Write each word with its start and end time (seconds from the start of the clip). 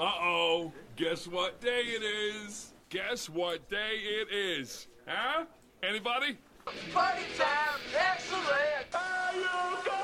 Uh 0.00 0.12
oh, 0.22 0.72
guess 0.96 1.28
what 1.28 1.60
day 1.60 1.82
it 1.82 2.02
is? 2.02 2.72
Guess 2.88 3.28
what 3.28 3.68
day 3.68 3.98
it 3.98 4.28
is? 4.32 4.86
Huh? 5.06 5.44
Anybody? 5.82 6.38
Party 6.90 7.24
time, 7.36 7.80
excellent. 7.94 8.94
Are 8.94 9.34
you 9.34 9.84
good? 9.84 9.99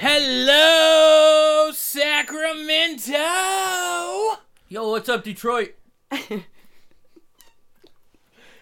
Hello, 0.00 1.72
Sacramento. 1.72 3.12
Yo, 4.68 4.90
what's 4.90 5.08
up, 5.08 5.24
Detroit? 5.24 5.74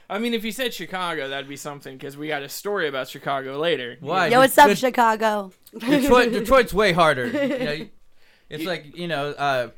I 0.09 0.19
mean, 0.19 0.33
if 0.33 0.45
you 0.47 0.53
said 0.53 0.73
Chicago, 0.73 1.29
that'd 1.29 1.47
be 1.47 1.57
something 1.57 1.99
because 1.99 2.17
we 2.17 2.29
got 2.29 2.43
a 2.43 2.49
story 2.49 2.89
about 2.89 3.09
Chicago 3.09 3.59
later. 3.59 3.99
Why? 4.01 4.29
Yo, 4.29 4.39
what's 4.39 4.57
up, 4.57 4.69
Det- 4.69 4.79
Chicago? 4.79 5.53
Detroit, 5.79 6.33
Detroit's 6.33 6.73
way 6.73 6.93
harder. 6.93 7.27
You 7.59 7.59
know, 7.65 7.73
you- 7.73 7.91
it's 8.49 8.65
like 8.65 8.97
you 8.97 9.07
know, 9.09 9.31
uh, 9.33 9.69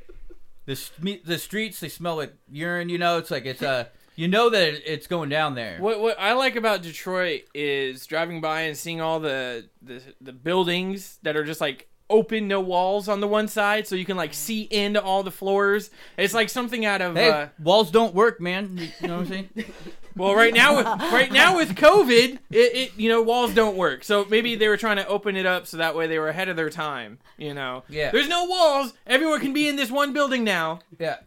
the 0.67 1.21
the 1.25 1.39
streets 1.39 1.81
they 1.81 1.89
smell 1.89 2.15
like 2.17 2.35
urine. 2.53 2.89
You 2.89 2.99
know, 2.99 3.19
it's 3.19 3.33
like 3.33 3.47
it's 3.47 3.63
uh, 3.63 3.87
you 4.19 4.27
know 4.27 4.51
that 4.51 4.93
it's 4.93 5.07
going 5.07 5.29
down 5.29 5.55
there. 5.55 5.77
What 5.79 6.01
what 6.01 6.19
I 6.19 6.33
like 6.33 6.57
about 6.57 6.83
Detroit 6.83 7.43
is 7.55 8.05
driving 8.05 8.41
by 8.41 8.63
and 8.63 8.77
seeing 8.77 9.01
all 9.01 9.21
the 9.21 9.67
the, 9.81 10.03
the 10.21 10.33
buildings 10.33 11.21
that 11.23 11.37
are 11.37 11.45
just 11.45 11.61
like 11.61 11.89
open, 12.11 12.49
no 12.49 12.59
walls 12.61 13.09
on 13.09 13.21
the 13.21 13.29
one 13.29 13.47
side, 13.47 13.87
so 13.87 13.95
you 13.95 14.05
can 14.05 14.17
like 14.17 14.35
see 14.35 14.63
into 14.63 15.01
all 15.01 15.23
the 15.23 15.31
floors. 15.31 15.91
It's 16.17 16.35
like 16.35 16.49
something 16.49 16.85
out 16.85 17.01
of 17.01 17.15
Hey, 17.15 17.31
uh, 17.31 17.47
walls 17.61 17.93
don't 17.93 18.13
work, 18.13 18.41
man. 18.41 18.77
You, 18.77 18.89
you 19.01 19.07
know 19.07 19.19
what 19.19 19.27
I'm 19.27 19.29
saying? 19.29 19.51
well, 20.17 20.35
right 20.35 20.53
now 20.53 20.77
with 20.79 20.87
right 21.13 21.31
now 21.31 21.55
with 21.55 21.77
COVID, 21.77 22.39
it, 22.51 22.57
it 22.75 22.93
you 22.97 23.09
know 23.09 23.23
walls 23.23 23.55
don't 23.55 23.77
work. 23.77 24.03
So 24.03 24.25
maybe 24.25 24.57
they 24.57 24.67
were 24.67 24.77
trying 24.77 24.97
to 24.97 25.07
open 25.07 25.37
it 25.37 25.47
up 25.47 25.69
so 25.69 25.77
that 25.77 25.95
way 25.95 26.09
they 26.09 26.19
were 26.19 26.29
ahead 26.29 26.49
of 26.49 26.57
their 26.57 26.71
time. 26.71 27.21
You 27.37 27.55
know, 27.55 27.85
Yeah. 27.89 28.11
There's 28.11 28.29
no 28.29 28.47
walls. 28.47 28.95
Everyone 29.07 29.39
can 29.41 29.53
be 29.53 29.69
in 29.69 29.77
this 29.77 29.93
one 29.93 30.13
building 30.13 30.43
now. 30.43 30.81
yeah. 30.99 31.19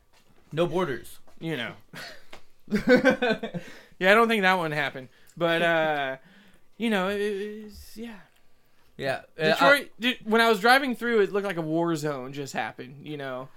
No 0.52 0.68
borders. 0.68 1.20
You 1.40 1.56
know. 1.56 1.72
Yeah, 4.00 4.12
I 4.12 4.16
don't 4.16 4.28
think 4.28 4.42
that 4.42 4.58
one 4.58 4.72
happened, 4.72 5.10
but 5.38 5.62
uh, 5.62 6.18
you 6.78 6.90
know, 6.90 7.10
it, 7.10 7.20
it's 7.22 7.96
yeah. 7.96 8.16
Yeah. 8.98 9.22
Uh, 9.40 9.44
Detroit. 9.52 9.90
di- 10.00 10.20
when 10.24 10.42
I 10.42 10.50
was 10.50 10.60
driving 10.60 10.96
through, 10.96 11.22
it 11.22 11.32
looked 11.32 11.46
like 11.46 11.58
a 11.58 11.62
war 11.62 11.96
zone 11.96 12.34
just 12.34 12.54
happened. 12.54 13.06
You 13.06 13.18
know, 13.18 13.50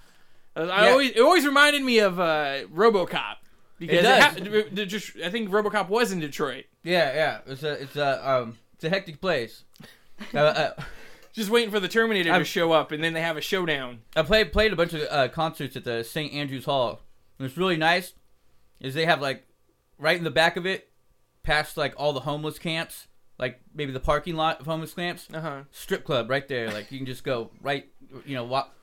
Uh, 0.56 0.64
I 0.70 0.84
Yeah. 0.86 0.90
always 0.92 1.10
it 1.12 1.20
always 1.20 1.46
reminded 1.46 1.82
me 1.82 1.98
of 1.98 2.20
uh, 2.20 2.64
RoboCop 2.72 3.36
because 3.78 4.02
does. 4.02 4.22
hap- 4.22 4.36
d- 4.36 4.64
d- 4.72 4.86
just- 4.86 5.16
I 5.24 5.30
think 5.30 5.48
RoboCop 5.50 5.88
was 5.88 6.12
in 6.12 6.20
Detroit. 6.20 6.64
yeah, 6.82 7.14
yeah. 7.14 7.38
It's 7.46 7.62
a 7.62 7.72
it's 7.82 7.96
a 7.96 8.30
um 8.30 8.58
it's 8.74 8.84
a 8.84 8.90
hectic 8.90 9.20
place. 9.20 9.64
uh, 10.34 10.38
uh, 10.38 10.70
Just 11.32 11.50
waiting 11.50 11.72
for 11.72 11.80
the 11.80 11.88
Terminator 11.88 12.28
to 12.28 12.34
I'm- 12.34 12.44
show 12.44 12.70
up, 12.70 12.92
and 12.92 13.02
then 13.02 13.12
they 13.14 13.20
have 13.22 13.36
a 13.36 13.40
showdown. 13.40 14.02
I 14.14 14.22
played 14.22 14.52
played 14.52 14.72
a 14.72 14.76
bunch 14.76 14.92
of 14.92 15.00
uh, 15.10 15.28
concerts 15.28 15.74
at 15.74 15.82
the 15.84 16.04
St. 16.04 16.32
Andrews 16.32 16.66
Hall. 16.66 17.00
And 17.38 17.46
what's 17.48 17.56
really 17.56 17.76
nice 17.76 18.12
is 18.80 18.94
they 18.94 19.06
have 19.06 19.20
like 19.20 19.46
right 19.98 20.16
in 20.16 20.24
the 20.24 20.30
back 20.30 20.56
of 20.56 20.66
it, 20.66 20.88
past 21.42 21.76
like 21.76 21.94
all 21.96 22.12
the 22.12 22.20
homeless 22.20 22.58
camps, 22.58 23.06
like 23.38 23.60
maybe 23.74 23.92
the 23.92 24.00
parking 24.00 24.34
lot 24.36 24.60
of 24.60 24.66
homeless 24.66 24.94
camps, 24.94 25.28
Uh 25.32 25.40
huh. 25.40 25.60
strip 25.70 26.04
club 26.04 26.30
right 26.30 26.46
there. 26.48 26.70
Like 26.70 26.90
you 26.92 26.98
can 26.98 27.06
just 27.06 27.24
go 27.24 27.50
right, 27.60 27.86
you 28.26 28.34
know, 28.34 28.44
walk, 28.44 28.74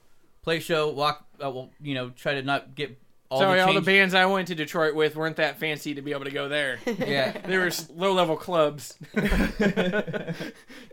play 0.44 0.60
show, 0.60 0.90
walk. 0.90 1.26
Uh, 1.44 1.50
well, 1.52 1.70
you 1.82 1.94
know, 1.94 2.10
try 2.10 2.34
to 2.36 2.42
not 2.42 2.76
get 2.76 2.98
all 3.30 3.40
Sorry, 3.40 3.60
the 3.60 3.66
all 3.66 3.74
the 3.74 3.82
bands 3.82 4.14
I 4.14 4.26
went 4.26 4.50
to 4.50 4.56
Detroit 4.56 4.94
with 4.94 5.16
weren't 5.16 5.38
that 5.38 5.58
fancy 5.58 5.94
to 5.94 6.02
be 6.02 6.12
able 6.12 6.26
to 6.26 6.32
go 6.32 6.50
there. 6.50 6.80
yeah. 6.86 7.32
They 7.32 7.58
were 7.58 7.72
low 7.96 8.12
level 8.12 8.36
clubs. 8.36 8.98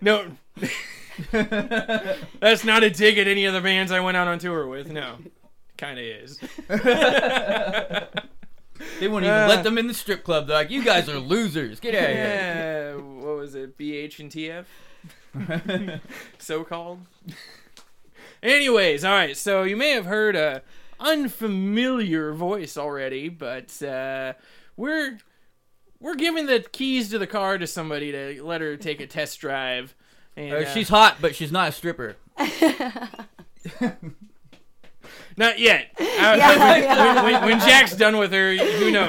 no, 0.00 0.30
that's 2.38 2.65
not 2.65 2.84
a 2.84 2.91
dig 2.91 3.19
at 3.19 3.26
any 3.26 3.44
of 3.47 3.54
the 3.54 3.60
bands 3.60 3.91
I 3.91 3.98
went 3.98 4.16
out 4.16 4.28
on 4.28 4.38
tour 4.38 4.69
with. 4.69 4.88
No, 4.92 5.16
kind 5.76 5.98
of 5.98 6.04
is. 6.04 6.38
They 9.00 9.09
wouldn't 9.09 9.27
even 9.31 9.43
Uh. 9.43 9.49
let 9.49 9.65
them 9.65 9.78
in 9.78 9.87
the 9.87 9.94
strip 9.94 10.25
club. 10.25 10.47
They're 10.47 10.56
like, 10.56 10.71
"You 10.71 10.83
guys 10.84 11.09
are 11.09 11.19
losers. 11.19 11.81
Get 11.81 11.94
out 11.94 12.03
of 12.11 12.16
here." 12.16 12.16
Yeah, 12.16 12.94
what 12.97 13.37
was 13.37 13.55
it? 13.55 13.77
BH 13.78 14.19
and 14.21 14.31
TF? 14.31 14.65
so 16.39 16.65
called. 16.65 17.00
Anyways, 18.43 19.05
all 19.05 19.12
right. 19.12 19.37
So 19.37 19.62
you 19.65 19.77
may 19.77 19.91
have 19.91 20.06
heard 20.06 20.37
a 20.37 20.62
unfamiliar 21.00 22.33
voice 22.33 22.77
already, 22.77 23.28
but 23.28 23.81
uh, 23.83 24.33
we're 24.77 25.19
we're 26.00 26.15
giving 26.15 26.47
the 26.47 26.60
keys 26.72 27.10
to 27.10 27.19
the 27.19 27.27
car 27.27 27.59
to 27.59 27.66
somebody 27.66 28.12
to 28.12 28.43
let 28.45 28.60
her 28.60 28.77
take 28.77 29.00
a 29.00 29.06
test 29.06 29.41
drive. 29.41 29.95
And, 30.37 30.53
Uh, 30.53 30.56
uh, 30.59 30.65
she's 30.72 30.89
hot, 30.89 31.16
but 31.21 31.34
she's 31.34 31.50
not 31.50 31.69
a 31.71 31.72
stripper. 31.72 32.16
not 35.38 35.59
yet. 35.59 35.87
Uh, 36.19 36.34
Yeah, 36.37 36.59
when, 36.59 36.82
yeah. 36.82 37.22
when- 37.22 37.43
when 37.44 37.60
Jack's 37.60 37.94
done 37.94 38.16
with 38.19 38.32
her, 38.32 38.56
who 38.56 38.91
knows? 38.97 39.09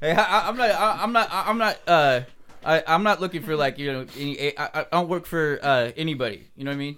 Hey, 0.00 0.12
I, 0.12 0.22
I- 0.22 0.48
I'm 0.48 0.56
not. 0.56 0.70
I, 0.70 0.98
I'm 1.02 1.12
not. 1.12 1.28
I- 1.32 1.44
I'm 1.48 1.58
not. 1.58 1.78
Uh, 1.86 2.20
I, 2.64 2.82
I'm 2.86 3.02
not 3.02 3.20
looking 3.22 3.42
for 3.42 3.56
like 3.56 3.78
you 3.78 3.92
know. 3.92 4.06
Any, 4.18 4.56
I, 4.58 4.80
I 4.80 4.86
don't 4.92 5.08
work 5.08 5.24
for 5.26 5.58
uh, 5.62 5.92
anybody. 5.96 6.48
You 6.56 6.64
know 6.64 6.70
what 6.70 6.76
I 6.76 6.78
mean? 6.78 6.96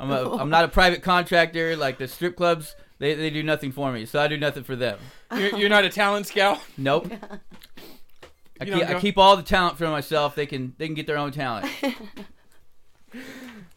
I'm 0.00 0.10
a. 0.10 0.36
I'm 0.36 0.48
not 0.50 0.64
a 0.64 0.68
private 0.68 1.02
contractor. 1.02 1.76
Like 1.76 1.98
the 1.98 2.08
strip 2.08 2.36
clubs, 2.36 2.74
they, 2.98 3.14
they 3.14 3.28
do 3.30 3.42
nothing 3.42 3.72
for 3.72 3.92
me, 3.92 4.06
so 4.06 4.18
I 4.20 4.28
do 4.28 4.36
nothing 4.38 4.64
for 4.64 4.76
them. 4.76 4.98
You're, 5.36 5.56
you're 5.56 5.68
not 5.70 5.84
a 5.84 5.90
talent 5.90 6.26
scout. 6.26 6.58
Nope. 6.78 7.12
I 8.60 8.64
keep, 8.64 8.74
I 8.88 9.00
keep 9.00 9.18
all 9.18 9.36
the 9.36 9.42
talent 9.42 9.76
for 9.76 9.86
myself. 9.88 10.34
They 10.34 10.46
can 10.46 10.74
they 10.78 10.86
can 10.86 10.94
get 10.94 11.06
their 11.06 11.18
own 11.18 11.32
talent. 11.32 11.66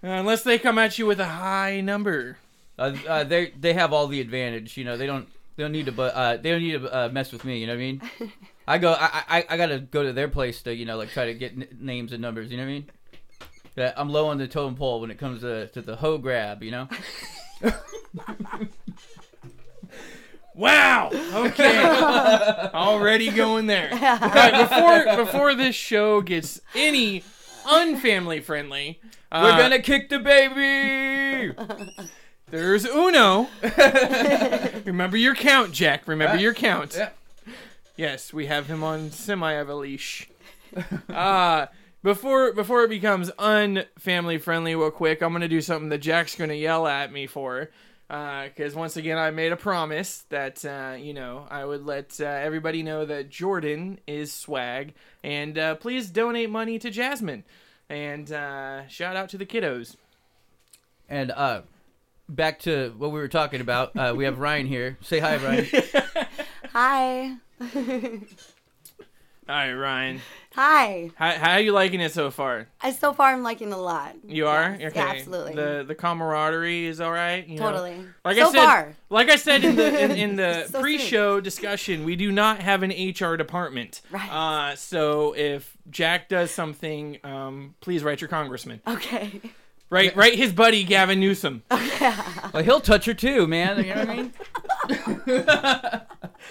Uh, 0.03 0.07
unless 0.07 0.43
they 0.43 0.57
come 0.57 0.77
at 0.77 0.97
you 0.97 1.05
with 1.05 1.19
a 1.19 1.25
high 1.25 1.81
number. 1.81 2.37
Uh, 2.77 2.95
uh, 3.07 3.23
they 3.23 3.51
they 3.59 3.73
have 3.73 3.91
all 3.91 4.07
the 4.07 4.21
advantage. 4.21 4.77
You 4.77 4.85
know 4.85 4.95
they 4.97 5.05
don't 5.05 5.27
they 5.55 5.63
don't 5.63 5.73
need 5.73 5.87
to 5.87 5.91
but 5.91 6.13
uh, 6.13 6.37
they 6.37 6.51
don't 6.51 6.61
need 6.61 6.81
to 6.81 6.97
uh, 6.97 7.09
mess 7.09 7.31
with 7.31 7.43
me. 7.43 7.59
You 7.59 7.67
know 7.67 7.73
what 7.73 7.79
I 7.79 7.81
mean? 7.81 8.01
I 8.67 8.77
go 8.77 8.93
I, 8.93 9.23
I 9.27 9.45
I 9.49 9.57
gotta 9.57 9.79
go 9.79 10.03
to 10.03 10.13
their 10.13 10.29
place 10.29 10.61
to 10.63 10.73
you 10.73 10.85
know 10.85 10.97
like 10.97 11.09
try 11.09 11.25
to 11.25 11.33
get 11.33 11.53
n- 11.53 11.67
names 11.79 12.13
and 12.13 12.21
numbers. 12.21 12.51
You 12.51 12.57
know 12.57 12.63
what 12.63 12.69
I 12.69 12.73
mean? 12.73 12.89
That 13.75 13.93
I'm 13.97 14.09
low 14.09 14.27
on 14.27 14.37
the 14.37 14.47
totem 14.47 14.75
pole 14.75 15.01
when 15.01 15.11
it 15.11 15.17
comes 15.17 15.41
to 15.41 15.67
to 15.67 15.81
the 15.81 15.97
hoe 15.97 16.17
grab. 16.17 16.63
You 16.63 16.71
know? 16.71 16.89
Wow. 20.55 21.09
Okay. 21.13 21.85
Already 22.73 23.31
going 23.31 23.67
there. 23.67 23.89
All 23.93 23.97
right, 23.99 24.67
before 24.67 25.25
before 25.25 25.55
this 25.55 25.73
show 25.73 26.19
gets 26.19 26.59
any 26.75 27.23
unfamily 27.65 28.43
friendly, 28.43 28.99
uh, 29.31 29.41
We're 29.43 29.61
gonna 29.61 29.79
kick 29.81 30.09
the 30.09 30.19
baby. 30.19 31.53
There's 32.49 32.85
Uno. 32.85 33.47
Remember 34.85 35.17
your 35.17 35.35
count, 35.35 35.71
Jack. 35.71 36.07
Remember 36.07 36.33
Right. 36.33 36.41
your 36.41 36.53
count. 36.53 36.95
Yeah. 36.97 37.09
Yes, 37.95 38.33
we 38.33 38.47
have 38.47 38.67
him 38.67 38.83
on 38.83 39.11
semi 39.11 39.53
of 39.53 39.69
a 39.69 39.75
leash. 39.75 40.29
Uh 41.09 41.67
before 42.01 42.53
before 42.53 42.83
it 42.83 42.89
becomes 42.89 43.29
unfamily 43.31 44.41
friendly, 44.41 44.73
real 44.75 44.89
quick, 44.91 45.21
I'm 45.21 45.31
gonna 45.33 45.47
do 45.47 45.61
something 45.61 45.89
that 45.89 45.97
Jack's 45.99 46.35
gonna 46.35 46.53
yell 46.53 46.87
at 46.87 47.11
me 47.11 47.27
for. 47.27 47.69
Because 48.09 48.73
once 48.73 48.97
again, 48.97 49.19
I 49.19 49.29
made 49.29 49.51
a 49.51 49.55
promise 49.55 50.23
that 50.29 50.65
uh, 50.65 50.95
you 50.97 51.13
know 51.13 51.45
I 51.49 51.63
would 51.63 51.85
let 51.85 52.19
uh, 52.19 52.25
everybody 52.25 52.81
know 52.81 53.05
that 53.05 53.29
Jordan 53.29 53.99
is 54.07 54.33
swag, 54.33 54.95
and 55.23 55.57
uh, 55.57 55.75
please 55.75 56.09
donate 56.09 56.49
money 56.49 56.79
to 56.79 56.89
Jasmine, 56.89 57.43
and 57.87 58.31
uh, 58.31 58.87
shout 58.87 59.15
out 59.15 59.29
to 59.29 59.37
the 59.37 59.45
kiddos. 59.45 59.95
And 61.07 61.29
uh, 61.29 61.61
back 62.27 62.59
to 62.61 62.95
what 62.97 63.11
we 63.11 63.19
were 63.19 63.27
talking 63.27 63.61
about. 63.61 63.95
Uh, 63.95 64.13
we 64.15 64.25
have 64.25 64.39
Ryan 64.39 64.65
here. 64.65 64.97
Say 65.01 65.19
hi, 65.19 65.37
Ryan. 65.37 65.67
Hi. 66.73 67.35
All 69.49 69.55
right, 69.55 69.73
Ryan, 69.73 70.21
Hi. 70.59 71.09
how 71.15 71.31
how 71.31 71.51
are 71.53 71.61
you 71.61 71.71
liking 71.71 72.01
it 72.01 72.11
so 72.11 72.29
far? 72.31 72.67
I 72.81 72.91
so 72.91 73.13
far 73.13 73.31
I'm 73.31 73.43
liking 73.43 73.71
a 73.71 73.77
lot. 73.77 74.15
You 74.27 74.47
are 74.47 74.75
Yes, 74.77 74.91
okay. 74.91 74.99
Yeah, 74.99 75.11
absolutely. 75.11 75.55
The 75.55 75.85
the 75.87 75.95
camaraderie 75.95 76.85
is 76.85 76.99
all 76.99 77.13
right. 77.13 77.47
You 77.47 77.59
know? 77.59 77.71
totally. 77.71 78.05
Like 78.25 78.35
so 78.35 78.49
I 78.49 78.51
said, 78.51 78.65
far. 78.65 78.95
like 79.09 79.29
I 79.29 79.37
said 79.37 79.63
in 79.63 79.77
the 79.77 80.03
in, 80.03 80.11
in 80.11 80.35
the 80.35 80.65
So 80.69 80.81
pre-show 80.81 81.39
discussion, 81.39 82.03
we 82.03 82.17
do 82.17 82.29
not 82.29 82.59
have 82.59 82.83
an 82.83 82.91
HR 82.91 83.37
department. 83.37 84.01
Right. 84.11 84.29
Uh, 84.29 84.75
so 84.75 85.33
if 85.33 85.77
Jack 85.89 86.27
does 86.27 86.51
something, 86.51 87.19
um, 87.23 87.75
please 87.79 88.03
write 88.03 88.19
your 88.19 88.27
congressman. 88.27 88.81
Okay. 88.85 89.39
Right, 89.91 90.15
right. 90.15 90.35
His 90.35 90.53
buddy 90.53 90.83
Gavin 90.83 91.19
Newsom. 91.19 91.63
Well, 92.53 92.63
he'll 92.63 92.79
touch 92.79 93.05
her 93.05 93.13
too, 93.13 93.47
man. 93.47 93.83
You 93.83 93.93
know 93.95 94.05
what 94.05 94.09
I 94.09 94.15
mean? 94.15 94.33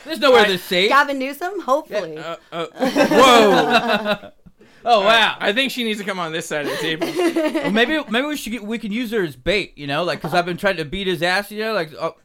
There's 0.04 0.18
nowhere 0.20 0.42
I- 0.42 0.48
to 0.48 0.58
safe. 0.58 0.88
Gavin 0.88 1.18
Newsom, 1.18 1.60
hopefully. 1.60 2.16
Uh, 2.18 2.36
uh, 2.52 2.66
whoa! 2.76 4.30
oh 4.84 5.00
wow. 5.04 5.36
I 5.38 5.52
think 5.52 5.70
she 5.72 5.84
needs 5.84 5.98
to 6.00 6.04
come 6.04 6.18
on 6.18 6.32
this 6.32 6.46
side 6.46 6.66
of 6.66 6.70
the 6.72 6.76
table. 6.78 7.06
well, 7.06 7.70
maybe 7.70 8.02
maybe 8.10 8.26
we 8.26 8.36
should 8.36 8.52
get, 8.52 8.64
we 8.64 8.78
can 8.78 8.92
use 8.92 9.10
her 9.12 9.22
as 9.22 9.36
bait. 9.36 9.76
You 9.76 9.86
know, 9.86 10.04
like 10.04 10.18
because 10.20 10.34
I've 10.34 10.46
been 10.46 10.56
trying 10.56 10.76
to 10.76 10.84
beat 10.84 11.06
his 11.06 11.22
ass. 11.22 11.50
You 11.50 11.60
know, 11.60 11.72
like 11.74 11.92
oh, 11.94 12.16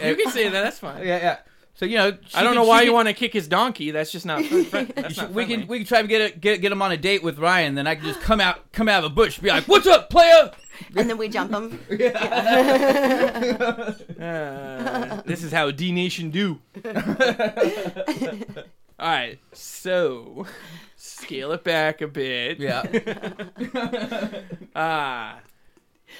You 0.00 0.16
can 0.16 0.30
say 0.30 0.48
that. 0.48 0.62
That's 0.62 0.78
fine. 0.78 1.06
yeah, 1.06 1.18
yeah. 1.18 1.38
So 1.80 1.86
you 1.86 1.96
know, 1.96 2.08
I 2.34 2.42
don't 2.42 2.52
can- 2.52 2.54
know 2.56 2.64
why 2.68 2.80
you 2.82 2.88
can- 2.88 2.94
want 2.94 3.08
to 3.08 3.14
kick 3.14 3.32
his 3.32 3.48
donkey. 3.48 3.90
That's 3.90 4.12
just 4.12 4.26
not. 4.26 4.44
Fun, 4.44 4.64
fun, 4.64 4.92
that's 4.94 5.16
not 5.16 5.28
should- 5.28 5.34
we 5.34 5.46
can 5.46 5.66
we 5.66 5.78
can 5.78 5.86
try 5.86 6.00
and 6.00 6.08
get 6.10 6.20
a, 6.20 6.38
get 6.38 6.60
get 6.60 6.72
him 6.72 6.82
on 6.82 6.92
a 6.92 6.96
date 6.98 7.22
with 7.22 7.38
Ryan. 7.38 7.74
Then 7.74 7.86
I 7.86 7.94
can 7.94 8.04
just 8.04 8.20
come 8.20 8.38
out 8.38 8.70
come 8.72 8.86
out 8.86 9.02
of 9.02 9.10
a 9.10 9.14
bush, 9.14 9.38
be 9.38 9.48
like, 9.48 9.64
"What's 9.64 9.86
up, 9.86 10.10
player?" 10.10 10.50
and 10.94 11.08
then 11.08 11.16
we 11.16 11.30
jump 11.30 11.52
him. 11.52 11.80
Uh, 14.20 15.22
this 15.24 15.42
is 15.42 15.52
how 15.52 15.70
D 15.70 15.90
Nation 15.90 16.30
do. 16.30 16.58
All 16.84 16.92
right, 19.08 19.38
so 19.54 20.46
scale 20.96 21.52
it 21.52 21.64
back 21.64 22.02
a 22.02 22.08
bit. 22.08 22.58
Yeah. 22.60 22.82
Ah. 24.74 25.38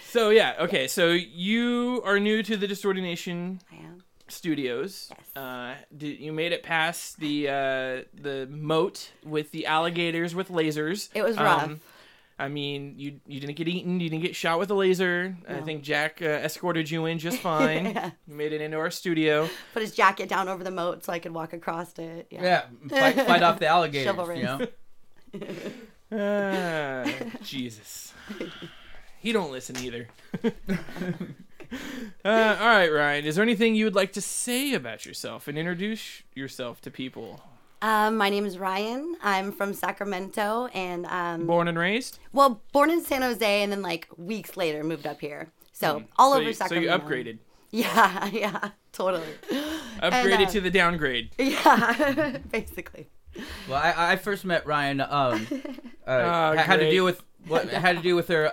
so 0.09 0.31
yeah, 0.31 0.55
okay. 0.61 0.87
So 0.89 1.11
you 1.11 2.01
are 2.07 2.19
new 2.19 2.43
to 2.45 2.57
the 2.57 2.67
Distorted 2.67 3.03
Nation 3.03 3.61
I 3.71 3.77
am. 3.77 4.03
Studios. 4.33 5.11
Yes. 5.11 5.37
Uh, 5.37 5.75
did, 5.97 6.19
you 6.19 6.33
made 6.33 6.53
it 6.53 6.63
past 6.63 7.19
the 7.19 7.49
uh, 7.49 8.03
the 8.15 8.49
moat 8.51 9.11
with 9.25 9.51
the 9.53 9.67
alligators 9.67 10.35
with 10.35 10.49
lasers. 10.49 11.09
It 11.15 11.23
was 11.23 11.37
rough. 11.37 11.65
Um, 11.65 11.81
I 12.39 12.49
mean, 12.49 12.95
you 12.97 13.21
you 13.27 13.39
didn't 13.39 13.57
get 13.57 13.69
eaten. 13.69 14.01
You 14.01 14.09
didn't 14.09 14.23
get 14.23 14.35
shot 14.35 14.59
with 14.59 14.71
a 14.71 14.75
laser. 14.75 15.37
I 15.47 15.61
think 15.61 15.83
Jack 15.83 16.23
uh, 16.23 16.27
escorted 16.27 16.91
you 16.91 17.05
in 17.05 17.19
just 17.19 17.39
fine. 17.43 17.87
Yeah. 17.87 18.11
You 18.27 18.35
made 18.35 18.53
it 18.55 18.63
into 18.63 18.79
our 18.79 18.91
studio. 18.91 19.49
Put 19.75 19.83
his 19.83 19.95
jacket 19.95 20.29
down 20.29 20.49
over 20.49 20.65
the 20.65 20.71
moat 20.71 21.05
so 21.05 21.13
I 21.13 21.19
could 21.19 21.33
walk 21.33 21.53
across 21.53 21.99
it. 21.99 22.29
Yeah. 22.31 22.65
yeah. 22.91 23.13
Fight, 23.13 23.27
fight 23.27 23.43
off 23.43 23.59
the 23.59 23.67
alligators. 23.77 24.07
Chivalrous. 24.07 24.39
You 24.39 24.45
know. 24.45 24.67
Ah, 26.13 27.05
Jesus. 27.45 28.13
He 29.21 29.31
don't 29.31 29.53
listen 29.53 29.77
either. 29.77 30.09
uh, 32.25 32.57
all 32.61 32.67
right, 32.69 32.89
Ryan. 32.93 33.25
Is 33.25 33.37
there 33.37 33.43
anything 33.43 33.75
you 33.75 33.85
would 33.85 33.95
like 33.95 34.13
to 34.15 34.21
say 34.21 34.75
about 34.75 35.07
yourself 35.07 35.49
and 35.49 35.57
introduce 35.59 36.23
yourself 36.35 36.81
to 36.83 36.91
people? 36.91 37.43
Um, 37.83 38.17
my 38.17 38.29
name 38.29 38.45
is 38.45 38.59
Ryan. 38.59 39.17
I'm 39.23 39.53
from 39.53 39.73
Sacramento, 39.73 40.67
and 40.75 41.07
um, 41.07 41.47
Born 41.47 41.67
and 41.69 41.79
raised. 41.79 42.19
well, 42.33 42.61
born 42.73 42.91
in 42.91 43.03
San 43.03 43.23
Jose, 43.23 43.63
and 43.63 43.73
then 43.73 43.81
like 43.83 44.07
weeks 44.17 44.57
later 44.57 44.85
moved 44.85 45.07
up 45.07 45.21
here. 45.21 45.49
So 45.73 46.03
all 46.19 46.33
so 46.33 46.39
over 46.39 46.49
you, 46.49 46.53
Sacramento. 46.55 46.89
So 46.89 46.95
you 46.95 47.01
upgraded. 47.25 47.39
Yeah, 47.73 48.27
yeah, 48.33 48.71
totally. 48.93 49.23
Upgraded 50.03 50.49
uh, 50.49 50.51
to 50.51 50.61
the 50.61 50.73
downgrade. 50.73 51.31
Yeah, 51.39 52.39
basically. 52.51 53.07
Well, 53.69 53.77
I, 53.81 53.95
I 54.15 54.17
first 54.17 54.45
met 54.45 54.67
Ryan. 54.67 55.01
Um, 55.01 55.47
uh, 56.05 56.09
Oh, 56.09 56.57
had 56.57 56.79
to 56.79 56.79
great. 56.79 56.91
do 56.91 57.05
with 57.05 57.23
what 57.47 57.69
had 57.69 57.97
to 57.97 58.03
do 58.03 58.17
with 58.17 58.27
her 58.27 58.51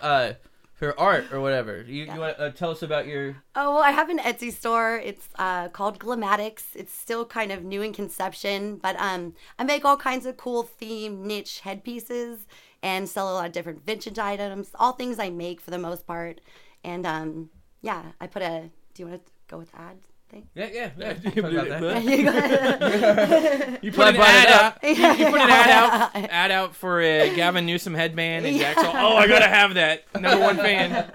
her 0.79 0.99
art 0.99 1.31
or 1.31 1.41
whatever. 1.41 1.81
You, 1.81 2.05
you 2.05 2.19
want 2.19 2.37
to 2.37 2.43
uh, 2.43 2.51
tell 2.51 2.71
us 2.71 2.81
about 2.81 3.07
your? 3.07 3.37
Oh 3.55 3.73
well, 3.75 3.83
I 3.83 3.91
have 3.91 4.09
an 4.09 4.19
Etsy 4.19 4.51
store. 4.51 4.97
It's 5.03 5.29
uh, 5.37 5.69
called 5.69 5.99
Glamatics. 5.99 6.75
It's 6.75 6.93
still 6.93 7.25
kind 7.25 7.51
of 7.51 7.63
new 7.63 7.81
in 7.81 7.93
conception, 7.93 8.77
but 8.77 8.95
um, 8.99 9.33
I 9.57 9.63
make 9.63 9.85
all 9.85 9.97
kinds 9.97 10.25
of 10.25 10.37
cool 10.37 10.63
theme 10.63 11.25
niche 11.25 11.61
headpieces 11.61 12.47
and 12.83 13.09
sell 13.09 13.31
a 13.31 13.33
lot 13.33 13.47
of 13.47 13.51
different 13.51 13.85
vintage 13.85 14.19
items. 14.19 14.69
All 14.75 14.93
things 14.93 15.19
I 15.19 15.29
make 15.29 15.59
for 15.61 15.71
the 15.71 15.79
most 15.79 16.05
part. 16.05 16.41
And 16.83 17.05
um, 17.05 17.49
yeah, 17.81 18.03
I 18.21 18.27
put 18.27 18.41
a. 18.41 18.69
Do 18.93 19.03
you 19.03 19.09
want 19.09 19.25
to 19.25 19.31
go 19.47 19.57
with 19.57 19.71
the 19.71 19.81
ad 19.81 19.97
thing? 20.29 20.47
Yeah, 20.55 20.69
yeah, 20.71 20.89
yeah. 20.97 21.13
Talk 21.13 21.37
about 21.37 21.69
that. 21.69 23.79
You 23.83 23.91
put 23.91 24.07
an 24.07 24.15
it 24.15 24.21
ad 24.21 24.47
out. 24.47 24.83
You, 24.83 24.89
you 24.89 25.31
put 25.31 25.41
an 25.41 25.49
ad 25.49 25.69
out. 25.69 26.15
Ad 26.15 26.51
out 26.51 26.75
for 26.75 27.01
a 27.01 27.35
Gavin 27.35 27.65
Newsom 27.65 27.93
headband, 27.93 28.45
and 28.45 28.57
Jack's 28.57 28.83
all, 28.83 28.93
"Oh, 28.95 29.15
I 29.15 29.27
gotta 29.27 29.47
have 29.47 29.75
that." 29.75 30.03
Number 30.19 30.43
one 30.43 30.57
fan. 30.57 31.11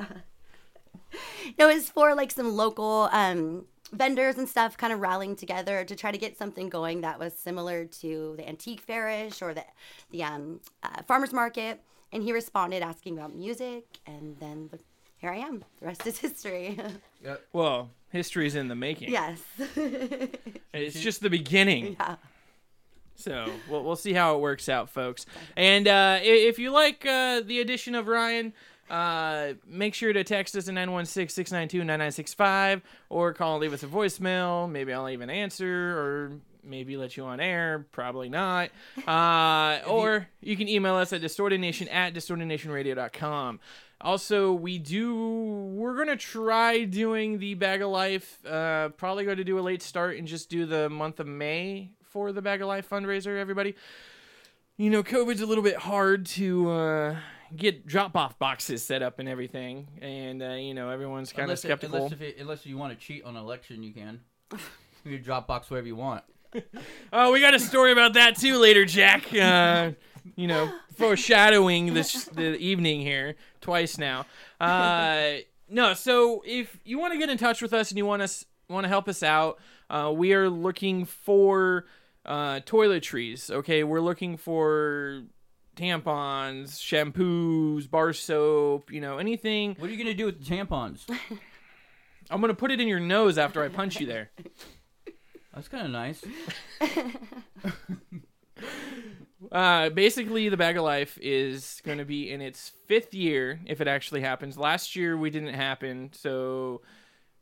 No, 1.59 1.69
it's 1.69 1.91
for 1.91 2.14
like 2.14 2.31
some 2.31 2.56
local 2.56 3.09
um, 3.12 3.67
vendors 3.93 4.38
and 4.38 4.49
stuff 4.49 4.76
kind 4.76 4.93
of 4.93 5.00
rallying 5.00 5.37
together 5.37 5.85
to 5.85 5.94
try 5.94 6.11
to 6.11 6.19
get 6.19 6.38
something 6.38 6.69
going 6.69 7.03
that 7.03 7.19
was 7.19 7.35
similar 7.35 7.85
to 7.85 8.35
the 8.37 8.49
antique 8.49 8.81
fairish 8.81 9.43
or 9.43 9.55
the 9.55 9.64
the 10.11 10.23
um, 10.23 10.61
uh, 10.82 11.03
farmers 11.06 11.32
market. 11.32 11.81
And 12.12 12.23
he 12.23 12.32
responded 12.32 12.82
asking 12.82 13.17
about 13.17 13.35
music, 13.35 13.85
and 14.06 14.37
then 14.38 14.69
the, 14.70 14.79
here 15.17 15.31
I 15.31 15.38
am. 15.38 15.64
The 15.81 15.87
rest 15.87 16.06
is 16.06 16.19
history. 16.19 16.79
Well, 17.55 17.88
history's 18.12 18.55
in 18.55 18.69
the 18.69 18.76
making. 18.76 19.11
yes. 19.11 19.41
It's 20.75 21.00
just 21.00 21.20
the 21.20 21.29
beginning. 21.31 21.97
yeah. 22.00 22.17
So 23.17 23.50
we'll, 23.69 23.85
we'll 23.85 23.97
see 23.97 24.12
how 24.14 24.37
it 24.37 24.41
works 24.41 24.69
out, 24.69 24.88
folks. 24.88 25.26
And 25.56 25.87
uh, 25.87 26.19
if 26.23 26.59
you 26.59 26.70
like 26.70 27.05
uh, 27.05 27.41
the 27.44 27.61
addition 27.61 27.94
of 27.94 28.09
Ryan, 28.09 28.53
uh, 28.91 29.53
make 29.67 29.94
sure 29.94 30.12
to 30.12 30.25
text 30.25 30.56
us 30.56 30.69
at 30.69 30.75
916-692-9965 30.75 32.82
or 33.11 33.32
call 33.32 33.55
and 33.55 33.62
leave 33.62 33.73
us 33.73 33.82
a 33.82 33.87
voicemail. 33.87 34.70
Maybe 34.70 34.93
I'll 34.93 35.09
even 35.09 35.31
answer 35.31 35.99
or 35.99 36.32
maybe 36.64 36.97
let 36.97 37.17
you 37.17 37.25
on 37.25 37.41
air. 37.41 37.87
Probably 37.93 38.29
not. 38.29 38.70
Uh, 39.06 39.81
or 39.88 40.29
you 40.41 40.56
can 40.56 40.69
email 40.69 40.94
us 40.97 41.12
at 41.12 41.20
distortednation 41.20 41.88
at 41.88 42.14
distortednationradio.com. 42.14 43.61
Also, 44.02 44.52
we 44.52 44.78
do. 44.78 45.14
We're 45.75 45.96
gonna 45.96 46.16
try 46.16 46.84
doing 46.84 47.38
the 47.38 47.54
Bag 47.54 47.82
of 47.82 47.90
Life. 47.90 48.44
Uh, 48.44 48.88
probably 48.90 49.25
going 49.25 49.37
to 49.37 49.44
do 49.44 49.58
a 49.58 49.62
late 49.62 49.82
start 49.82 50.16
and 50.16 50.26
just 50.26 50.50
do 50.50 50.66
the 50.66 50.88
month 50.90 51.20
of 51.20 51.26
May 51.26 51.93
for 52.02 52.32
the 52.32 52.43
Bag 52.43 52.60
of 52.62 52.69
Life 52.69 52.88
fundraiser. 52.90 53.38
Everybody, 53.38 53.75
you 54.76 54.90
know, 54.90 55.02
COVID's 55.02 55.40
a 55.40 55.46
little 55.46 55.62
bit 55.64 55.76
hard 55.76 56.26
to 56.26 56.70
uh, 56.70 57.16
get 57.54 57.87
drop-off 57.87 58.38
boxes 58.38 58.82
set 58.82 59.02
up 59.02 59.19
and 59.20 59.28
everything, 59.28 59.87
and 60.00 60.43
uh, 60.43 60.50
you 60.54 60.75
know, 60.75 60.90
everyone's 60.90 61.31
kind 61.32 61.44
of 61.44 61.50
Unless, 61.50 61.64
it- 61.64 61.69
skeptical. 61.69 61.96
unless, 62.06 62.12
it, 62.20 62.37
unless 62.40 62.66
you 62.66 62.76
want 62.76 62.99
to 62.99 63.06
cheat 63.06 63.25
on 63.25 63.37
election, 63.37 63.82
you 63.82 63.93
can. 63.93 64.20
You 65.04 65.19
can 65.19 65.25
Dropbox 65.25 65.70
wherever 65.70 65.87
you 65.87 65.96
want. 65.96 66.25
Oh, 67.14 67.32
we 67.32 67.40
got 67.40 67.54
a 67.54 67.58
story 67.58 67.93
about 67.93 68.14
that 68.14 68.37
too 68.37 68.58
later, 68.58 68.84
Jack. 68.84 69.25
Uh, 69.34 69.93
you 70.36 70.46
know, 70.46 70.72
foreshadowing 70.96 71.94
this 71.94 72.24
the 72.24 72.56
evening 72.56 73.00
here 73.00 73.36
twice 73.60 73.98
now. 73.98 74.26
Uh, 74.60 75.34
no, 75.69 75.94
so 75.94 76.42
if 76.46 76.78
you 76.84 76.98
want 76.98 77.12
to 77.12 77.19
get 77.19 77.30
in 77.30 77.38
touch 77.38 77.62
with 77.62 77.72
us 77.72 77.90
and 77.90 77.98
you 77.98 78.06
want 78.06 78.22
us 78.22 78.44
want 78.69 78.84
to 78.84 78.88
help 78.88 79.08
us 79.08 79.22
out, 79.22 79.58
uh, 79.90 80.12
we 80.14 80.32
are 80.35 80.49
looking 80.49 81.04
for 81.04 81.87
uh, 82.25 82.61
toiletries. 82.61 83.50
Okay, 83.50 83.85
we're 83.85 84.00
looking 84.00 84.37
for 84.37 85.23
tampons, 85.76 86.78
shampoos, 86.78 87.90
bar 87.90 88.12
soap. 88.12 88.92
You 88.92 89.00
know, 89.00 89.18
anything. 89.18 89.75
What 89.78 89.88
are 89.88 89.92
you 89.92 89.99
gonna 89.99 90.14
do 90.14 90.26
with 90.26 90.44
the 90.44 90.54
tampons? 90.54 91.04
I'm 92.30 92.40
gonna 92.40 92.54
put 92.54 92.70
it 92.70 92.80
in 92.80 92.88
your 92.88 93.00
nose 93.00 93.38
after 93.38 93.62
I 93.62 93.68
punch 93.68 94.00
you 94.00 94.06
there. 94.06 94.30
That's 95.54 95.68
kind 95.68 95.85
of 95.85 95.92
nice. 95.92 96.25
Uh, 99.50 99.88
basically, 99.88 100.49
the 100.49 100.56
Bag 100.56 100.76
of 100.76 100.84
Life 100.84 101.18
is 101.20 101.82
going 101.84 101.99
to 101.99 102.04
be 102.04 102.30
in 102.30 102.40
its 102.40 102.72
fifth 102.87 103.14
year 103.14 103.61
if 103.66 103.80
it 103.80 103.88
actually 103.88 104.20
happens. 104.20 104.56
Last 104.56 104.94
year 104.94 105.16
we 105.16 105.30
didn't 105.30 105.54
happen, 105.54 106.11
so 106.12 106.82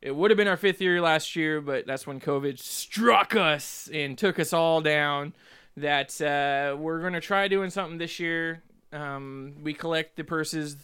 it 0.01 0.15
would 0.15 0.31
have 0.31 0.37
been 0.37 0.47
our 0.47 0.57
fifth 0.57 0.81
year 0.81 0.99
last 1.01 1.35
year, 1.35 1.61
but 1.61 1.85
that's 1.85 2.07
when 2.07 2.19
COVID 2.19 2.57
struck 2.57 3.35
us 3.35 3.89
and 3.93 4.17
took 4.17 4.39
us 4.39 4.53
all 4.53 4.81
down. 4.81 5.33
That 5.77 6.19
uh, 6.21 6.75
we're 6.75 6.99
going 6.99 7.13
to 7.13 7.21
try 7.21 7.47
doing 7.47 7.69
something 7.69 7.97
this 7.97 8.19
year. 8.19 8.61
Um, 8.91 9.55
we 9.63 9.73
collect 9.73 10.17
the 10.17 10.23
purses 10.23 10.75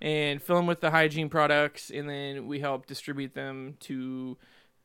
and 0.00 0.40
fill 0.42 0.56
them 0.56 0.66
with 0.66 0.80
the 0.80 0.90
hygiene 0.90 1.28
products, 1.28 1.90
and 1.90 2.08
then 2.08 2.46
we 2.46 2.60
help 2.60 2.86
distribute 2.86 3.34
them 3.34 3.76
to 3.80 4.38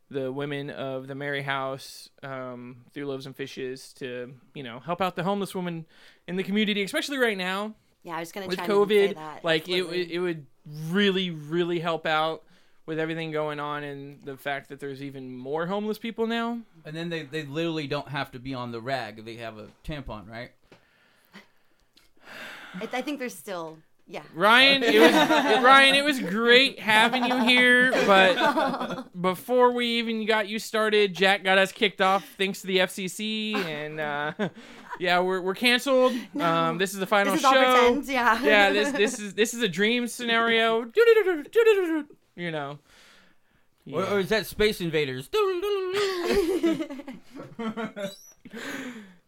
the 0.09 0.31
women 0.31 0.69
of 0.69 1.07
the 1.07 1.15
Mary 1.15 1.41
House 1.41 2.09
um, 2.23 2.77
through 2.93 3.05
Loaves 3.07 3.25
and 3.25 3.35
Fishes 3.35 3.93
to 3.93 4.33
you 4.53 4.63
know 4.63 4.79
help 4.79 5.01
out 5.01 5.15
the 5.15 5.23
homeless 5.23 5.53
women 5.53 5.85
in 6.27 6.35
the 6.35 6.43
community, 6.43 6.83
especially 6.83 7.17
right 7.17 7.37
now 7.37 7.73
Yeah, 8.03 8.15
I 8.17 8.19
was 8.21 8.31
gonna 8.31 8.47
with 8.47 8.57
try 8.57 8.65
and 8.65 8.71
say 8.73 8.77
COVID. 8.77 9.15
that. 9.15 9.43
Like 9.43 9.67
it, 9.67 9.73
Absolutely. 9.81 10.01
it, 10.01 10.11
it 10.11 10.19
would 10.19 10.45
really, 10.89 11.29
really 11.29 11.79
help 11.79 12.05
out 12.05 12.43
with 12.85 12.99
everything 12.99 13.31
going 13.31 13.59
on 13.59 13.83
and 13.83 14.21
the 14.23 14.37
fact 14.37 14.69
that 14.69 14.79
there's 14.79 15.03
even 15.03 15.35
more 15.37 15.65
homeless 15.67 15.97
people 15.97 16.25
now. 16.25 16.59
And 16.85 16.95
then 16.95 17.09
they, 17.09 17.23
they 17.23 17.43
literally 17.43 17.85
don't 17.85 18.07
have 18.07 18.31
to 18.31 18.39
be 18.39 18.53
on 18.53 18.71
the 18.71 18.79
rag. 18.79 19.25
They 19.25 19.35
have 19.35 19.57
a 19.57 19.67
tampon, 19.85 20.29
right? 20.29 20.51
I, 22.75 22.87
I 22.93 23.01
think 23.01 23.19
there's 23.19 23.35
still 23.35 23.77
Yeah. 24.09 24.21
Ryan, 24.33 24.83
it 24.83 24.99
was 25.01 25.11
Ryan. 25.63 25.95
It 25.95 26.03
was 26.05 26.19
great 26.21 26.79
having 26.79 27.25
you 27.25 27.43
here, 27.43 27.91
but 28.05 29.11
before 29.21 29.71
we 29.73 29.85
even 29.99 30.25
got 30.25 30.47
you 30.47 30.59
started, 30.59 31.13
Jack 31.13 31.43
got 31.43 31.57
us 31.57 31.73
kicked 31.73 31.99
off 31.99 32.25
thanks 32.37 32.61
to 32.61 32.67
the 32.67 32.77
FCC, 32.77 33.55
and 33.55 33.99
uh, 33.99 34.31
yeah, 34.99 35.19
we're 35.19 35.41
we're 35.41 35.55
canceled. 35.55 36.13
Um, 36.39 36.77
this 36.77 36.93
is 36.93 36.99
the 36.99 37.05
final 37.05 37.33
This 37.33 37.41
is 37.41 37.45
all 37.45 37.53
show. 37.53 37.73
pretend. 37.83 38.07
Yeah. 38.07 38.41
yeah, 38.41 38.69
this 38.71 38.91
this 38.91 39.19
is 39.19 39.33
this 39.33 39.53
is 39.53 39.61
a 39.61 39.67
dream 39.67 40.07
scenario. 40.07 40.85
You 42.35 42.51
know. 42.51 42.79
Or, 43.91 44.03
or 44.03 44.19
is 44.19 44.29
that 44.29 44.45
Space 44.45 44.81
Invaders? 44.81 45.29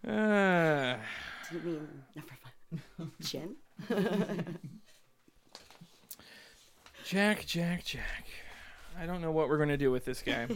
Uh, 0.07 0.95
Do 1.49 1.55
you 1.55 1.59
mean 1.63 1.87
number 2.15 2.33
five? 2.43 3.09
Chin? 3.25 3.55
Jack, 7.05 7.45
Jack, 7.45 7.83
Jack. 7.85 8.25
I 8.99 9.05
don't 9.05 9.21
know 9.21 9.31
what 9.31 9.49
we're 9.49 9.57
gonna 9.57 9.77
do 9.77 9.91
with 9.91 10.05
this 10.05 10.21
guy. 10.21 10.47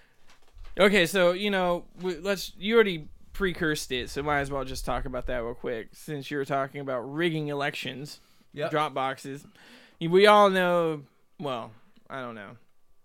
okay, 0.78 1.06
so 1.06 1.32
you 1.32 1.50
know, 1.50 1.84
we, 2.00 2.16
let's. 2.18 2.52
You 2.58 2.74
already 2.74 3.08
precursed 3.32 3.92
it, 3.92 4.08
so 4.10 4.22
might 4.22 4.40
as 4.40 4.50
well 4.50 4.64
just 4.64 4.84
talk 4.84 5.04
about 5.04 5.26
that 5.26 5.42
real 5.42 5.54
quick. 5.54 5.88
Since 5.92 6.30
you 6.30 6.38
were 6.38 6.44
talking 6.44 6.80
about 6.80 7.00
rigging 7.00 7.48
elections, 7.48 8.20
Yep. 8.54 8.70
drop 8.70 8.94
boxes. 8.94 9.46
We 10.00 10.26
all 10.26 10.48
know. 10.50 11.02
Well, 11.38 11.70
I 12.08 12.20
don't 12.22 12.34
know. 12.34 12.56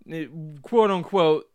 It, 0.08 0.30
quote 0.62 0.90
unquote, 0.90 1.50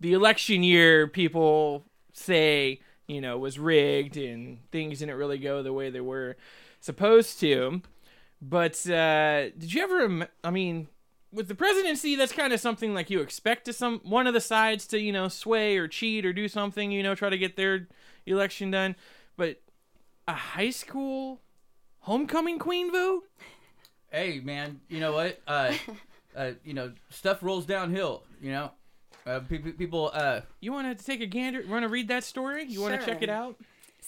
the 0.00 0.12
election 0.12 0.62
year 0.62 1.08
people 1.08 1.84
say 2.12 2.80
you 3.08 3.20
know 3.20 3.36
was 3.36 3.58
rigged 3.58 4.16
and 4.16 4.58
things 4.70 5.00
didn't 5.00 5.16
really 5.16 5.38
go 5.38 5.62
the 5.62 5.72
way 5.72 5.90
they 5.90 6.00
were 6.00 6.36
supposed 6.84 7.40
to. 7.40 7.80
But 8.42 8.74
uh, 8.88 9.44
did 9.58 9.72
you 9.72 9.82
ever? 9.82 10.00
im- 10.00 10.26
I 10.42 10.50
mean, 10.50 10.88
with 11.32 11.48
the 11.48 11.54
presidency, 11.54 12.14
that's 12.14 12.32
kind 12.32 12.52
of 12.52 12.60
something 12.60 12.92
like 12.94 13.08
you 13.10 13.20
expect 13.20 13.64
to 13.64 13.72
some 13.72 14.00
one 14.04 14.26
of 14.26 14.34
the 14.34 14.40
sides 14.40 14.86
to 14.88 15.00
you 15.00 15.12
know 15.12 15.28
sway 15.28 15.76
or 15.78 15.88
cheat 15.88 16.26
or 16.26 16.32
do 16.32 16.46
something, 16.48 16.90
you 16.92 17.02
know, 17.02 17.14
try 17.14 17.30
to 17.30 17.38
get 17.38 17.56
their 17.56 17.88
election 18.26 18.70
done. 18.70 18.96
But 19.36 19.60
a 20.28 20.32
high 20.34 20.70
school 20.70 21.40
homecoming 22.00 22.58
queen 22.58 22.92
vote? 22.92 23.22
hey, 24.10 24.40
man, 24.44 24.80
you 24.88 25.00
know 25.00 25.12
what? 25.12 25.40
Uh, 25.46 25.72
uh, 26.36 26.50
you 26.64 26.72
know, 26.74 26.92
stuff 27.10 27.42
rolls 27.42 27.66
downhill. 27.66 28.22
You 28.40 28.52
know, 28.52 28.70
uh, 29.26 29.40
pe- 29.40 29.58
pe- 29.58 29.72
people. 29.72 30.10
Uh, 30.12 30.42
You 30.60 30.72
want 30.72 30.96
to 30.98 31.04
take 31.04 31.20
a 31.22 31.26
gander? 31.26 31.64
Want 31.66 31.82
to 31.84 31.88
read 31.88 32.08
that 32.08 32.24
story? 32.24 32.64
You 32.64 32.80
want 32.82 33.00
to 33.00 33.06
check 33.06 33.22
it 33.22 33.30
out? 33.30 33.56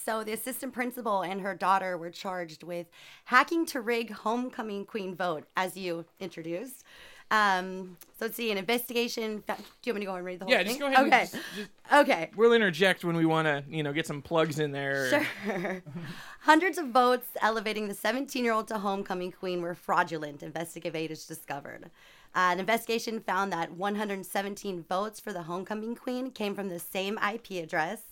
So 0.07 0.23
the 0.23 0.31
assistant 0.31 0.71
principal 0.71 1.21
and 1.21 1.41
her 1.41 1.53
daughter 1.53 1.97
were 1.97 2.09
charged 2.09 2.63
with 2.63 2.87
hacking 3.25 3.65
to 3.65 3.81
rig 3.81 4.09
homecoming 4.09 4.85
queen 4.85 5.13
vote, 5.13 5.43
as 5.57 5.75
you 5.75 6.05
introduced. 6.21 6.85
Um, 7.29 7.97
so 8.17 8.23
let's 8.23 8.37
see, 8.37 8.49
an 8.49 8.57
investigation. 8.57 9.43
Do 9.45 9.53
you 9.83 9.91
want 9.91 9.95
me 9.95 9.99
to 9.99 10.05
go 10.05 10.15
and 10.15 10.23
read 10.25 10.39
the 10.39 10.45
whole 10.45 10.51
Yeah, 10.53 10.59
thing? 10.59 10.67
just 10.67 10.79
go 10.79 10.85
ahead. 10.85 10.99
and 10.99 11.07
Okay. 11.13 11.19
just- 11.25 11.33
just- 11.57 11.69
Okay. 11.91 12.29
we'll 12.37 12.53
interject 12.53 13.03
when 13.03 13.17
we 13.17 13.25
want 13.25 13.47
to, 13.47 13.65
you 13.69 13.83
know, 13.83 13.91
get 13.91 14.07
some 14.07 14.21
plugs 14.21 14.59
in 14.59 14.71
there. 14.71 15.09
Sure. 15.43 15.83
Hundreds 16.39 16.77
of 16.77 16.87
votes 16.87 17.27
elevating 17.41 17.89
the 17.89 17.93
17 17.93 18.45
year 18.45 18.53
old 18.53 18.69
to 18.69 18.77
homecoming 18.77 19.33
queen 19.33 19.61
were 19.61 19.75
fraudulent, 19.75 20.41
investigators 20.41 21.27
discovered. 21.27 21.91
Uh, 22.33 22.51
an 22.53 22.61
investigation 22.61 23.19
found 23.19 23.51
that 23.51 23.73
117 23.73 24.85
votes 24.87 25.19
for 25.19 25.33
the 25.33 25.43
homecoming 25.43 25.95
queen 25.97 26.31
came 26.31 26.55
from 26.55 26.69
the 26.69 26.79
same 26.79 27.17
IP 27.17 27.61
address, 27.61 28.03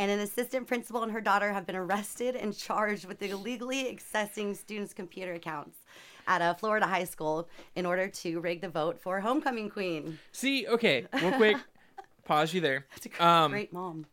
and 0.00 0.10
an 0.10 0.18
assistant 0.20 0.66
principal 0.66 1.02
and 1.02 1.12
her 1.12 1.20
daughter 1.20 1.52
have 1.52 1.66
been 1.66 1.76
arrested 1.76 2.34
and 2.34 2.56
charged 2.56 3.04
with 3.04 3.20
illegally 3.22 3.84
accessing 3.84 4.56
students' 4.56 4.94
computer 4.94 5.34
accounts 5.34 5.78
at 6.26 6.40
a 6.40 6.56
Florida 6.58 6.86
high 6.86 7.04
school 7.04 7.48
in 7.76 7.84
order 7.84 8.08
to 8.08 8.40
rig 8.40 8.62
the 8.62 8.68
vote 8.68 8.98
for 8.98 9.20
homecoming 9.20 9.68
queen. 9.68 10.18
See, 10.32 10.66
okay, 10.66 11.06
real 11.20 11.32
quick, 11.32 11.58
pause 12.24 12.54
you 12.54 12.62
there. 12.62 12.86
It's 12.96 13.06
a 13.18 13.24
Um, 13.26 13.50
great 13.50 13.72
mom. 13.74 14.06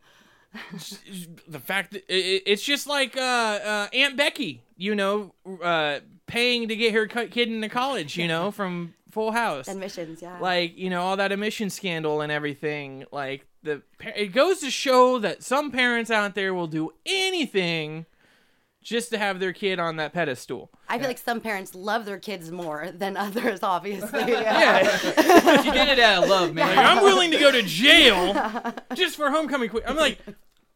the 1.48 1.58
fact 1.58 1.92
that 1.92 2.04
it, 2.08 2.42
it's 2.44 2.62
just 2.62 2.86
like 2.86 3.16
uh, 3.16 3.20
uh, 3.20 3.88
Aunt 3.94 4.16
Becky, 4.16 4.62
you 4.76 4.94
know, 4.94 5.32
uh, 5.62 6.00
paying 6.26 6.68
to 6.68 6.76
get 6.76 6.92
her 6.92 7.06
kid 7.06 7.48
into 7.48 7.68
college, 7.70 8.18
you 8.18 8.28
know, 8.28 8.50
from 8.50 8.94
Full 9.10 9.32
House. 9.32 9.68
Admissions, 9.68 10.20
yeah. 10.20 10.38
Like 10.38 10.76
you 10.76 10.90
know 10.90 11.02
all 11.02 11.16
that 11.16 11.32
admission 11.32 11.70
scandal 11.70 12.20
and 12.20 12.30
everything. 12.32 13.04
Like 13.10 13.46
the 13.62 13.82
it 14.16 14.28
goes 14.32 14.60
to 14.60 14.70
show 14.70 15.18
that 15.18 15.42
some 15.42 15.70
parents 15.70 16.10
out 16.10 16.34
there 16.34 16.54
will 16.54 16.66
do 16.68 16.90
anything 17.06 18.06
just 18.82 19.10
to 19.10 19.18
have 19.18 19.40
their 19.40 19.52
kid 19.52 19.78
on 19.78 19.96
that 19.96 20.12
pedestal. 20.14 20.70
I 20.88 20.98
feel 20.98 21.08
like 21.08 21.18
some 21.18 21.40
parents 21.40 21.74
love 21.74 22.04
their 22.06 22.18
kids 22.18 22.50
more 22.50 22.90
than 22.92 23.16
others, 23.16 23.60
obviously. 23.62 24.20
Yeah. 24.30 24.82
but 25.44 25.64
you 25.64 25.72
did 25.72 25.88
it 25.88 25.98
out 25.98 26.22
of 26.24 26.30
love, 26.30 26.54
man. 26.54 26.74
Like, 26.74 26.86
I'm 26.86 27.02
willing 27.02 27.30
to 27.32 27.38
go 27.38 27.50
to 27.52 27.62
jail 27.62 28.34
just 28.94 29.16
for 29.16 29.30
homecoming. 29.30 29.68
Queen. 29.68 29.82
I'm 29.86 29.96
like, 29.96 30.18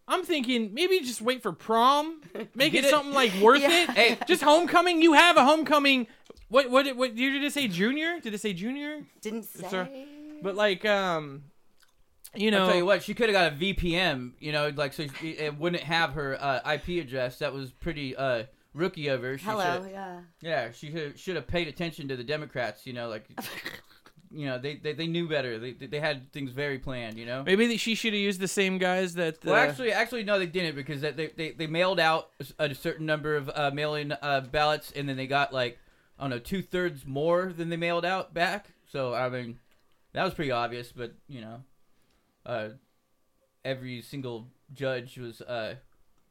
I'm 0.08 0.24
thinking 0.24 0.74
maybe 0.74 1.00
just 1.00 1.22
wait 1.22 1.42
for 1.42 1.52
prom, 1.52 2.20
make 2.54 2.74
it, 2.74 2.84
it- 2.84 2.90
something 2.90 3.14
like 3.14 3.32
worth 3.40 3.60
Yeah. 3.62 3.84
it. 3.84 3.90
Hey. 3.90 4.18
just 4.26 4.42
homecoming. 4.42 5.00
You 5.00 5.14
have 5.14 5.36
a 5.36 5.44
homecoming. 5.44 6.06
What 6.48 6.68
what 6.70 6.94
what 6.96 7.14
did 7.14 7.42
it 7.42 7.52
say? 7.52 7.66
Junior? 7.68 8.20
Did 8.20 8.34
it 8.34 8.40
say 8.42 8.52
junior? 8.52 9.06
Didn't 9.22 9.44
say. 9.44 10.06
But 10.42 10.54
like 10.54 10.84
um, 10.84 11.44
you 12.34 12.50
know, 12.50 12.62
I'll 12.62 12.68
tell 12.68 12.76
you 12.76 12.86
what, 12.86 13.02
she 13.02 13.14
could 13.14 13.28
have 13.28 13.34
got 13.34 13.52
a 13.52 13.56
VPN, 13.56 14.32
you 14.40 14.52
know, 14.52 14.72
like 14.74 14.92
so 14.92 15.06
she- 15.20 15.30
it 15.30 15.58
wouldn't 15.58 15.82
have 15.82 16.12
her 16.14 16.36
uh, 16.40 16.72
IP 16.74 17.00
address. 17.02 17.38
That 17.38 17.52
was 17.52 17.70
pretty 17.72 18.16
uh, 18.16 18.44
rookie 18.74 19.08
of 19.08 19.22
her. 19.22 19.38
She 19.38 19.44
Hello, 19.44 19.86
yeah. 19.90 20.20
Yeah, 20.40 20.70
she 20.72 20.90
should 20.90 21.18
should 21.18 21.36
have 21.36 21.46
paid 21.46 21.68
attention 21.68 22.08
to 22.08 22.16
the 22.16 22.24
Democrats. 22.24 22.86
You 22.86 22.94
know, 22.94 23.08
like, 23.08 23.28
you 24.30 24.46
know, 24.46 24.58
they, 24.58 24.76
they, 24.76 24.94
they 24.94 25.06
knew 25.06 25.28
better. 25.28 25.58
They 25.58 25.72
they 25.72 26.00
had 26.00 26.32
things 26.32 26.52
very 26.52 26.78
planned. 26.78 27.18
You 27.18 27.26
know. 27.26 27.42
maybe 27.44 27.66
that 27.68 27.80
she 27.80 27.94
should 27.94 28.12
have 28.12 28.20
used 28.20 28.40
the 28.40 28.48
same 28.48 28.78
guys 28.78 29.14
that. 29.14 29.44
Well, 29.44 29.54
uh, 29.54 29.58
actually, 29.58 29.92
actually, 29.92 30.24
no, 30.24 30.38
they 30.38 30.46
didn't 30.46 30.74
because 30.74 31.00
they 31.02 31.12
they, 31.12 31.50
they 31.52 31.66
mailed 31.66 32.00
out 32.00 32.30
a 32.58 32.74
certain 32.74 33.06
number 33.06 33.36
of 33.36 33.50
uh, 33.54 33.70
mail-in 33.72 34.12
uh, 34.12 34.40
ballots, 34.50 34.92
and 34.92 35.08
then 35.08 35.16
they 35.16 35.26
got 35.26 35.52
like 35.52 35.78
I 36.18 36.24
don't 36.24 36.30
know 36.30 36.38
two 36.38 36.62
thirds 36.62 37.04
more 37.06 37.52
than 37.52 37.68
they 37.68 37.76
mailed 37.76 38.04
out 38.04 38.32
back. 38.32 38.68
So 38.90 39.12
I 39.14 39.28
mean, 39.28 39.58
that 40.12 40.24
was 40.24 40.34
pretty 40.34 40.50
obvious. 40.50 40.92
But 40.92 41.12
you 41.28 41.40
know, 41.40 41.62
uh, 42.46 42.68
every 43.64 44.02
single 44.02 44.48
judge 44.72 45.18
was 45.18 45.40
uh, 45.40 45.76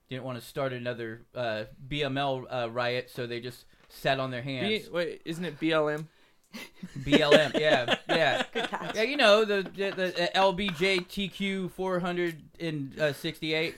didn't 0.10 0.24
want 0.24 0.40
to 0.40 0.46
start 0.46 0.74
another 0.74 1.26
uh, 1.36 1.64
BML 1.88 2.46
uh, 2.50 2.70
riot, 2.70 3.10
so 3.10 3.28
they 3.28 3.40
just 3.40 3.66
sat 3.90 4.20
on 4.20 4.32
their 4.32 4.42
hands. 4.42 4.86
B- 4.86 4.90
wait, 4.92 5.22
isn't 5.26 5.46
it 5.46 5.60
BLM? 5.60 6.08
BLM, 7.00 7.58
yeah, 7.60 7.96
yeah, 8.10 8.44
catch. 8.44 8.96
yeah. 8.96 9.04
You 9.04 9.18
know 9.18 9.46
the 9.46 9.64
the, 9.64 9.92
the 9.92 10.30
LBJTQ 10.36 11.72
four 11.72 12.00
hundred 12.00 12.42
and 12.60 13.16
sixty 13.16 13.54
eight. 13.54 13.76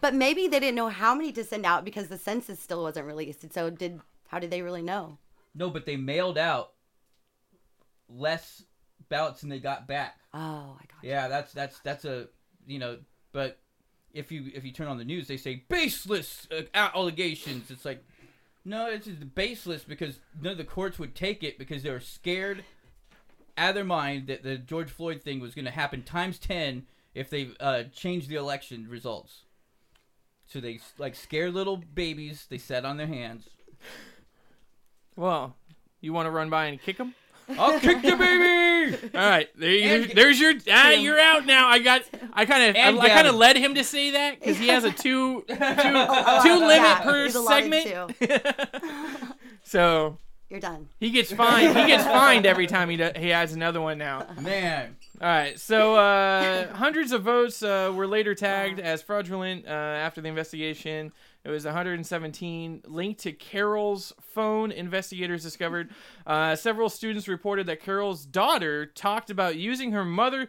But 0.00 0.14
maybe 0.14 0.46
they 0.48 0.60
didn't 0.60 0.76
know 0.76 0.88
how 0.88 1.14
many 1.14 1.32
to 1.32 1.44
send 1.44 1.66
out 1.66 1.84
because 1.84 2.08
the 2.08 2.18
census 2.18 2.60
still 2.60 2.82
wasn't 2.82 3.06
released. 3.06 3.42
And 3.42 3.52
so 3.52 3.70
did 3.70 4.00
how 4.28 4.38
did 4.38 4.50
they 4.50 4.62
really 4.62 4.82
know? 4.82 5.18
No, 5.54 5.70
but 5.70 5.84
they 5.86 5.96
mailed 5.96 6.38
out 6.38 6.72
less 8.08 8.62
ballots 9.08 9.40
than 9.40 9.50
they 9.50 9.58
got 9.58 9.88
back. 9.88 10.19
Oh, 10.32 10.76
I 10.78 10.84
got 10.86 11.02
Yeah, 11.02 11.28
that's 11.28 11.52
that's 11.52 11.80
that's 11.80 12.04
a 12.04 12.28
you 12.66 12.78
know. 12.78 12.98
But 13.32 13.58
if 14.12 14.32
you 14.32 14.50
if 14.54 14.64
you 14.64 14.72
turn 14.72 14.88
on 14.88 14.98
the 14.98 15.04
news, 15.04 15.28
they 15.28 15.36
say 15.36 15.64
baseless 15.68 16.46
uh, 16.56 16.62
allegations. 16.74 17.70
It's 17.70 17.84
like 17.84 18.04
no, 18.64 18.86
it's 18.86 19.06
just 19.06 19.34
baseless 19.34 19.84
because 19.84 20.20
none 20.40 20.52
of 20.52 20.58
the 20.58 20.64
courts 20.64 20.98
would 20.98 21.14
take 21.14 21.42
it 21.42 21.58
because 21.58 21.82
they 21.82 21.90
were 21.90 22.00
scared 22.00 22.64
out 23.56 23.70
of 23.70 23.74
their 23.74 23.84
mind 23.84 24.26
that 24.26 24.42
the 24.42 24.58
George 24.58 24.90
Floyd 24.90 25.22
thing 25.22 25.40
was 25.40 25.54
going 25.54 25.64
to 25.64 25.70
happen 25.70 26.02
times 26.02 26.38
ten 26.38 26.86
if 27.14 27.30
they 27.30 27.50
uh, 27.58 27.84
changed 27.92 28.28
the 28.28 28.36
election 28.36 28.86
results. 28.88 29.42
So 30.46 30.60
they 30.60 30.80
like 30.98 31.14
scared 31.14 31.54
little 31.54 31.76
babies. 31.76 32.46
They 32.48 32.58
sat 32.58 32.84
on 32.84 32.96
their 32.96 33.06
hands. 33.06 33.48
Well, 35.16 35.54
you 36.00 36.12
want 36.12 36.26
to 36.26 36.30
run 36.30 36.50
by 36.50 36.66
and 36.66 36.80
kick 36.80 36.96
them? 36.96 37.14
I'll 37.58 37.80
kick 37.80 38.02
you, 38.02 38.16
baby. 38.16 38.96
All 39.14 39.20
right, 39.28 39.48
there 39.56 39.70
you, 39.70 40.02
And- 40.04 40.12
there's 40.14 40.38
your 40.40 40.54
ah, 40.70 40.90
you're 40.90 41.18
out 41.20 41.46
now. 41.46 41.68
I 41.68 41.78
got 41.78 42.02
I 42.32 42.44
kind 42.44 42.64
of 42.70 42.76
I, 42.76 42.98
I 43.06 43.08
kind 43.08 43.26
of 43.28 43.34
led 43.34 43.56
him 43.56 43.74
to 43.74 43.84
say 43.84 44.12
that 44.12 44.38
because 44.40 44.58
he 44.58 44.68
has 44.68 44.84
a 44.84 44.90
two 44.92 45.42
two, 45.48 45.54
two 45.56 45.58
Oh, 45.58 46.40
limit 46.44 46.76
yeah, 46.76 47.00
per 47.02 47.28
segment. 47.28 48.16
so 49.64 50.18
You're 50.48 50.60
done. 50.60 50.88
he 50.98 51.10
gets 51.10 51.32
fined. 51.32 51.76
He 51.76 51.86
gets 51.86 52.04
fined 52.04 52.46
every 52.46 52.66
time 52.66 52.88
he 52.90 52.96
do, 52.96 53.10
he 53.16 53.32
adds 53.32 53.52
another 53.52 53.80
one 53.80 53.98
now. 53.98 54.26
Man, 54.40 54.96
All 55.22 55.28
right, 55.28 55.60
so 55.60 55.96
uh, 55.96 56.72
hundreds 56.74 57.12
of 57.12 57.22
votes 57.22 57.62
uh, 57.62 57.92
were 57.94 58.06
later 58.06 58.34
tagged 58.34 58.80
as 58.80 59.02
fraudulent 59.02 59.66
uh, 59.66 59.70
after 59.70 60.22
the 60.22 60.28
investigation. 60.28 61.12
It 61.44 61.50
was 61.50 61.66
117 61.66 62.82
linked 62.86 63.20
to 63.20 63.32
Carol's 63.32 64.14
phone. 64.22 64.72
Investigators 64.72 65.42
discovered 65.42 65.90
uh, 66.26 66.56
several 66.56 66.88
students 66.88 67.28
reported 67.28 67.66
that 67.66 67.82
Carol's 67.82 68.24
daughter 68.24 68.86
talked 68.86 69.28
about 69.28 69.56
using 69.56 69.92
her 69.92 70.06
mother. 70.06 70.48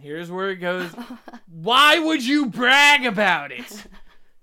Here's 0.00 0.32
where 0.32 0.50
it 0.50 0.56
goes. 0.56 0.90
Why 1.46 2.00
would 2.00 2.24
you 2.24 2.46
brag 2.46 3.06
about 3.06 3.52
it? 3.52 3.86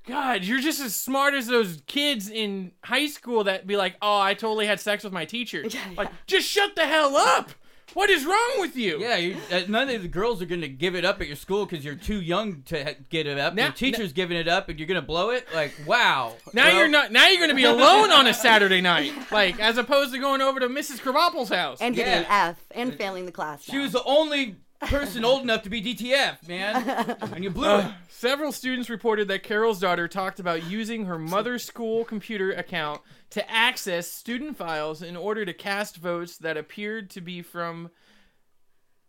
God, 0.08 0.46
you're 0.46 0.62
just 0.62 0.80
as 0.80 0.96
smart 0.96 1.34
as 1.34 1.48
those 1.48 1.82
kids 1.86 2.30
in 2.30 2.72
high 2.84 3.08
school 3.08 3.44
that 3.44 3.68
be 3.68 3.76
like, 3.76 3.96
"Oh, 4.02 4.20
I 4.20 4.34
totally 4.34 4.68
had 4.68 4.80
sex 4.80 5.04
with 5.04 5.14
my 5.14 5.26
teacher." 5.26 5.64
Yeah, 5.70 5.80
Like, 5.98 6.10
just 6.28 6.48
shut 6.48 6.76
the 6.76 6.86
hell 6.86 7.16
up. 7.16 7.52
What 7.94 8.10
is 8.10 8.26
wrong 8.26 8.54
with 8.60 8.76
you? 8.76 9.00
Yeah, 9.00 9.18
you, 9.18 9.38
uh, 9.52 9.62
none 9.68 9.90
of 9.90 10.02
the 10.02 10.08
girls 10.08 10.42
are 10.42 10.46
gonna 10.46 10.68
give 10.68 10.96
it 10.96 11.04
up 11.04 11.20
at 11.22 11.28
your 11.28 11.36
school 11.36 11.66
because 11.66 11.84
you're 11.84 11.96
too 11.96 12.22
young 12.22 12.62
to 12.64 12.84
ha- 12.84 12.92
get 13.10 13.28
it 13.28 13.38
up. 13.38 13.54
Now- 13.54 13.64
your 13.66 13.74
teacher's 13.74 14.14
giving 14.14 14.38
it 14.38 14.48
up, 14.48 14.70
and 14.70 14.80
you're 14.80 14.88
gonna 14.88 15.02
blow 15.02 15.32
it. 15.32 15.48
Like, 15.54 15.74
wow. 15.86 16.36
Now 16.54 16.66
Well, 16.68 16.78
you're 16.78 16.88
not. 16.88 17.12
Now 17.12 17.28
you're 17.28 17.38
going 17.40 17.50
to 17.50 17.56
be 17.56 17.64
alone 17.66 18.12
on 18.12 18.28
a 18.28 18.34
Saturday 18.34 18.82
night, 18.82 19.14
like 19.32 19.60
as 19.60 19.78
opposed 19.78 20.14
to 20.14 20.20
going 20.20 20.42
over 20.42 20.60
to 20.60 20.68
Mrs. 20.70 21.00
Krabappel's 21.02 21.50
house. 21.50 21.80
And 21.82 21.96
getting 21.96 22.14
Yeah. 22.14 22.20
an 22.50 22.50
F 22.52 22.58
and 22.72 22.96
failing 22.98 23.26
the 23.26 23.32
class. 23.32 23.64
She 23.64 23.74
now. 23.78 23.82
was 23.84 23.92
the 23.92 24.04
only 24.06 24.56
person 24.82 25.24
old 25.24 25.44
enough 25.44 25.64
to 25.64 25.70
be 25.70 25.82
DTF, 25.82 26.48
man, 26.48 27.16
and 27.34 27.44
you 27.44 27.50
blew 27.50 27.66
it. 27.66 27.86
Uh, 27.86 27.92
several 28.10 28.52
students 28.52 28.90
reported 28.90 29.28
that 29.28 29.44
Carol's 29.44 29.80
daughter 29.80 30.08
talked 30.08 30.40
about 30.40 30.64
using 30.64 31.06
her 31.06 31.18
mother's 31.18 31.64
school 31.64 32.04
computer 32.04 32.52
account 32.52 33.02
to 33.32 33.50
access 33.52 34.08
student 34.08 34.58
files 34.58 35.02
in 35.02 35.16
order 35.16 35.46
to 35.46 35.54
cast 35.54 35.98
votes 35.98 36.38
that 36.38 36.58
appeared 36.58 37.10
to 37.12 37.22
be 37.22 37.42
from 37.42 37.90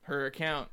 her 0.02 0.26
account. 0.26 0.68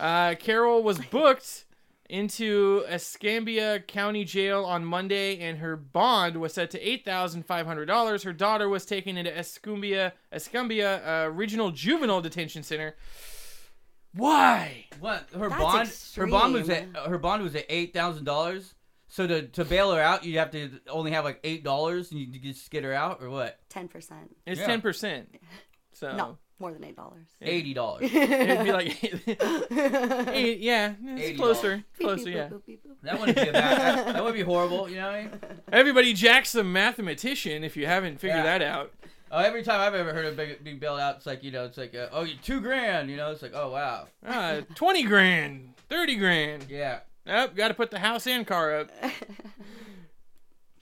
Uh, 0.00 0.34
Carol 0.38 0.82
was 0.82 0.98
booked 0.98 1.64
into 2.08 2.84
Escambia 2.88 3.80
County 3.80 4.24
Jail 4.24 4.64
on 4.64 4.84
Monday, 4.84 5.38
and 5.40 5.58
her 5.58 5.76
bond 5.76 6.38
was 6.38 6.54
set 6.54 6.70
to 6.70 6.80
eight 6.80 7.04
thousand 7.04 7.44
five 7.44 7.66
hundred 7.66 7.86
dollars. 7.86 8.22
Her 8.22 8.32
daughter 8.32 8.68
was 8.68 8.86
taken 8.86 9.16
into 9.16 9.36
Escambia, 9.36 10.14
Escambia 10.32 11.26
uh, 11.26 11.28
Regional 11.28 11.70
Juvenile 11.70 12.22
Detention 12.22 12.62
Center. 12.62 12.96
Why? 14.14 14.86
What 15.00 15.26
her 15.36 15.48
That's 15.48 15.60
bond? 15.60 15.92
Her 16.16 16.26
bond 16.26 16.54
was 16.54 16.68
at 16.70 16.96
her 17.06 17.18
bond 17.18 17.42
was 17.42 17.54
at 17.54 17.66
eight 17.68 17.92
thousand 17.92 18.24
dollars. 18.24 18.74
So 19.08 19.26
to 19.26 19.42
to 19.48 19.64
bail 19.64 19.92
her 19.92 20.00
out, 20.00 20.24
you 20.24 20.38
have 20.38 20.50
to 20.52 20.70
only 20.90 21.12
have 21.12 21.24
like 21.24 21.40
eight 21.44 21.64
dollars, 21.64 22.10
and 22.10 22.20
you 22.20 22.26
just 22.40 22.70
get 22.70 22.84
her 22.84 22.92
out, 22.92 23.22
or 23.22 23.30
what? 23.30 23.58
ten 23.68 23.88
percent. 23.88 24.34
It's 24.46 24.60
Yeah. 24.60 24.66
ten 24.66 24.80
percent. 24.80 25.34
So 25.92 26.14
No, 26.14 26.38
more 26.58 26.72
than 26.72 26.84
eight 26.84 26.96
dollars. 26.96 27.26
Eighty 27.40 27.74
dollars. 27.74 28.02
it'd 28.12 28.64
be 28.64 28.72
like, 28.72 29.02
eight, 30.32 30.58
yeah, 30.60 30.94
it's 31.02 31.30
$80. 31.30 31.36
closer, 31.36 31.84
closer, 31.98 32.30
yeah. 32.30 32.48
That 33.02 33.18
wouldn't 33.18 33.36
be 33.38 33.48
a 33.48 33.52
bad. 33.52 33.78
That, 34.06 34.12
that 34.14 34.24
would 34.24 34.34
be 34.34 34.42
horrible. 34.42 34.88
You 34.88 34.96
know 34.96 35.06
what 35.06 35.14
I 35.14 35.22
mean? 35.22 35.30
Everybody, 35.72 36.12
Jack's 36.12 36.54
a 36.54 36.64
mathematician. 36.64 37.64
If 37.64 37.76
you 37.76 37.86
haven't 37.86 38.20
figured 38.20 38.38
Yeah. 38.44 38.58
that 38.58 38.62
out, 38.62 38.92
Oh, 39.30 39.38
every 39.38 39.62
time 39.62 39.80
I've 39.80 39.94
ever 39.94 40.12
heard 40.12 40.26
of 40.26 40.36
being, 40.36 40.56
being 40.62 40.78
bailed 40.78 41.00
out, 41.00 41.16
it's 41.16 41.26
like 41.26 41.42
you 41.44 41.50
know, 41.50 41.64
it's 41.64 41.78
like 41.78 41.94
uh, 41.94 42.08
oh, 42.12 42.22
you 42.22 42.34
two 42.42 42.60
grand. 42.60 43.10
You 43.10 43.16
know, 43.16 43.30
it's 43.30 43.42
like 43.42 43.52
oh 43.54 43.70
wow, 43.70 44.08
ah, 44.26 44.60
twenty 44.74 45.04
grand, 45.04 45.74
thirty 45.88 46.16
grand. 46.16 46.66
yeah. 46.68 47.00
Yep, 47.26 47.56
got 47.56 47.68
to 47.68 47.74
put 47.74 47.90
the 47.90 47.98
house 47.98 48.26
and 48.26 48.46
car 48.46 48.80
up. 48.80 48.90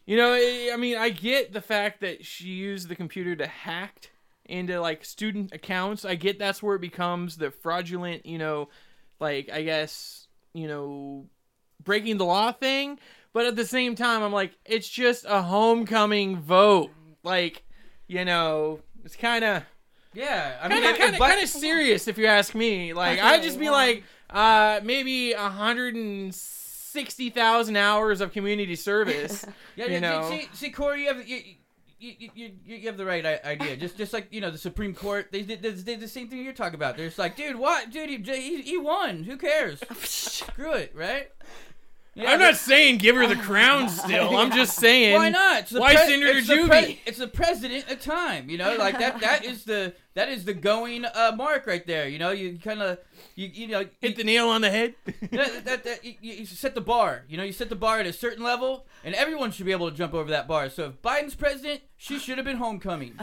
You 0.07 0.17
know, 0.17 0.35
I 0.35 0.71
I 0.73 0.77
mean, 0.77 0.97
I 0.97 1.11
get 1.11 1.53
the 1.53 1.61
fact 1.61 2.01
that 2.03 2.25
she 2.25 2.47
used 2.47 2.89
the 2.89 2.95
computer 2.95 3.35
to 3.35 3.47
hack 3.47 4.13
into 4.45 4.81
like 4.81 5.05
student 5.05 5.53
accounts. 5.53 6.05
I 6.05 6.15
get 6.15 6.39
that's 6.39 6.63
where 6.63 6.77
it 6.77 6.81
becomes 6.81 7.37
the 7.37 7.51
fraudulent, 7.51 8.25
you 8.25 8.39
know, 8.39 8.69
like 9.19 9.51
I 9.53 9.63
guess, 9.63 10.29
you 10.55 10.69
know, 10.69 11.27
breaking 11.83 12.19
the 12.19 12.25
law 12.25 12.53
thing. 12.53 13.01
But 13.33 13.47
at 13.47 13.57
the 13.57 13.67
same 13.67 13.97
time, 13.97 14.23
I'm 14.23 14.33
like, 14.33 14.57
it's 14.65 14.89
just 14.89 15.27
a 15.29 15.43
homecoming 15.43 16.39
vote. 16.39 16.91
Like, 17.25 17.65
you 18.07 18.25
know, 18.25 18.81
it's 19.05 19.17
kind 19.17 19.45
of 19.45 19.63
Yeah, 20.15 20.59
I 20.63 20.69
mean, 20.69 20.83
kind 20.83 20.95
of 20.95 21.01
kind 21.01 21.15
of 21.15 21.21
kind 21.21 21.43
of 21.43 21.49
serious 21.49 22.09
if 22.09 22.19
you 22.19 22.27
ask 22.27 22.55
me. 22.55 22.93
Like 22.93 23.19
I'd 23.19 23.43
just 23.43 23.59
be 23.59 23.71
like, 23.71 24.05
uh, 24.31 24.81
maybe 24.83 25.33
a 25.33 25.49
hundred 25.49 25.95
and 25.95 26.35
sixty 26.35 27.31
thousand 27.31 27.77
hours 27.77 28.21
of 28.21 28.33
community 28.33 28.77
service. 28.77 29.45
Yeah, 29.77 29.85
you 29.85 29.93
yeah, 29.93 30.01
know. 30.01 30.31
See, 30.31 30.49
see, 30.55 30.71
Corey, 30.71 31.03
you 31.03 31.09
have 31.09 31.29
you, 31.29 31.39
you, 31.99 32.15
you, 32.19 32.31
you, 32.35 32.53
you 32.65 32.87
have 32.87 32.97
the 32.97 33.05
right 33.05 33.27
idea. 33.27 33.77
Just 33.77 33.99
just 33.99 34.15
like 34.15 34.29
you 34.31 34.41
know, 34.41 34.51
the 34.51 34.57
Supreme 34.57 34.95
Court, 34.95 35.29
they 35.31 35.43
did, 35.43 35.61
they 35.61 35.73
did 35.73 36.01
the 36.01 36.09
same 36.09 36.29
thing 36.29 36.43
you're 36.43 36.55
talking 36.55 36.77
about. 36.77 36.97
They're 36.97 37.09
just 37.09 37.19
like, 37.19 37.37
dude, 37.37 37.57
what, 37.57 37.91
dude, 37.91 38.09
he, 38.09 38.17
he, 38.17 38.63
he 38.63 38.79
won. 38.79 39.25
Who 39.25 39.37
cares? 39.37 39.83
Screw 40.01 40.73
it, 40.73 40.93
right? 40.95 41.31
Yeah, 42.17 42.33
I'm 42.33 42.41
not 42.41 42.57
saying 42.57 42.97
give 42.97 43.15
her 43.15 43.27
the 43.27 43.37
crown 43.37 43.91
still. 43.91 44.39
I'm 44.39 44.51
just 44.51 44.77
saying 44.77 45.17
Why 45.17 45.29
not? 45.29 45.61
It's 45.61 45.71
the 45.71 45.81
why 45.81 45.95
pre- 45.95 46.07
send 46.07 46.23
her 46.23 46.33
to 46.33 46.39
it's 46.39 46.49
the 46.49 46.55
juvie? 46.55 46.69
pre- 46.69 47.01
it's 47.05 47.19
the 47.19 47.29
president 47.29 47.85
at 47.91 48.01
time, 48.01 48.49
you 48.49 48.57
know, 48.57 48.75
like 48.77 48.99
that. 49.01 49.21
That 49.21 49.45
is 49.45 49.65
the 49.65 49.93
that 50.15 50.31
is 50.31 50.47
the 50.47 50.55
going 50.55 51.05
uh, 51.05 51.33
mark 51.37 51.67
right 51.67 51.87
there. 51.87 52.09
You 52.09 52.19
know, 52.19 52.31
you 52.31 52.59
kind 52.59 52.81
of 52.81 52.99
you 53.35 53.51
you 53.53 53.69
know 53.69 53.81
you, 53.81 53.91
Hit 54.01 54.17
the 54.17 54.25
nail 54.25 54.49
on 54.49 54.63
the 54.63 54.71
head. 54.71 54.95
that, 55.05 55.67
that, 55.67 55.85
that, 55.85 56.03
you, 56.03 56.15
you 56.23 56.47
set 56.47 56.75
the 56.75 56.81
bar. 56.81 57.25
You 57.29 57.37
know, 57.37 57.45
you 57.45 57.53
set 57.53 57.69
the 57.69 57.77
bar 57.77 58.01
at 58.01 58.07
a 58.07 58.15
certain 58.15 58.43
level, 58.43 58.87
and 59.05 59.15
everyone 59.15 59.51
should 59.51 59.67
be 59.67 59.73
able 59.73 59.91
to 59.91 59.97
jump 59.97 60.15
over 60.15 60.31
that 60.31 60.49
bar. 60.49 60.71
So 60.71 60.87
if 60.87 61.03
Biden's 61.03 61.35
president, 61.35 61.83
she 61.99 62.19
should 62.19 62.39
have 62.39 62.47
been 62.47 62.57
homecoming, 62.57 63.13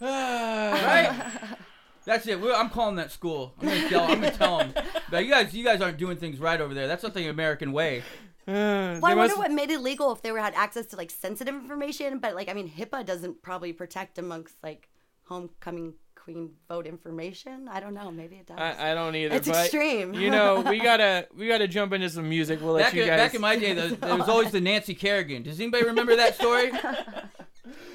right? 0.00 1.56
That's 2.04 2.26
it. 2.26 2.40
We're, 2.40 2.54
I'm 2.54 2.70
calling 2.70 2.96
that 2.96 3.10
school. 3.12 3.54
I'm 3.60 3.68
gonna 3.68 3.88
tell. 3.88 4.02
I'm 4.04 4.14
gonna 4.20 4.30
tell 4.30 4.58
them. 4.58 4.74
But 5.10 5.24
you 5.24 5.30
guys, 5.30 5.52
you 5.52 5.64
guys 5.64 5.80
aren't 5.80 5.98
doing 5.98 6.16
things 6.16 6.38
right 6.38 6.60
over 6.60 6.72
there. 6.72 6.86
That's 6.86 7.02
not 7.02 7.14
the 7.14 7.26
American 7.28 7.72
way. 7.72 8.02
Uh, 8.46 8.52
Well, 9.00 9.06
I 9.06 9.14
wonder 9.14 9.16
must- 9.16 9.38
what 9.38 9.50
made 9.50 9.70
it 9.70 9.80
legal 9.80 10.12
if 10.12 10.22
they 10.22 10.30
were 10.32 10.38
had 10.40 10.54
access 10.54 10.86
to 10.86 10.96
like 10.96 11.10
sensitive 11.10 11.54
information, 11.54 12.18
but 12.20 12.34
like 12.34 12.48
I 12.48 12.52
mean 12.54 12.70
HIPAA 12.70 13.04
doesn't 13.04 13.42
probably 13.42 13.72
protect 13.72 14.18
amongst 14.18 14.54
like 14.62 14.88
homecoming 15.24 15.94
queen 16.14 16.50
vote 16.68 16.86
information. 16.86 17.68
I 17.68 17.80
don't 17.80 17.94
know. 17.94 18.10
Maybe 18.10 18.36
it 18.36 18.46
does. 18.46 18.58
I, 18.58 18.92
I 18.92 18.94
don't 18.94 19.14
either. 19.16 19.34
It's 19.36 19.48
but, 19.48 19.56
extreme. 19.56 20.14
You 20.14 20.30
know, 20.30 20.60
we 20.60 20.78
gotta 20.90 21.26
we 21.36 21.48
gotta 21.48 21.66
jump 21.68 21.92
into 21.92 22.08
some 22.10 22.28
music. 22.28 22.60
We'll 22.62 22.74
let 22.74 22.84
Back 22.86 22.94
you 22.94 23.02
in, 23.02 23.08
guys. 23.08 23.18
back 23.18 23.34
in 23.34 23.40
my 23.40 23.56
day, 23.56 23.72
there, 23.72 23.88
there 23.88 24.16
was 24.16 24.28
always 24.34 24.50
the 24.52 24.60
Nancy 24.60 24.94
Kerrigan. 24.94 25.42
Does 25.42 25.58
anybody 25.60 25.84
remember 25.84 26.14
that 26.16 26.34
story? 26.36 26.70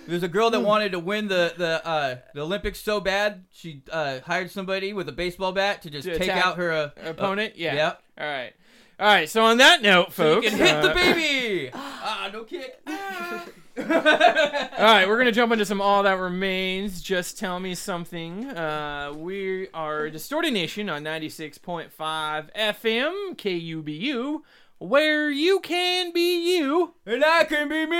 There's 0.07 0.23
a 0.23 0.27
girl 0.27 0.49
that 0.51 0.59
wanted 0.61 0.91
to 0.91 0.99
win 0.99 1.27
the 1.27 1.53
the 1.57 1.85
uh, 1.87 2.17
the 2.33 2.41
Olympics 2.41 2.79
so 2.81 2.99
bad, 2.99 3.45
she 3.51 3.81
uh, 3.91 4.19
hired 4.25 4.51
somebody 4.51 4.93
with 4.93 5.09
a 5.09 5.11
baseball 5.11 5.51
bat 5.51 5.81
to 5.83 5.89
just 5.89 6.05
To 6.07 6.17
take 6.17 6.29
attack 6.29 6.45
out 6.45 6.57
her 6.57 6.71
uh, 6.71 6.89
opponent. 7.03 7.55
yeah. 7.57 7.75
yeah. 7.75 7.93
All 8.19 8.27
right. 8.27 8.53
All 8.99 9.07
right. 9.07 9.29
So 9.29 9.43
on 9.43 9.57
that 9.57 9.81
note, 9.81 10.13
so 10.13 10.35
folks, 10.35 10.45
you 10.45 10.51
can 10.51 10.59
hit 10.59 10.81
the 10.81 10.91
uh, 10.91 10.93
baby. 10.93 11.71
ah, 11.73 12.29
no 12.31 12.43
kick. 12.43 12.79
All 13.77 13.83
right, 13.83 15.05
we're 15.05 15.17
gonna 15.17 15.33
jump 15.33 15.51
into 15.51 15.65
some 15.65 15.81
all 15.81 16.03
that 16.03 16.17
remains. 16.17 17.01
Just 17.01 17.37
tell 17.37 17.59
me 17.59 17.75
something. 17.75 18.45
Uh, 18.47 19.11
we 19.17 19.67
are 19.73 20.09
Distorted 20.09 20.53
Nation 20.53 20.89
on 20.89 21.03
ninety 21.03 21.27
six 21.27 21.57
point 21.57 21.91
five 21.91 22.49
FM 22.55 23.35
KUBU, 23.35 24.39
where 24.77 25.29
you 25.29 25.61
can 25.61 26.11
be 26.11 26.57
you. 26.57 26.95
and 27.05 27.23
I 27.23 27.45
can 27.45 27.69
be 27.69 27.85
me. 27.85 27.95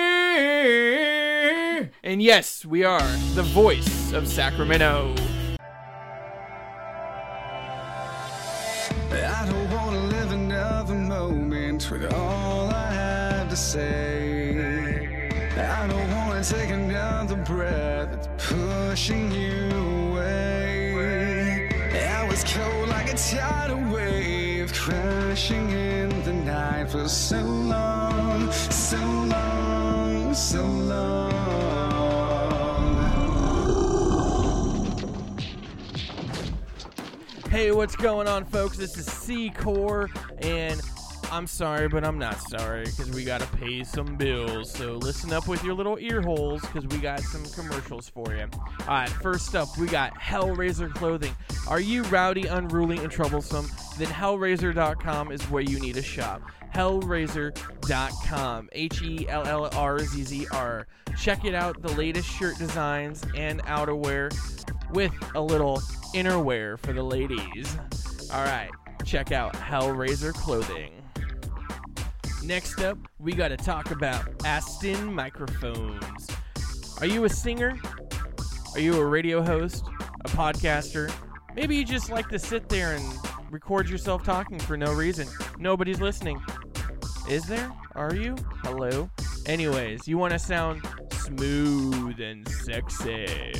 And 2.04 2.22
yes, 2.22 2.66
we 2.66 2.84
are 2.84 3.00
the 3.34 3.44
voice 3.44 4.12
of 4.12 4.28
Sacramento. 4.28 5.16
I 9.12 9.46
don't 9.50 9.72
wanna 9.72 10.00
live 10.08 10.32
another 10.32 10.96
moment 10.96 11.90
with 11.90 12.12
all 12.14 12.68
I 12.70 12.92
have 12.92 13.48
to 13.50 13.56
say. 13.56 15.30
I 15.58 15.88
don't 15.88 16.12
wanna 16.12 16.44
take 16.44 16.70
another 16.72 17.38
breath 17.38 18.12
that's 18.12 18.28
pushing 18.38 19.32
you 19.32 19.70
away. 20.12 21.70
I 21.94 22.26
was 22.28 22.44
cold 22.44 22.90
like 22.90 23.14
a 23.14 23.18
tidal 23.18 23.80
wave, 23.94 24.74
crashing 24.74 25.70
in 25.72 26.10
the 26.24 26.34
for 26.88 27.08
so 27.08 27.42
long, 27.42 28.52
so 28.52 28.98
long, 28.98 30.34
so 30.34 30.64
long. 30.64 31.32
Hey, 37.50 37.72
what's 37.72 37.96
going 37.96 38.28
on, 38.28 38.46
folks? 38.46 38.78
This 38.78 38.98
is 38.98 39.06
C 39.06 39.50
Core, 39.50 40.10
and 40.40 40.80
I'm 41.32 41.48
sorry, 41.48 41.88
but 41.88 42.04
I'm 42.04 42.20
not 42.20 42.40
sorry 42.50 42.86
because 42.86 43.10
we 43.10 43.24
gotta 43.24 43.48
pay 43.58 43.84
some 43.84 44.16
bills. 44.16 44.72
So 44.72 44.94
listen 44.94 45.34
up 45.34 45.48
with 45.48 45.64
your 45.64 45.74
little 45.74 45.98
ear 45.98 46.22
holes 46.22 46.62
because 46.62 46.86
we 46.88 46.98
got 47.00 47.22
some 47.22 47.46
commercials 47.46 48.10
for 48.10 48.36
you. 48.36 48.48
All 48.82 48.88
right, 48.88 49.10
first 49.10 49.56
up, 49.56 49.76
we 49.78 49.88
got 49.88 50.14
Hellraiser 50.14 50.94
Clothing. 50.94 51.36
Are 51.68 51.80
you 51.80 52.04
rowdy, 52.04 52.46
unruly, 52.46 52.98
and 52.98 53.12
troublesome? 53.12 53.72
Then 53.98 54.08
Hellraiser.com 54.08 55.32
is 55.32 55.42
where 55.50 55.64
you 55.64 55.80
need 55.80 55.96
to 55.96 56.04
shop. 56.04 56.42
Hellraiser.com. 56.76 58.70
H 58.74 59.02
E 59.02 59.30
L 59.30 59.48
L 59.48 59.70
R 59.74 60.00
Z 60.00 60.24
Z 60.24 60.48
R. 60.52 60.86
Check 61.18 61.46
it 61.46 61.56
out, 61.56 61.82
the 61.82 61.94
latest 61.94 62.28
shirt 62.30 62.58
designs 62.58 63.24
and 63.34 63.64
outerwear 63.64 64.30
with 64.92 65.14
a 65.36 65.42
little 65.42 65.78
innerwear 66.14 66.78
for 66.78 66.92
the 66.92 67.02
ladies. 67.02 67.78
All 68.34 68.44
right, 68.44 68.70
check 69.06 69.32
out 69.32 69.54
Hellraiser 69.54 70.34
Clothing. 70.34 70.92
Next 72.44 72.82
up, 72.82 72.98
we 73.20 73.32
got 73.32 73.48
to 73.48 73.58
talk 73.58 73.92
about 73.92 74.26
Aston 74.44 75.14
microphones. 75.14 76.28
Are 77.00 77.08
you 77.08 77.24
a 77.24 77.30
singer? 77.30 77.80
Are 78.74 78.82
you 78.82 79.00
a 79.00 79.06
radio 79.06 79.42
host? 79.42 79.86
A 80.26 80.28
podcaster? 80.28 81.10
Maybe 81.56 81.78
you 81.78 81.86
just 81.86 82.10
like 82.10 82.28
to 82.30 82.38
sit 82.38 82.68
there 82.68 82.96
and 82.96 83.04
record 83.50 83.90
yourself 83.90 84.26
talking 84.26 84.60
for 84.60 84.76
no 84.76 84.92
reason. 84.94 85.28
Nobody's 85.58 86.02
listening. 86.02 86.42
Is 87.30 87.46
there? 87.46 87.72
Are 87.96 88.14
you? 88.14 88.36
Hello? 88.64 89.10
Anyways, 89.48 90.08
you 90.08 90.20
want 90.20 90.34
to 90.34 90.40
sound 90.40 90.88
smooth 91.12 92.20
and 92.20 92.48
sexy. 92.48 93.52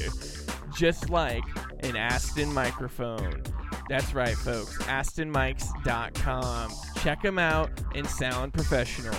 Just 0.76 1.10
like 1.10 1.44
an 1.80 1.96
Aston 1.96 2.54
microphone. 2.54 3.42
That's 3.90 4.14
right, 4.14 4.36
folks. 4.36 4.78
AstonMics.com. 4.84 6.72
Check 7.02 7.24
them 7.24 7.40
out 7.40 7.72
and 7.96 8.06
sound 8.06 8.54
professional. 8.54 9.16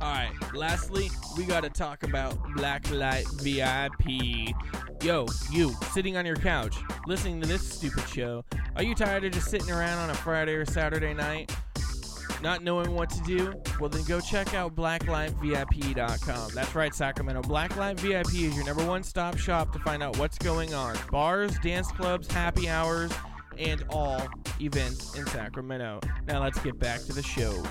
All 0.00 0.12
right. 0.12 0.30
Lastly, 0.54 1.10
we 1.36 1.44
got 1.44 1.64
to 1.64 1.70
talk 1.70 2.04
about 2.04 2.40
Blacklight 2.56 3.26
VIP. 3.42 4.54
Yo, 5.02 5.26
you 5.50 5.74
sitting 5.92 6.16
on 6.16 6.24
your 6.24 6.36
couch 6.36 6.76
listening 7.06 7.40
to 7.40 7.48
this 7.48 7.68
stupid 7.68 8.08
show. 8.08 8.44
Are 8.76 8.82
you 8.84 8.94
tired 8.94 9.24
of 9.24 9.32
just 9.32 9.48
sitting 9.48 9.70
around 9.72 9.98
on 9.98 10.10
a 10.10 10.14
Friday 10.14 10.54
or 10.54 10.64
Saturday 10.64 11.14
night? 11.14 11.52
Not 12.42 12.62
knowing 12.62 12.94
what 12.94 13.10
to 13.10 13.20
do? 13.22 13.52
Well, 13.80 13.88
then 13.88 14.04
go 14.04 14.20
check 14.20 14.54
out 14.54 14.76
blacklightvip.com. 14.76 16.50
That's 16.54 16.74
right, 16.74 16.94
Sacramento. 16.94 17.42
Blacklight 17.42 17.98
VIP 17.98 18.34
is 18.34 18.56
your 18.56 18.64
number 18.64 18.84
one 18.84 19.02
stop 19.02 19.36
shop 19.36 19.72
to 19.72 19.78
find 19.80 20.02
out 20.02 20.18
what's 20.18 20.38
going 20.38 20.74
on. 20.74 20.96
Bars, 21.10 21.58
dance 21.60 21.90
clubs, 21.92 22.30
happy 22.30 22.68
hours, 22.68 23.12
and 23.58 23.84
all 23.90 24.22
events 24.60 25.16
in 25.16 25.26
Sacramento. 25.26 26.00
Now 26.26 26.42
let's 26.42 26.58
get 26.60 26.78
back 26.78 27.00
to 27.02 27.12
the 27.12 27.22
show. 27.22 27.62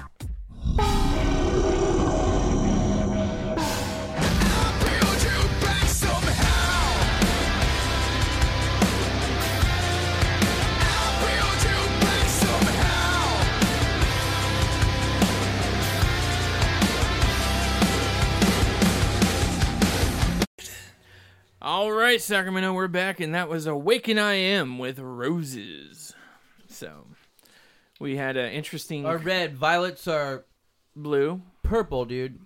Right, 22.18 22.22
Sacramento, 22.24 22.74
we're 22.74 22.88
back, 22.88 23.20
and 23.20 23.36
that 23.36 23.48
was 23.48 23.68
Awaken 23.68 24.18
I 24.18 24.34
Am 24.34 24.80
with 24.80 24.98
Roses. 24.98 26.16
So, 26.68 27.06
we 28.00 28.16
had 28.18 28.36
an 28.38 28.52
interesting 28.54 29.06
Are 29.06 29.20
red, 29.20 29.56
violets 29.56 30.08
are 30.08 30.44
blue. 30.96 31.44
purple, 31.62 32.06
dude. 32.06 32.40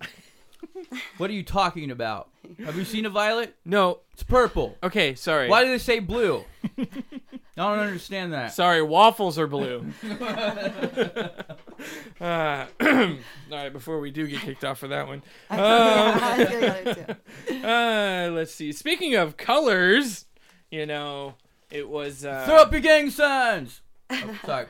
what 1.16 1.30
are 1.30 1.32
you 1.32 1.42
talking 1.42 1.90
about? 1.90 2.28
Have 2.62 2.76
you 2.76 2.84
seen 2.84 3.06
a 3.06 3.08
violet? 3.08 3.56
No, 3.64 4.00
It's 4.12 4.22
purple. 4.22 4.76
okay, 4.82 5.14
sorry. 5.14 5.48
Why 5.48 5.64
do 5.64 5.70
they 5.70 5.78
say 5.78 6.00
blue? 6.00 6.44
I 7.56 7.68
don't 7.76 7.80
understand 7.80 8.32
that. 8.32 8.54
Sorry, 8.54 8.80
waffles 8.80 9.38
are 9.38 9.46
blue. 9.46 9.84
uh, 12.20 12.66
all 12.80 13.16
right, 13.50 13.70
before 13.72 14.00
we 14.00 14.10
do 14.10 14.26
get 14.26 14.40
kicked 14.40 14.64
off 14.64 14.78
for 14.78 14.88
that 14.88 15.06
one, 15.06 15.22
I 15.50 16.36
was 16.38 16.48
gonna 16.48 16.60
go 16.60 16.60
there 16.60 16.94
too. 17.50 17.66
uh, 17.66 18.30
let's 18.32 18.54
see. 18.54 18.72
Speaking 18.72 19.14
of 19.16 19.36
colors, 19.36 20.24
you 20.70 20.86
know, 20.86 21.34
it 21.70 21.88
was. 21.90 22.24
Uh, 22.24 22.44
Throw 22.46 22.56
up 22.56 22.72
your 22.72 22.80
gang 22.80 23.10
signs. 23.10 23.80
Oh, 24.14 24.38
sorry. 24.44 24.66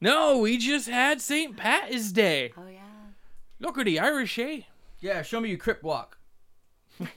no, 0.00 0.38
we 0.38 0.56
just 0.56 0.88
had 0.88 1.20
St. 1.20 1.56
Pat's 1.56 2.12
Day. 2.12 2.52
Oh 2.56 2.62
yeah. 2.68 2.80
Look 3.58 3.76
at 3.78 3.86
the 3.86 3.98
Irish, 3.98 4.38
eh? 4.38 4.60
Yeah, 5.00 5.22
show 5.22 5.40
me 5.40 5.48
your 5.48 5.58
crip 5.58 5.82
walk. 5.82 6.18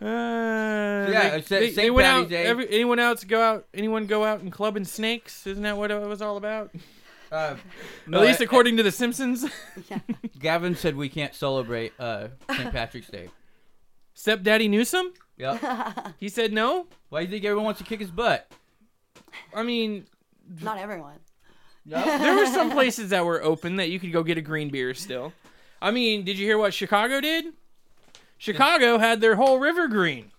Uh, 0.00 0.06
Yeah, 1.10 1.38
they, 1.38 1.40
they, 1.40 1.70
they 1.70 1.90
went 1.90 2.06
Patty's 2.06 2.24
out. 2.24 2.28
Day. 2.30 2.44
Every, 2.44 2.68
anyone 2.70 2.98
else 2.98 3.24
go 3.24 3.40
out? 3.40 3.66
Anyone 3.74 4.06
go 4.06 4.24
out 4.24 4.40
and 4.40 4.50
club 4.50 4.74
clubbing 4.74 4.84
snakes? 4.84 5.46
Isn't 5.46 5.62
that 5.64 5.76
what 5.76 5.90
it 5.90 6.00
was 6.00 6.22
all 6.22 6.36
about? 6.36 6.70
Uh, 7.30 7.56
At 8.12 8.20
least 8.20 8.40
I- 8.40 8.44
according 8.44 8.76
to 8.78 8.82
The 8.82 8.90
Simpsons. 8.92 9.44
Gavin 10.38 10.74
said 10.74 10.96
we 10.96 11.08
can't 11.08 11.34
celebrate 11.34 11.92
uh, 11.98 12.28
St. 12.50 12.72
Patrick's 12.72 13.08
Day. 13.08 13.28
Stepdaddy 14.14 14.68
Newsom. 14.68 15.12
Yep. 15.38 16.14
He 16.18 16.28
said 16.28 16.52
no. 16.52 16.86
Why 17.08 17.20
do 17.20 17.24
you 17.26 17.30
think 17.30 17.44
everyone 17.44 17.64
wants 17.64 17.78
to 17.78 17.84
kick 17.84 18.00
his 18.00 18.10
butt? 18.10 18.50
I 19.54 19.62
mean, 19.62 20.06
Not 20.60 20.76
everyone. 20.78 21.18
No. 21.86 22.02
there 22.04 22.36
were 22.36 22.46
some 22.46 22.70
places 22.70 23.10
that 23.10 23.24
were 23.24 23.42
open 23.42 23.76
that 23.76 23.88
you 23.88 23.98
could 23.98 24.12
go 24.12 24.22
get 24.22 24.36
a 24.36 24.42
green 24.42 24.68
beer 24.70 24.92
still. 24.92 25.32
I 25.80 25.90
mean, 25.92 26.24
did 26.24 26.38
you 26.38 26.44
hear 26.46 26.58
what 26.58 26.74
Chicago 26.74 27.20
did? 27.22 27.46
Chicago 28.40 28.96
had 28.98 29.20
their 29.20 29.36
whole 29.36 29.58
river 29.60 29.86
green. 29.86 30.30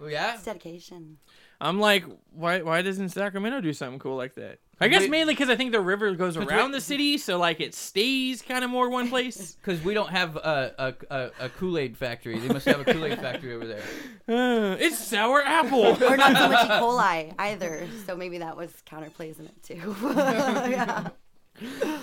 Oh, 0.00 0.06
yeah. 0.08 0.34
It's 0.34 0.44
dedication. 0.44 1.18
I'm 1.60 1.78
like, 1.78 2.04
why? 2.32 2.62
Why 2.62 2.80
doesn't 2.82 3.10
Sacramento 3.10 3.60
do 3.60 3.72
something 3.72 3.98
cool 3.98 4.16
like 4.16 4.34
that? 4.34 4.58
I 4.78 4.88
guess 4.88 5.02
Wait. 5.02 5.10
mainly 5.10 5.32
because 5.34 5.48
I 5.48 5.56
think 5.56 5.72
the 5.72 5.80
river 5.80 6.14
goes 6.14 6.36
But 6.36 6.48
around 6.50 6.70
wait- 6.70 6.72
the 6.72 6.80
city, 6.82 7.16
so 7.16 7.38
like 7.38 7.60
it 7.60 7.74
stays 7.74 8.42
kind 8.42 8.62
of 8.64 8.68
more 8.70 8.88
one 8.90 9.08
place. 9.08 9.56
Because 9.62 9.82
we 9.82 9.94
don't 9.94 10.10
have 10.10 10.36
a, 10.36 10.74
a, 11.10 11.14
a, 11.14 11.30
a 11.40 11.48
Kool 11.50 11.78
Aid 11.78 11.96
factory. 11.96 12.38
They 12.38 12.48
must 12.48 12.66
have 12.66 12.80
a 12.80 12.84
Kool 12.92 13.04
Aid 13.06 13.18
factory 13.20 13.54
over 13.54 13.66
there. 13.66 13.82
Uh, 14.28 14.76
it's 14.80 14.98
sour 14.98 15.40
apple. 15.40 16.02
Or 16.02 16.16
not 16.16 16.36
so 16.36 16.48
much 16.48 16.64
E. 16.66 16.68
coli 16.68 17.32
either. 17.38 17.86
So 18.06 18.16
maybe 18.16 18.38
that 18.38 18.56
was 18.56 18.72
counterplays 18.84 19.38
in 19.38 19.46
it 19.46 19.62
too. 19.62 19.94
yeah. 20.04 21.08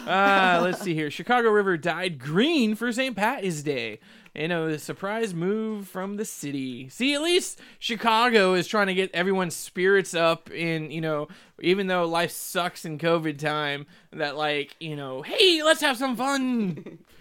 uh, 0.07 0.61
let's 0.63 0.81
see 0.81 0.93
here. 0.93 1.11
Chicago 1.11 1.49
River 1.49 1.75
dyed 1.77 2.17
green 2.19 2.75
for 2.75 2.91
St. 2.93 3.15
Patty's 3.15 3.61
Day. 3.61 3.99
Know, 4.35 4.67
a 4.67 4.79
surprise 4.79 5.33
move 5.33 5.87
from 5.87 6.17
the 6.17 6.25
city. 6.25 6.89
See, 6.89 7.13
at 7.13 7.21
least 7.21 7.59
Chicago 7.77 8.55
is 8.55 8.67
trying 8.67 8.87
to 8.87 8.93
get 8.95 9.13
everyone's 9.13 9.55
spirits 9.55 10.15
up 10.15 10.49
in, 10.49 10.89
you 10.89 11.01
know, 11.01 11.27
even 11.61 11.87
though 11.87 12.05
life 12.05 12.31
sucks 12.31 12.83
in 12.83 12.97
COVID 12.97 13.37
time, 13.37 13.85
that 14.11 14.35
like, 14.35 14.75
you 14.79 14.95
know, 14.95 15.21
hey, 15.21 15.61
let's 15.63 15.81
have 15.81 15.97
some 15.97 16.15
fun. 16.15 16.97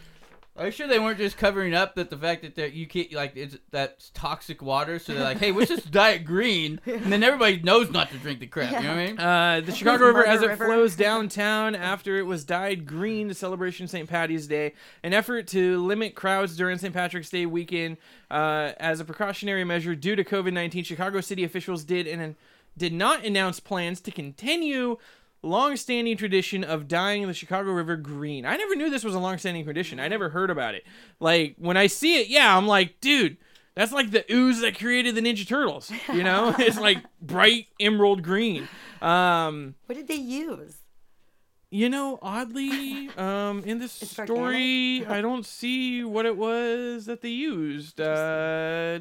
Are 0.55 0.67
you 0.67 0.71
sure 0.71 0.87
they 0.87 0.99
weren't 0.99 1.17
just 1.17 1.39
covering 1.39 1.73
up 1.73 1.95
that 1.95 2.11
the 2.11 2.17
fact 2.17 2.43
that 2.43 2.55
they're, 2.55 2.67
you 2.67 2.87
can't 2.87 3.11
like 3.15 3.33
it's 3.37 3.57
that's 3.71 4.11
toxic 4.11 4.61
water? 4.61 4.99
So 4.99 5.15
they're 5.15 5.23
like, 5.25 5.39
hey, 5.39 5.51
what's 5.51 5.71
this 5.71 5.83
diet 5.91 6.27
green? 6.27 6.79
And 6.85 7.11
then 7.11 7.23
everybody 7.23 7.61
knows 7.63 7.91
not 7.91 8.11
to 8.11 8.19
drink 8.19 8.41
the 8.41 8.47
crap. 8.47 8.71
You 8.71 8.81
know 8.87 8.95
what 8.95 8.99
I 8.99 9.07
mean? 9.07 9.19
Uh, 9.19 9.63
the 9.65 9.73
Chicago 9.77 10.05
River, 10.07 10.27
as 10.27 10.43
it 10.43 10.49
River. 10.49 10.67
flows 10.67 10.95
downtown 10.95 11.75
after 11.75 12.19
it 12.19 12.25
was 12.25 12.45
dyed 12.45 12.85
green 12.87 13.29
to 13.29 13.35
celebration 13.35 13.89
St. 13.89 14.07
Patty's 14.07 14.47
Day, 14.47 14.75
an 15.03 15.15
effort 15.15 15.47
to 15.49 15.83
limit 15.83 16.15
crowds 16.15 16.55
during 16.55 16.77
St. 16.77 16.93
Patrick's 16.93 17.31
Day 17.31 17.47
weekend 17.47 17.97
uh, 18.31 18.73
as 18.79 19.01
a 19.01 19.07
precautionary 19.07 19.65
measure 19.65 19.95
due 19.95 20.17
to 20.17 20.23
COVID 20.23 20.53
nineteen. 20.53 20.85
Chicago 20.85 21.23
city 21.23 21.45
officials 21.45 21.83
did 21.83 22.07
and 22.07 22.37
did 22.77 22.93
not 22.93 23.25
announce 23.25 23.59
plans 23.59 24.03
to 24.03 24.11
continue 24.11 24.99
long-standing 25.43 26.17
tradition 26.17 26.65
of 26.65 26.89
dyeing 26.89 27.27
the 27.27 27.35
Chicago 27.35 27.73
River 27.73 27.97
green. 27.97 28.47
I 28.47 28.57
never 28.57 28.77
knew 28.77 28.91
this 28.91 29.05
was 29.05 29.15
a 29.15 29.19
long-standing 29.19 29.65
tradition. 29.65 30.01
I 30.01 30.09
never 30.09 30.29
heard 30.29 30.51
about 30.51 30.75
it. 30.75 30.85
Like 31.21 31.57
when 31.59 31.77
I 31.77 31.87
see 31.89 32.21
it, 32.21 32.29
yeah, 32.29 32.57
I'm 32.57 32.67
like, 32.67 33.01
dude. 33.01 33.37
That's 33.75 33.91
like 33.91 34.11
the 34.11 34.23
ooze 34.31 34.61
that 34.61 34.79
created 34.79 35.15
the 35.15 35.23
Ninja 35.23 35.49
Turtles. 35.49 35.91
You 36.13 36.23
know, 36.23 36.55
it's 36.59 36.79
like 36.79 36.99
bright 37.23 37.69
emerald 37.81 38.23
green. 38.23 38.69
Um, 39.01 39.77
What 39.87 39.95
did 39.95 40.09
they 40.09 40.17
use? 40.17 40.77
you 41.73 41.89
know, 41.89 42.19
oddly, 42.21 43.09
um, 43.17 43.65
in 43.65 43.79
this 43.79 44.03
It's 44.03 44.13
story, 44.13 45.07
I 45.07 45.23
don't 45.23 45.47
see 45.47 46.05
what 46.05 46.27
it 46.27 46.37
was 46.37 47.07
that 47.07 47.23
they 47.23 47.31
used. 47.31 47.99
Uh. 47.99 48.99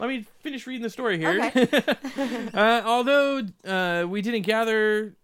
Let 0.00 0.08
me 0.08 0.26
finish 0.40 0.66
reading 0.66 0.82
the 0.82 0.90
story 0.90 1.16
here. 1.16 1.40
uh, 2.54 2.82
although 2.84 3.42
uh, 3.64 4.04
we 4.08 4.20
didn't 4.20 4.42
gather, 4.42 5.14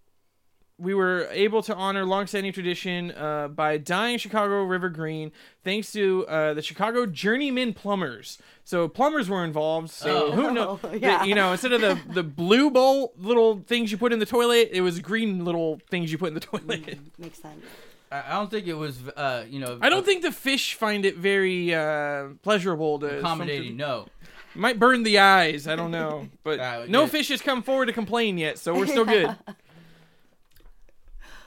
we 0.82 0.94
were 0.94 1.28
able 1.30 1.62
to 1.62 1.74
honor 1.76 2.04
longstanding 2.04 2.52
tradition 2.52 3.12
uh, 3.12 3.46
by 3.48 3.78
dyeing 3.78 4.18
Chicago 4.18 4.64
River 4.64 4.88
green, 4.88 5.30
thanks 5.62 5.92
to 5.92 6.26
uh, 6.26 6.54
the 6.54 6.62
Chicago 6.62 7.06
Journeyman 7.06 7.72
Plumbers. 7.72 8.38
So 8.64 8.88
plumbers 8.88 9.28
were 9.28 9.44
involved. 9.44 9.90
So 9.90 10.26
Oh. 10.26 10.32
who 10.32 10.50
knows? 10.50 10.80
Oh, 10.84 10.92
yeah. 10.92 11.22
You 11.24 11.34
know, 11.36 11.52
instead 11.52 11.72
of 11.72 11.80
the 11.80 11.98
the 12.12 12.22
blue 12.24 12.70
bowl 12.70 13.12
little 13.16 13.60
things 13.66 13.92
you 13.92 13.98
put 13.98 14.12
in 14.12 14.18
the 14.18 14.26
toilet, 14.26 14.70
it 14.72 14.80
was 14.80 14.98
green 14.98 15.44
little 15.44 15.80
things 15.88 16.10
you 16.10 16.18
put 16.18 16.28
in 16.28 16.34
the 16.34 16.40
toilet. 16.40 16.82
Mm, 16.84 16.98
makes 17.18 17.38
sense. 17.38 17.64
I, 18.10 18.24
I 18.26 18.30
don't 18.32 18.50
think 18.50 18.66
it 18.66 18.74
was, 18.74 18.98
uh, 19.16 19.44
you 19.48 19.60
know, 19.60 19.78
I 19.80 19.88
don't 19.88 20.04
think 20.04 20.22
the 20.22 20.32
fish 20.32 20.74
find 20.74 21.04
it 21.04 21.16
very 21.16 21.72
uh, 21.74 22.28
pleasurable 22.42 22.98
to 22.98 23.18
accommodating. 23.20 23.76
No. 23.76 24.06
Might 24.54 24.78
burn 24.78 25.02
the 25.04 25.18
eyes. 25.18 25.66
I 25.66 25.76
don't 25.76 25.90
know, 25.92 26.28
but 26.44 26.58
Uh, 26.68 26.84
no 26.88 27.02
yeah. 27.02 27.06
fish 27.08 27.28
has 27.28 27.40
come 27.40 27.62
forward 27.62 27.86
to 27.86 27.92
complain 27.92 28.36
yet, 28.36 28.58
so 28.58 28.74
we're 28.74 28.86
still 28.86 29.04
good. 29.06 29.34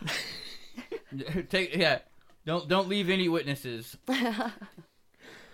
Take 1.50 1.76
yeah. 1.76 2.00
Don't 2.46 2.68
don't 2.68 2.88
leave 2.88 3.10
any 3.10 3.30
witnesses. 3.30 3.98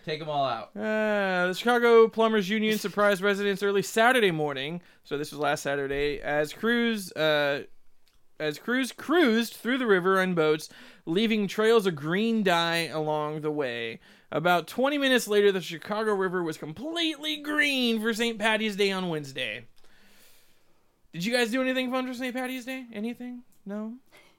Take 0.06 0.20
them 0.20 0.30
all 0.30 0.46
out. 0.46 0.76
Uh, 0.76 1.48
the 1.48 1.54
Chicago 1.54 2.08
Plumbers 2.08 2.50
Union 2.50 2.78
surprised 2.80 3.22
residents 3.22 3.62
early 3.62 3.84
Saturday 3.84 4.32
morning. 4.32 4.82
So 5.04 5.18
this 5.18 5.32
was 5.32 5.40
last 5.40 5.62
Saturday 5.62 6.20
as 6.22 6.54
crews 6.54 7.12
uh, 7.12 7.64
as 8.40 8.58
crews 8.58 8.92
cruised 8.92 9.54
through 9.56 9.78
the 9.78 9.86
river 9.86 10.20
on 10.20 10.34
boats, 10.34 10.70
leaving 11.06 11.48
trails 11.48 11.86
of 11.86 11.96
green 11.96 12.42
dye 12.44 12.88
along 12.88 13.42
the 13.42 13.52
way. 13.52 14.00
About 14.32 14.66
20 14.68 14.98
minutes 14.98 15.28
later, 15.28 15.52
the 15.52 15.62
Chicago 15.62 16.14
River 16.14 16.42
was 16.42 16.58
completely 16.58 17.38
green 17.38 18.02
for 18.02 18.14
St. 18.14 18.40
Patty's 18.40 18.78
Day 18.78 18.92
on 18.92 19.10
Wednesday. 19.10 19.66
Did 21.14 21.26
you 21.26 21.34
guys 21.34 21.52
do 21.52 21.62
anything 21.62 21.92
fun 21.92 22.08
for 22.08 22.14
St. 22.14 22.34
Patty's 22.34 22.66
Day? 22.66 22.86
Anything? 22.94 23.44
No. 23.66 23.94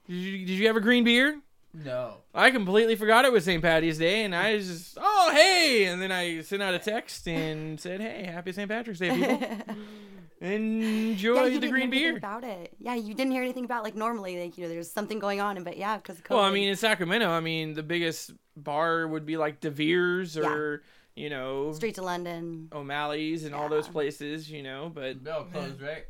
Did 0.07 0.15
you 0.15 0.45
Did 0.45 0.59
you 0.59 0.67
have 0.67 0.75
a 0.75 0.81
green 0.81 1.03
beer? 1.03 1.39
No. 1.73 2.17
I 2.35 2.51
completely 2.51 2.95
forgot 2.95 3.25
it 3.25 3.31
was 3.31 3.45
St. 3.45 3.61
Patty's 3.61 3.97
Day, 3.97 4.23
and 4.23 4.35
I 4.35 4.59
just, 4.59 4.95
oh 5.01 5.31
hey, 5.33 5.85
and 5.85 5.99
then 5.99 6.11
I 6.11 6.41
sent 6.41 6.61
out 6.61 6.75
a 6.75 6.79
text 6.79 7.27
and 7.27 7.79
said, 7.79 7.99
hey, 7.99 8.29
happy 8.31 8.51
St. 8.51 8.69
Patrick's 8.69 8.99
Day, 8.99 9.09
people. 9.09 9.75
Enjoy 10.41 11.45
yeah, 11.45 11.57
the 11.57 11.69
green 11.69 11.89
beer. 11.89 12.17
about 12.17 12.43
it. 12.43 12.73
Yeah, 12.77 12.95
you 12.95 13.13
didn't 13.13 13.31
hear 13.31 13.41
anything 13.41 13.63
about 13.63 13.83
like 13.83 13.95
normally, 13.95 14.43
like 14.43 14.57
you 14.57 14.63
know, 14.63 14.69
there's 14.69 14.91
something 14.91 15.17
going 15.17 15.39
on, 15.39 15.63
but 15.63 15.77
yeah, 15.77 15.97
because 15.97 16.21
Well, 16.29 16.41
I 16.41 16.51
mean, 16.51 16.67
in 16.67 16.75
Sacramento, 16.75 17.29
I 17.29 17.39
mean, 17.39 17.73
the 17.73 17.83
biggest 17.83 18.31
bar 18.57 19.07
would 19.07 19.25
be 19.25 19.37
like 19.37 19.61
De 19.61 19.71
Vere's 19.71 20.37
or 20.37 20.83
you 21.15 21.29
know 21.29 21.71
Streets 21.71 21.97
of 21.97 22.03
London. 22.03 22.67
O'Malley's 22.73 23.45
and 23.45 23.55
all 23.55 23.69
those 23.69 23.87
places, 23.87 24.51
you 24.51 24.63
know. 24.63 24.91
But 24.93 25.23
They're 25.23 25.33
all 25.33 25.45
closed, 25.45 25.81
right? 25.81 26.05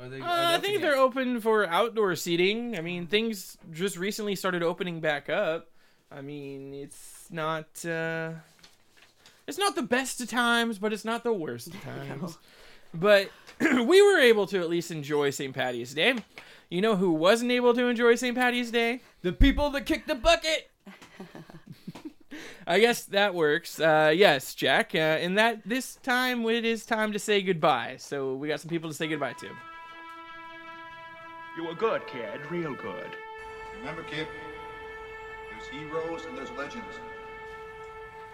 Or 0.00 0.08
they, 0.08 0.20
uh, 0.20 0.24
I 0.26 0.58
think 0.58 0.80
they're 0.80 0.96
open 0.96 1.40
for 1.40 1.66
outdoor 1.66 2.16
seating. 2.16 2.76
I 2.78 2.80
mean, 2.80 3.06
things 3.06 3.58
just 3.72 3.96
recently 3.96 4.34
started 4.34 4.62
opening 4.62 5.00
back 5.00 5.28
up. 5.28 5.68
I 6.10 6.22
mean, 6.22 6.72
it's 6.74 7.26
not 7.30 7.84
uh, 7.84 8.32
it's 9.46 9.58
not 9.58 9.74
the 9.74 9.82
best 9.82 10.20
of 10.20 10.28
times, 10.28 10.78
but 10.78 10.92
it's 10.92 11.04
not 11.04 11.22
the 11.22 11.32
worst 11.32 11.68
of 11.68 11.80
times. 11.84 12.38
But 12.94 13.30
we 13.60 14.02
were 14.02 14.18
able 14.18 14.46
to 14.46 14.60
at 14.60 14.70
least 14.70 14.90
enjoy 14.90 15.30
St. 15.30 15.54
Patty's 15.54 15.92
Day. 15.94 16.14
You 16.70 16.80
know 16.80 16.96
who 16.96 17.12
wasn't 17.12 17.50
able 17.50 17.74
to 17.74 17.86
enjoy 17.86 18.14
St. 18.14 18.36
Patty's 18.36 18.70
Day? 18.70 19.00
the 19.22 19.32
people 19.32 19.70
that 19.70 19.82
kicked 19.86 20.08
the 20.08 20.14
bucket. 20.14 20.70
I 22.66 22.78
guess 22.78 23.04
that 23.06 23.34
works. 23.34 23.80
Uh, 23.80 24.12
yes, 24.14 24.54
Jack. 24.54 24.94
Uh, 24.94 24.98
and 24.98 25.36
that 25.36 25.62
this 25.66 25.96
time 25.96 26.44
it 26.46 26.64
is 26.64 26.86
time 26.86 27.12
to 27.12 27.18
say 27.18 27.42
goodbye. 27.42 27.96
So 27.98 28.34
we 28.34 28.48
got 28.48 28.60
some 28.60 28.68
people 28.70 28.88
to 28.88 28.94
say 28.94 29.08
goodbye 29.08 29.34
to. 29.40 29.48
You 31.56 31.64
were 31.64 31.74
good, 31.74 32.06
kid. 32.06 32.40
Real 32.48 32.74
good. 32.74 33.10
Remember, 33.78 34.02
kid, 34.04 34.28
there's 35.50 35.68
heroes 35.68 36.24
and 36.26 36.38
there's 36.38 36.50
legends. 36.52 36.94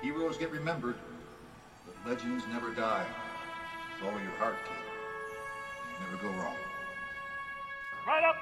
Heroes 0.02 0.36
get 0.36 0.50
remembered, 0.50 0.96
but 1.86 2.10
legends 2.10 2.44
never 2.52 2.70
die. 2.70 3.06
Follow 4.00 4.18
your 4.18 4.32
heart, 4.32 4.56
kid. 4.64 4.76
You 5.92 6.06
never 6.06 6.22
go 6.22 6.42
wrong. 6.42 6.56
Right 8.06 8.22
up. 8.22 8.36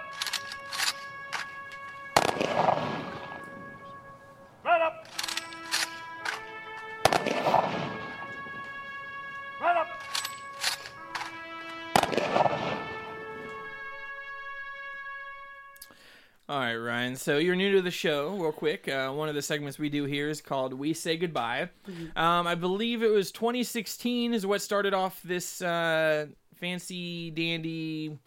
Ryan. 17.05 17.17
So 17.17 17.39
you're 17.39 17.57
new 17.57 17.73
to 17.73 17.83
the 17.83 17.91
show, 17.91 18.31
real 18.31 18.53
quick. 18.53 18.89
Uh, 18.89 19.11
one 19.11 19.29
of 19.29 19.35
the 19.35 19.43
segments 19.43 19.79
we 19.79 19.89
do 19.91 20.05
here 20.05 20.29
is 20.31 20.41
called 20.41 20.73
"We 20.73 20.95
Say 20.95 21.17
Goodbye." 21.17 21.69
Um, 22.17 22.47
I 22.47 22.55
believe 22.55 23.03
it 23.03 23.11
was 23.11 23.31
2016 23.31 24.33
is 24.33 24.47
what 24.47 24.63
started 24.63 24.95
off 24.95 25.21
this 25.23 25.61
uh, 25.61 26.27
fancy 26.55 27.31
dandy 27.31 28.19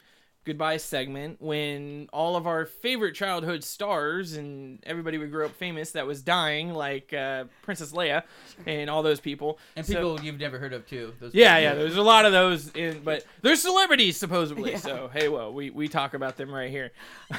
goodbye 0.48 0.78
segment 0.78 1.40
when 1.40 2.10
all 2.12 2.36
of 2.36 2.48
our 2.48 2.66
favorite 2.66 3.14
childhood 3.14 3.64
stars 3.64 4.34
and 4.34 4.80
everybody 4.86 5.20
we 5.20 5.28
grew 5.28 5.46
up 5.46 5.52
famous 5.56 5.92
that 5.92 6.08
was 6.08 6.24
dying, 6.24 6.74
like 6.74 7.14
uh, 7.14 7.44
Princess 7.62 7.92
Leia 7.92 8.24
and 8.66 8.90
all 8.90 9.04
those 9.04 9.20
people, 9.20 9.60
And 9.76 9.86
So- 9.86 9.94
people 9.94 10.22
you've 10.26 10.40
never 10.40 10.58
heard 10.58 10.74
of 10.74 10.88
too. 10.88 11.14
Those 11.20 11.36
yeah, 11.36 11.58
people. 11.60 11.64
yeah. 11.64 11.76
There's 11.76 11.98
a 11.98 12.02
lot 12.02 12.26
of 12.26 12.32
those 12.32 12.70
in, 12.70 13.02
but 13.04 13.24
they're 13.44 13.56
celebrities 13.56 14.18
supposedly. 14.18 14.78
So 14.78 15.10
hey, 15.14 15.28
well, 15.28 15.54
we 15.54 15.70
we 15.70 15.88
talk 15.88 16.14
about 16.16 16.38
them 16.38 16.52
right 16.52 16.72
here. 16.72 16.92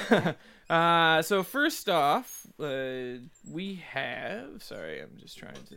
uh, 0.69 1.21
so 1.21 1.43
first 1.43 1.89
off, 1.89 2.45
uh, 2.59 3.19
we 3.49 3.81
have. 3.91 4.61
Sorry, 4.61 5.01
I'm 5.01 5.17
just 5.17 5.37
trying 5.37 5.55
to. 5.69 5.75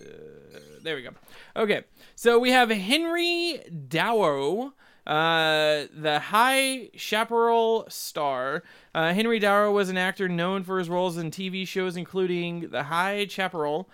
There 0.82 0.96
we 0.96 1.02
go. 1.02 1.10
Okay, 1.56 1.82
so 2.14 2.38
we 2.38 2.50
have 2.50 2.70
Henry 2.70 3.58
Dow. 3.88 4.72
Uh, 5.06 5.86
the 5.92 6.20
High 6.20 6.90
Chaparral 6.94 7.86
star. 7.88 8.62
Uh, 8.94 9.12
Henry 9.12 9.38
Darrow 9.38 9.72
was 9.72 9.88
an 9.88 9.96
actor 9.96 10.28
known 10.28 10.62
for 10.62 10.78
his 10.78 10.88
roles 10.88 11.16
in 11.16 11.30
TV 11.30 11.66
shows 11.66 11.96
including 11.96 12.70
The 12.70 12.84
High 12.84 13.26
Chaparral, 13.26 13.88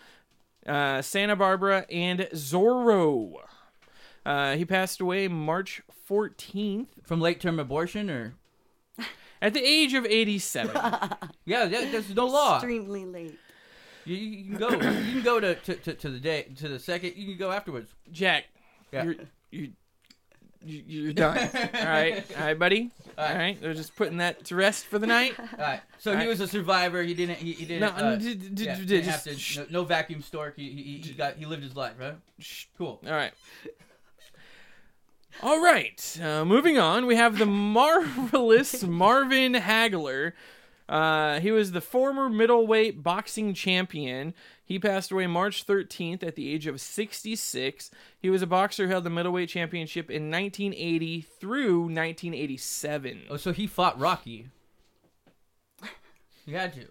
uh, 0.66 1.01
Santa 1.01 1.35
Barbara, 1.37 1.87
and 1.90 2.21
Zorro. 2.35 3.35
Uh, 4.27 4.57
he 4.57 4.64
passed 4.66 5.01
away 5.01 5.29
March 5.29 5.81
14th 6.11 6.88
From 7.05 7.21
late 7.21 7.40
term 7.40 7.59
abortion 7.59 8.11
or 8.11 8.35
at 9.40 9.55
the 9.55 9.62
age 9.64 9.94
of 9.94 10.05
87. 10.05 10.75
yeah, 11.47 11.64
that, 11.66 11.92
there's 11.92 12.14
no 12.14 12.27
law. 12.27 12.57
Extremely 12.57 13.05
late. 13.07 13.38
You, 14.05 14.16
you 14.16 14.44
can 14.44 14.57
go. 14.59 14.68
You 14.71 14.79
can 15.12 15.23
go 15.23 15.38
to, 15.40 15.55
to, 15.55 15.75
to, 15.77 15.94
to 15.94 16.09
the 16.11 16.18
day 16.18 16.42
to 16.57 16.68
the 16.68 16.79
second. 16.79 17.14
You 17.16 17.27
can 17.29 17.38
go 17.38 17.51
afterwards. 17.53 17.94
Jack, 18.11 18.44
Yeah. 18.92 19.05
you're, 19.05 19.14
you 19.14 19.61
you- 19.61 19.73
you're 20.64 21.12
done. 21.12 21.38
All 21.55 21.87
right, 21.87 22.25
all 22.37 22.44
right, 22.44 22.59
buddy. 22.59 22.90
All 23.16 23.25
right. 23.25 23.37
right, 23.37 23.61
they're 23.61 23.75
just 23.75 23.97
putting 23.97 24.18
that 24.18 24.44
to 24.47 24.55
rest 24.57 24.87
for 24.87 24.99
the 24.99 25.07
night. 25.07 25.38
All 25.38 25.47
right. 25.59 25.81
So 25.99 26.11
Alright. 26.11 26.25
he 26.25 26.29
was 26.29 26.40
a 26.40 26.49
survivor. 26.49 27.03
He 27.03 27.14
didn't. 27.14 27.38
He, 27.38 27.53
he 27.53 27.64
didn't. 27.64 27.97
No, 27.97 28.07
uh, 28.07 28.18
yeah, 28.21 28.77
didn't 28.77 29.05
have 29.05 29.25
to, 29.25 29.37
sh- 29.38 29.59
no, 29.59 29.66
no 29.71 29.85
vacuum 29.85 30.23
stork. 30.23 30.57
He, 30.57 30.71
he, 30.71 31.09
he 31.09 31.12
got. 31.14 31.37
He 31.37 31.47
lived 31.47 31.62
his 31.62 31.75
life, 31.77 31.94
right? 31.99 32.16
Cool. 32.77 33.01
All 33.07 33.12
right. 33.12 33.33
All 35.42 35.62
right. 35.62 36.18
Uh, 36.23 36.44
moving 36.44 36.79
on, 36.79 37.07
we 37.07 37.14
have 37.16 37.38
the 37.38 37.47
marvelous 37.47 38.83
Marvin 38.85 39.55
Hagler. 39.55 40.33
Uh, 40.88 41.38
he 41.40 41.51
was 41.51 41.72
the 41.72 41.81
former 41.81 42.29
middleweight 42.31 43.03
boxing 43.03 43.53
champion. 43.53 44.33
He 44.64 44.79
passed 44.79 45.11
away 45.11 45.27
March 45.27 45.66
13th 45.66 46.22
at 46.22 46.35
the 46.35 46.53
age 46.53 46.66
of 46.66 46.81
66. 46.81 47.90
He 48.18 48.31
was 48.31 48.42
a 48.42 48.46
boxer 48.46 48.85
who 48.85 48.90
held 48.90 49.05
the 49.05 49.11
middleweight 49.11 49.51
championship 49.51 50.11
in 50.11 50.31
1980 50.31 51.20
through 51.22 51.81
1987. 51.81 53.22
Oh, 53.31 53.37
so 53.37 53.53
he 53.53 53.66
fought 53.66 53.98
Rocky. 53.98 54.48
He 56.46 56.55
had 56.55 56.72
to. 56.74 56.87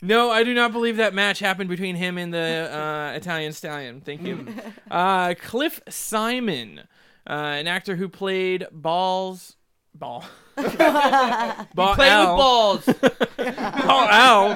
No, 0.00 0.32
I 0.32 0.42
do 0.42 0.52
not 0.52 0.72
believe 0.72 0.96
that 0.96 1.14
match 1.14 1.38
happened 1.38 1.70
between 1.70 1.94
him 1.94 2.18
and 2.18 2.34
the 2.34 2.68
uh, 2.72 3.12
Italian 3.16 3.52
stallion. 3.52 4.00
Thank 4.00 4.22
you. 4.22 4.48
Uh, 4.90 5.34
Cliff 5.40 5.80
Simon, 5.88 6.80
uh, 7.24 7.32
an 7.32 7.68
actor 7.68 7.94
who 7.94 8.08
played 8.08 8.66
Balls. 8.72 9.54
Ball. 9.94 10.24
Ball 10.56 11.94
Playing 11.94 12.12
Al. 12.12 12.36
with 12.36 12.38
balls. 12.38 12.84
Ball 13.36 14.08
Al 14.08 14.50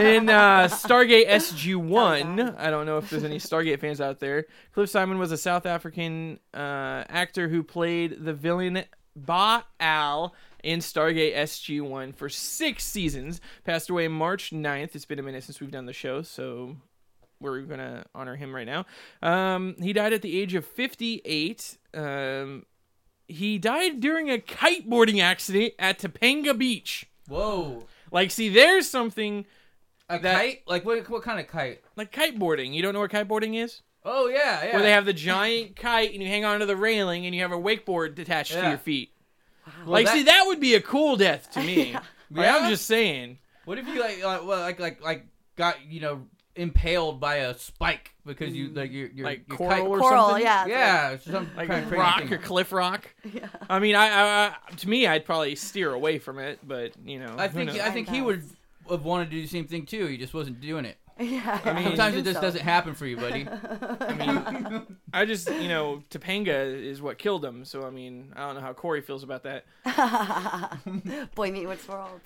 in 0.00 0.28
uh, 0.28 0.68
Stargate 0.68 1.28
SG 1.28 1.76
One. 1.76 2.40
I 2.40 2.70
don't 2.70 2.86
know 2.86 2.98
if 2.98 3.10
there's 3.10 3.24
any 3.24 3.38
Stargate 3.38 3.80
fans 3.80 4.00
out 4.00 4.20
there. 4.20 4.46
Cliff 4.72 4.88
Simon 4.90 5.18
was 5.18 5.32
a 5.32 5.36
South 5.36 5.66
African 5.66 6.38
uh, 6.52 7.04
actor 7.08 7.48
who 7.48 7.62
played 7.62 8.24
the 8.24 8.32
villain 8.34 8.84
Ba 9.16 9.64
Al 9.80 10.34
in 10.62 10.80
Stargate 10.80 11.34
SG 11.36 11.80
One 11.82 12.12
for 12.12 12.28
six 12.28 12.84
seasons. 12.84 13.40
Passed 13.64 13.90
away 13.90 14.08
March 14.08 14.50
9th. 14.50 14.94
It's 14.94 15.04
been 15.04 15.18
a 15.18 15.22
minute 15.22 15.44
since 15.44 15.60
we've 15.60 15.70
done 15.70 15.86
the 15.86 15.92
show, 15.92 16.22
so 16.22 16.76
we're 17.40 17.60
gonna 17.62 18.04
honor 18.14 18.36
him 18.36 18.54
right 18.54 18.66
now. 18.66 18.86
Um, 19.22 19.76
he 19.80 19.92
died 19.92 20.12
at 20.12 20.22
the 20.22 20.40
age 20.40 20.54
of 20.54 20.64
58. 20.66 21.78
Um, 21.92 22.64
he 23.28 23.58
died 23.58 24.00
during 24.00 24.30
a 24.30 24.38
kiteboarding 24.38 25.20
accident 25.22 25.74
at 25.78 25.98
Topanga 25.98 26.56
Beach. 26.56 27.06
Whoa. 27.28 27.84
Like, 28.10 28.30
see, 28.30 28.48
there's 28.48 28.88
something 28.88 29.46
A 30.08 30.18
That- 30.18 30.36
kite? 30.36 30.62
Like 30.66 30.84
what? 30.84 31.08
What 31.08 31.22
kind 31.22 31.40
of 31.40 31.46
kite? 31.48 31.80
like 31.96 32.12
kiteboarding. 32.12 32.74
You 32.74 32.82
don't 32.82 32.92
know 32.92 33.00
what 33.00 33.10
kiteboarding 33.10 33.54
is? 33.62 33.82
Oh 34.04 34.28
yeah, 34.28 34.64
yeah. 34.64 34.72
Where 34.74 34.82
they 34.82 34.90
have 34.90 35.06
the 35.06 35.12
giant 35.14 35.76
kite 35.76 36.12
and 36.12 36.22
you 36.22 36.28
hang 36.28 36.44
onto 36.44 36.66
the 36.66 36.76
railing 36.76 37.24
and 37.26 37.34
you 37.34 37.40
have 37.42 37.52
a 37.52 37.56
wakeboard 37.58 38.18
attached 38.18 38.52
to 38.52 38.60
your 38.68 38.78
feet. 38.78 39.10
Well, 39.78 39.92
like, 39.92 40.06
that- 40.06 40.12
see, 40.12 40.22
that 40.24 40.44
would 40.46 40.60
be 40.60 40.74
a 40.74 40.80
cool 40.82 41.16
death 41.16 41.50
to 41.52 41.60
me. 41.64 41.94
Like, 41.94 42.46
Yeah? 42.46 42.56
I'm 42.58 42.68
just 42.70 42.84
saying. 42.86 43.38
What 43.64 43.78
if 43.78 43.88
you 43.88 43.98
like, 43.98 44.22
like, 44.22 44.44
well, 44.46 44.60
like, 44.60 44.78
like, 44.78 45.02
like, 45.02 45.26
got 45.56 45.76
you 45.90 46.00
know 46.00 46.26
impaled 46.56 47.18
by 47.20 47.36
a 47.36 47.54
spike 47.58 48.14
because 48.24 48.52
you 48.54 48.68
like 48.68 48.92
your 48.92 49.08
your 49.08 49.26
Like 49.26 49.44
your 49.48 49.56
coral 49.56 49.72
kite- 49.72 49.86
or 49.86 49.98
Coral, 49.98 50.26
something? 50.28 50.44
yeah. 50.44 50.66
Yeah, 50.66 51.10
it's 51.10 51.24
some 51.24 51.50
Like 51.56 51.68
kind 51.68 51.82
of 51.82 51.88
crazy 51.88 52.00
rock 52.00 52.18
thing. 52.20 52.32
or 52.32 52.38
cliff 52.38 52.72
rock. 52.72 53.08
Yeah. 53.24 53.46
I 53.68 53.78
mean, 53.78 53.96
I, 53.96 54.06
I, 54.08 54.46
I 54.70 54.74
to 54.76 54.88
me, 54.88 55.06
I'd 55.06 55.24
probably 55.24 55.54
steer 55.56 55.92
away 55.92 56.18
from 56.18 56.38
it, 56.38 56.58
but 56.66 56.92
you 57.04 57.18
know, 57.18 57.34
I 57.38 57.48
think? 57.48 57.70
I 57.70 57.90
think 57.90 58.08
he 58.08 58.20
would 58.22 58.44
have 58.88 59.04
wanted 59.04 59.26
to 59.26 59.30
do 59.32 59.42
the 59.42 59.48
same 59.48 59.66
thing 59.66 59.86
too. 59.86 60.06
He 60.06 60.16
just 60.16 60.34
wasn't 60.34 60.60
doing 60.60 60.84
it. 60.84 60.96
Yeah. 61.16 61.60
I 61.64 61.72
mean, 61.74 61.84
Sometimes 61.84 62.16
it 62.16 62.22
just 62.24 62.38
so. 62.38 62.40
doesn't 62.42 62.62
happen 62.62 62.92
for 62.96 63.06
you, 63.06 63.16
buddy. 63.16 63.46
I 64.00 64.14
mean, 64.14 64.96
I 65.12 65.24
just 65.24 65.48
you 65.48 65.68
know, 65.68 66.02
Topanga 66.10 66.50
is 66.82 67.00
what 67.00 67.18
killed 67.18 67.44
him. 67.44 67.64
So 67.64 67.86
I 67.86 67.90
mean, 67.90 68.32
I 68.34 68.40
don't 68.46 68.56
know 68.56 68.60
how 68.60 68.72
Corey 68.72 69.00
feels 69.00 69.22
about 69.22 69.44
that. 69.44 69.64
Boy 71.36 71.52
Meet 71.52 71.66
What's 71.66 71.86
World. 71.86 72.20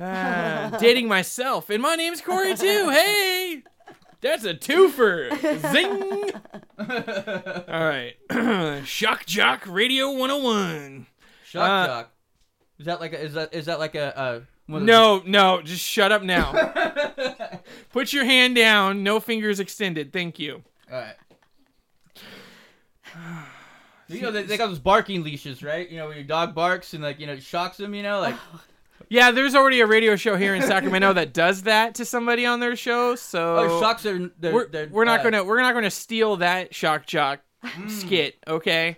Ah, 0.00 0.76
dating 0.80 1.06
myself, 1.06 1.70
and 1.70 1.80
my 1.80 1.94
name's 1.94 2.20
Corey 2.20 2.56
too. 2.56 2.88
Hey, 2.90 3.43
that's 4.24 4.44
a 4.44 4.54
twofer. 4.54 5.30
Zing. 5.72 6.32
All 7.68 7.84
right, 7.84 8.84
Shock 8.86 9.26
Jock 9.26 9.64
Radio 9.66 10.10
101. 10.10 11.06
Shock 11.44 11.62
Uh, 11.70 11.86
jock. 11.86 12.10
Is 12.80 12.86
that 12.86 13.00
like 13.00 13.12
a, 13.12 13.20
is 13.20 13.34
that 13.34 13.54
is 13.54 13.66
that 13.66 13.78
like 13.78 13.94
a 13.94 14.18
uh, 14.18 14.40
one 14.66 14.82
of 14.82 14.86
No, 14.86 15.22
no, 15.24 15.62
just 15.62 15.84
shut 15.84 16.10
up 16.10 16.22
now. 16.22 16.52
Put 17.92 18.12
your 18.12 18.24
hand 18.24 18.56
down. 18.56 19.02
No 19.04 19.20
fingers 19.20 19.60
extended. 19.60 20.12
Thank 20.12 20.38
you. 20.40 20.62
All 20.90 20.98
right. 20.98 21.14
You 24.08 24.20
know 24.20 24.30
they, 24.30 24.42
they 24.42 24.56
got 24.56 24.66
those 24.66 24.78
barking 24.78 25.22
leashes, 25.22 25.62
right? 25.62 25.88
You 25.88 25.98
know 25.98 26.08
when 26.08 26.16
your 26.16 26.26
dog 26.26 26.54
barks 26.54 26.94
and 26.94 27.02
like 27.02 27.20
you 27.20 27.26
know 27.26 27.34
it 27.34 27.42
shocks 27.42 27.76
them. 27.76 27.94
You 27.94 28.02
know 28.02 28.20
like 28.20 28.34
Yeah, 29.14 29.30
there's 29.30 29.54
already 29.54 29.80
a 29.80 29.86
radio 29.86 30.16
show 30.16 30.36
here 30.36 30.56
in 30.56 30.62
Sacramento 30.62 31.12
that 31.12 31.32
does 31.32 31.62
that 31.62 31.94
to 31.96 32.04
somebody 32.04 32.44
on 32.46 32.58
their 32.58 32.74
show. 32.74 33.14
So 33.14 33.58
oh 33.58 33.80
shocks 33.80 34.02
their, 34.02 34.30
their, 34.40 34.52
we're, 34.52 34.68
their, 34.68 34.88
we're 34.88 35.04
not 35.04 35.20
uh, 35.20 35.22
gonna 35.22 35.44
we're 35.44 35.60
not 35.60 35.72
gonna 35.74 35.90
steal 35.90 36.36
that 36.38 36.74
shock 36.74 37.06
jock 37.06 37.40
Hmm. 37.62 37.88
skit. 37.88 38.36
Okay. 38.48 38.96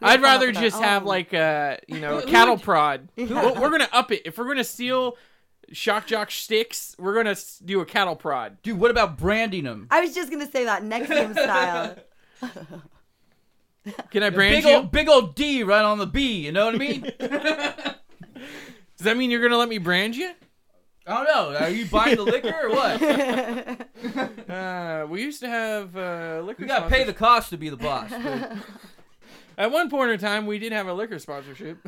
We 0.00 0.06
I'd 0.08 0.20
rather 0.20 0.48
with 0.48 0.56
our 0.56 0.62
just 0.62 0.80
have 0.82 1.02
own. 1.02 1.08
like 1.08 1.32
a 1.32 1.78
you 1.88 1.98
know 1.98 2.18
a 2.18 2.20
Who- 2.20 2.26
who 2.26 2.30
cattle 2.30 2.56
would- 2.56 2.62
prod. 2.62 3.08
We're, 3.16 3.26
we're 3.54 3.70
gonna 3.70 3.88
up 3.92 4.12
it 4.12 4.22
if 4.26 4.36
we're 4.36 4.46
gonna 4.48 4.64
steal 4.64 5.16
shock 5.72 6.06
jock 6.06 6.30
sticks. 6.30 6.94
We're 6.98 7.14
gonna 7.14 7.36
do 7.64 7.80
a 7.80 7.86
cattle 7.86 8.16
prod. 8.16 8.60
Dude, 8.62 8.78
what 8.78 8.90
about 8.90 9.16
branding 9.16 9.64
them? 9.64 9.86
I 9.90 10.02
was 10.02 10.14
just 10.14 10.30
gonna 10.30 10.50
say 10.50 10.64
that 10.66 10.82
NXIVM 10.82 11.32
style. 11.42 11.96
Can 14.10 14.22
I 14.22 14.28
brand 14.30 14.56
Big 14.56 14.64
you? 14.64 14.76
old 14.76 14.92
big 14.92 15.08
old 15.08 15.34
D 15.34 15.62
right 15.62 15.82
on 15.82 15.96
the 15.98 16.06
B. 16.06 16.44
You 16.44 16.52
know 16.52 16.66
what 16.66 16.74
I 16.74 16.78
mean? 16.78 17.10
Does 18.96 19.04
that 19.04 19.16
mean 19.16 19.30
you're 19.30 19.42
gonna 19.42 19.56
let 19.58 19.68
me 19.68 19.78
brand 19.78 20.16
you? 20.16 20.32
I 21.06 21.14
don't 21.22 21.24
know. 21.52 21.58
Are 21.58 21.68
you 21.68 21.84
buying 21.86 22.16
the 22.16 22.22
liquor 22.22 22.54
or 22.62 22.70
what? 22.70 23.80
Uh, 24.48 25.06
we 25.08 25.22
used 25.22 25.40
to 25.40 25.48
have 25.48 25.96
uh, 25.96 26.40
liquor. 26.44 26.62
You 26.62 26.68
gotta 26.68 26.88
pay 26.88 27.04
the 27.04 27.12
cost 27.12 27.50
to 27.50 27.56
be 27.56 27.68
the 27.68 27.76
boss. 27.76 28.10
dude. 28.10 28.22
At 29.58 29.70
one 29.72 29.88
point 29.90 30.10
in 30.12 30.18
time, 30.20 30.46
we 30.46 30.58
did 30.58 30.72
have 30.72 30.86
a 30.86 30.92
liquor 30.94 31.18
sponsorship. 31.18 31.78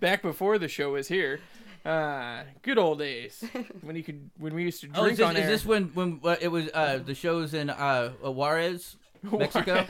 Back 0.00 0.22
before 0.22 0.58
the 0.58 0.68
show 0.68 0.92
was 0.92 1.08
here. 1.08 1.40
Uh, 1.84 2.42
good 2.62 2.78
old 2.78 2.98
days 3.00 3.42
when 3.80 3.96
you 3.96 4.04
could 4.04 4.30
when 4.38 4.54
we 4.54 4.62
used 4.62 4.80
to 4.82 4.88
Oh, 4.94 5.00
drink 5.02 5.12
is 5.12 5.18
this, 5.18 5.26
on 5.26 5.36
is 5.36 5.42
air. 5.42 5.48
this 5.50 5.64
when 5.66 5.84
when 5.94 6.20
uh, 6.22 6.36
it 6.40 6.48
was 6.48 6.68
uh, 6.74 6.98
the 7.04 7.14
shows 7.14 7.54
in 7.54 7.70
uh, 7.70 8.10
Juarez, 8.22 8.96
Mexico? 9.22 9.84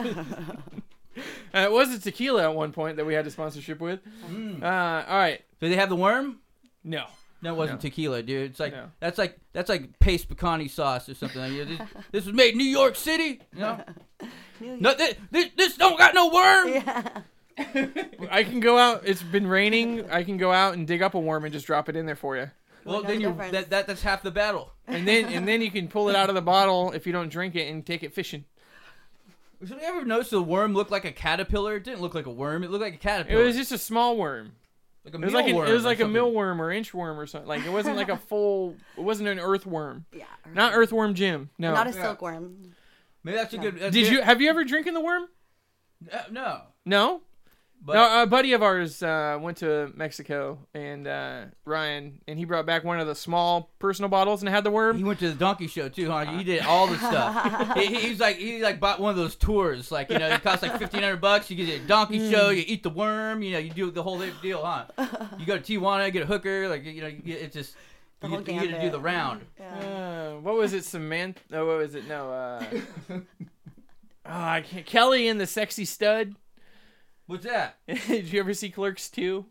Uh, 1.54 1.58
it 1.58 1.70
was 1.72 1.92
a 1.94 1.98
tequila 2.00 2.44
at 2.44 2.54
one 2.54 2.72
point 2.72 2.96
that 2.96 3.04
we 3.04 3.12
had 3.14 3.26
a 3.26 3.30
sponsorship 3.30 3.80
with. 3.80 4.00
Mm. 4.30 4.62
Uh, 4.62 5.04
all 5.06 5.18
right, 5.18 5.42
Did 5.62 5.72
they 5.72 5.76
have 5.76 5.88
the 5.88 5.96
worm? 5.96 6.40
no. 6.84 7.04
No, 7.44 7.54
it 7.54 7.56
wasn't 7.56 7.82
No. 7.82 7.88
tequila, 7.88 8.22
dude. 8.22 8.52
It's 8.52 8.60
like 8.60 8.72
No. 8.72 8.90
that's 9.00 9.18
like 9.18 9.36
that's 9.52 9.68
like 9.68 9.98
Pace 9.98 10.24
picante 10.24 10.70
sauce 10.70 11.08
or 11.08 11.14
something. 11.14 11.40
Like, 11.40 11.50
this, 11.68 11.88
this 12.12 12.24
was 12.26 12.34
made 12.36 12.52
in 12.52 12.58
New 12.58 12.64
York 12.64 12.94
City. 12.94 13.40
You 13.52 13.60
know, 13.60 13.84
no, 14.60 14.94
this, 14.94 15.14
this, 15.32 15.48
this 15.56 15.76
don't 15.76 15.98
got 15.98 16.14
no 16.14 16.28
worm. 16.28 16.68
yeah. 16.68 17.22
I 18.30 18.44
can 18.44 18.60
go 18.60 18.78
out. 18.78 19.02
It's 19.04 19.24
been 19.24 19.48
raining. 19.48 20.08
I 20.08 20.22
can 20.22 20.36
go 20.36 20.52
out 20.52 20.74
and 20.74 20.86
dig 20.86 21.02
up 21.02 21.14
a 21.14 21.18
worm 21.18 21.42
and 21.44 21.52
just 21.52 21.66
drop 21.66 21.88
it 21.88 21.96
in 21.96 22.06
there 22.06 22.14
for 22.14 22.36
you. 22.36 22.48
Well, 22.84 23.02
know 23.02 23.08
then 23.08 23.16
the 23.16 23.22
you 23.22 23.28
difference. 23.30 23.52
that, 23.52 23.70
that 23.70 23.86
that's 23.88 24.02
half 24.02 24.22
the 24.22 24.30
battle. 24.30 24.72
And 24.86 25.06
then 25.08 25.24
and 25.26 25.46
then 25.48 25.62
you 25.62 25.70
can 25.72 25.88
pull 25.88 26.08
it 26.10 26.14
out 26.14 26.28
of 26.28 26.36
the 26.36 26.42
bottle 26.42 26.92
if 26.92 27.08
you 27.08 27.12
don't 27.12 27.28
drink 27.28 27.56
it 27.56 27.68
and 27.68 27.84
take 27.84 28.04
it 28.04 28.14
fishing. 28.14 28.44
Did 29.60 29.70
you 29.70 29.78
ever 29.80 30.04
notice 30.04 30.30
the 30.30 30.40
worm 30.42 30.74
looked 30.74 30.92
like 30.92 31.04
a 31.04 31.12
caterpillar? 31.12 31.74
It 31.76 31.82
didn't 31.84 32.00
look 32.02 32.14
like 32.14 32.26
a 32.26 32.30
worm. 32.30 32.62
It 32.62 32.70
looked 32.70 32.82
like 32.82 32.94
a 32.94 32.98
caterpillar. 32.98 33.20
It 33.20 33.26
caterpillar. 33.26 33.46
was 33.46 33.56
just 33.56 33.72
a 33.72 33.78
small 33.78 34.16
worm. 34.16 34.52
Like 35.04 35.14
a 35.14 35.16
It 35.18 35.24
was 35.24 35.34
like 35.34 35.46
an, 35.48 35.56
it 35.56 35.72
was 35.72 35.84
like 35.84 36.00
a 36.00 36.04
mealworm 36.04 36.60
or 36.60 36.68
inchworm 36.68 37.16
or 37.16 37.26
something. 37.26 37.48
Like 37.48 37.64
it 37.64 37.70
wasn't 37.72 37.96
like 37.96 38.08
a 38.08 38.16
full. 38.28 38.76
It 38.96 39.02
wasn't 39.02 39.28
an 39.28 39.38
earthworm. 39.40 40.04
Yeah. 40.12 40.24
Not 40.54 40.74
earthworm 40.74 41.14
Jim. 41.14 41.50
No. 41.58 41.72
Not 41.74 41.88
a 41.88 41.90
Yeah. 41.90 42.02
silkworm. 42.02 42.74
Maybe 43.24 43.36
that's 43.36 43.52
a 43.54 43.58
good. 43.58 43.78
that's 43.78 43.92
Did 43.94 44.04
good. 44.04 44.12
you 44.12 44.22
have 44.22 44.40
you 44.40 44.48
ever 44.50 44.64
drinking 44.64 44.94
the 44.94 45.00
worm? 45.00 45.28
Uh, 46.12 46.18
no. 46.30 46.60
No. 46.84 47.22
But 47.84 47.94
no, 47.94 48.22
a 48.22 48.26
buddy 48.26 48.52
of 48.52 48.62
ours 48.62 49.02
uh, 49.02 49.36
went 49.42 49.56
to 49.58 49.90
Mexico 49.96 50.56
and 50.72 51.08
uh, 51.08 51.46
Ryan, 51.64 52.20
and 52.28 52.38
he 52.38 52.44
brought 52.44 52.64
back 52.64 52.84
one 52.84 53.00
of 53.00 53.08
the 53.08 53.14
small 53.16 53.70
personal 53.80 54.08
bottles 54.08 54.40
and 54.40 54.48
had 54.48 54.62
the 54.62 54.70
worm. 54.70 54.96
he 54.96 55.02
went 55.02 55.18
to 55.18 55.28
the 55.28 55.34
donkey 55.34 55.66
show 55.66 55.88
too, 55.88 56.08
huh? 56.08 56.24
He 56.26 56.44
did 56.44 56.62
all 56.64 56.86
the 56.86 56.96
stuff. 56.98 57.74
he, 57.76 57.86
he- 57.86 58.00
he's 58.08 58.20
like 58.20 58.36
he 58.36 58.62
like 58.62 58.78
bought 58.78 59.00
one 59.00 59.10
of 59.10 59.16
those 59.16 59.34
tours, 59.34 59.90
like 59.90 60.10
you 60.10 60.18
know, 60.20 60.28
it 60.28 60.42
costs 60.44 60.62
like 60.62 60.78
fifteen 60.78 61.02
hundred 61.02 61.20
bucks. 61.20 61.50
You 61.50 61.56
get 61.56 61.80
a 61.82 61.84
donkey 61.84 62.18
Hmm. 62.20 62.30
show, 62.30 62.50
you 62.50 62.62
eat 62.64 62.84
the 62.84 62.90
worm, 62.90 63.42
you 63.42 63.50
know, 63.50 63.58
you 63.58 63.70
do 63.72 63.90
the 63.90 64.02
whole 64.04 64.22
deal, 64.40 64.64
huh? 64.64 64.84
You 65.38 65.44
go 65.44 65.58
to 65.58 65.62
Tijuana, 65.80 66.12
get 66.12 66.22
a 66.22 66.26
hooker, 66.26 66.68
like 66.68 66.84
you 66.84 67.00
know, 67.00 67.08
you 67.08 67.18
get, 67.18 67.40
it's 67.42 67.54
just 67.54 67.74
you, 68.22 68.28
get, 68.28 68.46
you 68.54 68.60
get 68.60 68.76
to 68.76 68.80
do 68.80 68.90
the 68.90 69.00
round. 69.00 69.40
Yeah. 69.58 70.34
Uh, 70.36 70.40
what 70.40 70.54
was 70.54 70.72
it, 70.72 70.84
Samantha? 70.84 71.40
Oh, 71.52 71.66
what 71.66 71.78
was 71.78 71.96
it? 71.96 72.06
No. 72.06 72.30
Uh, 72.32 72.64
oh, 73.10 73.20
I 74.24 74.60
can't. 74.60 74.86
Kelly 74.86 75.26
and 75.26 75.40
the 75.40 75.48
sexy 75.48 75.84
stud. 75.84 76.36
What's 77.32 77.44
that? 77.44 77.78
Did 77.86 78.32
you 78.32 78.40
ever 78.40 78.54
see 78.54 78.70
Clerks 78.70 79.08
2? 79.10 79.44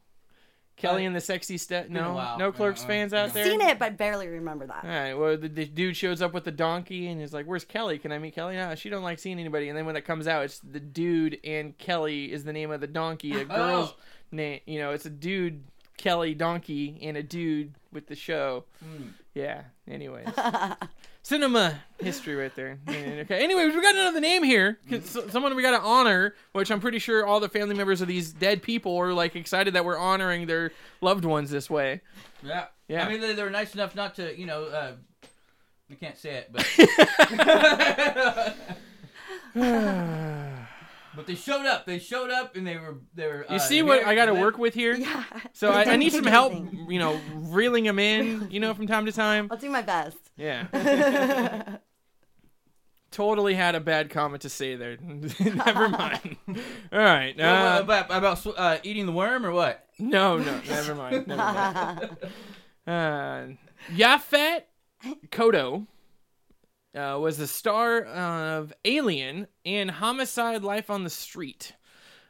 Kelly 0.78 1.06
and 1.06 1.16
the 1.16 1.22
sexy 1.22 1.58
stud. 1.60 1.90
been 1.90 1.98
a 1.98 2.02
No, 2.02 2.38
no 2.38 2.52
Clerks 2.52 2.84
fans 2.84 3.14
out 3.14 3.34
there. 3.34 3.46
Seen 3.46 3.62
it, 3.62 3.78
but 3.78 3.98
barely 3.98 4.28
remember 4.28 4.66
that. 4.66 4.84
All 4.84 4.90
right. 4.90 5.14
Well, 5.14 5.38
the, 5.38 5.48
the 5.48 5.66
dude 5.66 5.96
shows 5.96 6.24
up 6.24 6.34
with 6.34 6.44
the 6.44 6.52
donkey 6.52 7.08
and 7.08 7.22
he's 7.22 7.34
like, 7.34 7.46
"Where's 7.46 7.66
Kelly? 7.66 8.00
Can 8.00 8.12
I 8.12 8.18
meet 8.18 8.34
Kelly?" 8.34 8.56
No, 8.56 8.74
she 8.74 8.90
don't 8.90 9.04
like 9.04 9.20
seeing 9.20 9.40
anybody. 9.40 9.70
And 9.70 9.78
then 9.78 9.86
when 9.86 9.96
it 9.96 10.06
comes 10.06 10.28
out, 10.28 10.44
it's 10.46 10.58
the 10.60 10.80
dude 10.80 11.38
and 11.44 11.78
Kelly 11.78 12.32
is 12.32 12.46
the 12.46 12.54
name 12.54 12.72
of 12.72 12.82
the 12.82 12.88
donkey. 12.88 13.40
A 13.40 13.46
girl's 13.46 13.90
Oh. 13.92 13.96
name. 14.32 14.62
You 14.66 14.80
know, 14.80 14.92
it's 14.92 15.06
a 15.06 15.10
dude, 15.12 15.64
Kelly 15.98 16.34
donkey, 16.34 16.98
and 17.04 17.16
a 17.16 17.22
dude 17.22 17.74
with 17.92 18.08
the 18.08 18.16
show. 18.16 18.64
Hmm. 18.84 19.10
Yeah. 19.34 19.64
Anyways, 19.88 20.28
cinema 21.24 21.80
history 22.00 22.36
right 22.36 22.54
there. 22.56 22.78
Yeah, 22.88 23.22
Okay. 23.22 23.44
Anyways, 23.44 23.74
we 23.74 23.82
got 23.82 23.96
another 23.96 24.20
name 24.20 24.44
here. 24.44 24.78
s- 24.92 25.18
Someone 25.30 25.56
we 25.56 25.62
got 25.62 25.72
to 25.78 25.82
honor, 25.86 26.36
which 26.54 26.70
I'm 26.72 26.80
pretty 26.82 27.00
sure 27.00 27.26
all 27.26 27.40
the 27.40 27.48
family 27.50 27.76
members 27.76 28.02
of 28.02 28.08
these 28.08 28.32
dead 28.34 28.62
people 28.62 28.98
are 28.98 29.14
like 29.14 29.36
excited 29.36 29.74
that 29.76 29.86
we're 29.86 29.98
honoring 29.98 30.48
their 30.48 30.72
loved 31.02 31.24
ones 31.26 31.50
this 31.50 31.70
way. 31.70 32.02
Yeah, 32.44 32.66
Yeah. 32.88 33.06
I 33.06 33.10
mean, 33.10 33.22
they, 33.22 33.34
they 33.34 33.44
were 33.44 33.50
nice 33.50 33.74
enough 33.74 33.96
not 33.96 34.16
to, 34.16 34.38
you 34.38 34.46
know, 34.46 34.66
uh, 34.66 34.94
I 35.90 35.96
can't 35.96 36.18
say 36.18 36.44
it, 36.46 36.52
but 36.52 36.66
but 41.16 41.28
they 41.28 41.36
showed 41.36 41.66
up. 41.66 41.86
They 41.86 42.00
showed 42.00 42.30
up, 42.30 42.56
and 42.56 42.66
they 42.66 42.78
were 42.78 42.98
they 43.14 43.28
were. 43.28 43.46
You 43.50 43.56
uh, 43.56 43.60
see 43.60 43.82
what 43.84 44.06
I 44.06 44.16
got 44.16 44.26
to 44.26 44.34
work 44.34 44.58
with 44.58 44.74
here? 44.74 44.96
Yeah. 44.96 45.24
So 45.54 45.72
I, 45.72 45.84
I 45.84 45.96
need 45.98 46.12
some 46.14 46.26
help, 46.26 46.54
you 46.88 47.00
know, 47.00 47.20
reeling 47.36 47.84
them 47.84 48.00
in, 48.00 48.50
you 48.52 48.60
know, 48.60 48.74
from 48.74 48.88
time 48.88 49.06
to 49.06 49.12
time. 49.12 49.48
I'll 49.52 49.58
do 49.58 49.70
my 49.70 49.82
best. 49.82 50.18
Yeah. 50.38 50.68
totally 53.12 53.54
had 53.56 53.76
a 53.76 53.80
bad 53.80 54.10
comment 54.10 54.42
to 54.44 54.50
say 54.50 54.76
there. 54.76 54.98
Never 55.40 55.90
mind. 55.90 56.38
All 56.48 57.00
right. 57.00 57.36
What- 57.38 57.44
what 57.46 57.46
Uh, 57.46 57.80
about 57.84 58.06
about 58.12 58.40
sw- 58.40 58.58
uh, 58.58 58.78
eating 58.84 59.06
the 59.06 59.12
worm 59.12 59.46
or 59.46 59.52
what? 59.52 59.86
no, 60.00 60.38
no, 60.38 60.60
never 60.68 60.96
mind. 60.96 61.28
Never 61.28 61.38
mind. 61.44 62.18
Uh, 62.88 63.46
Yaphet 63.94 64.64
Kotto 65.30 65.86
uh, 66.96 67.18
was 67.20 67.38
the 67.38 67.48
star 67.48 68.04
of 68.04 68.74
Alien 68.86 69.48
and 69.66 69.92
Homicide: 69.92 70.64
Life 70.64 70.90
on 70.90 71.04
the 71.04 71.10
Street. 71.10 71.74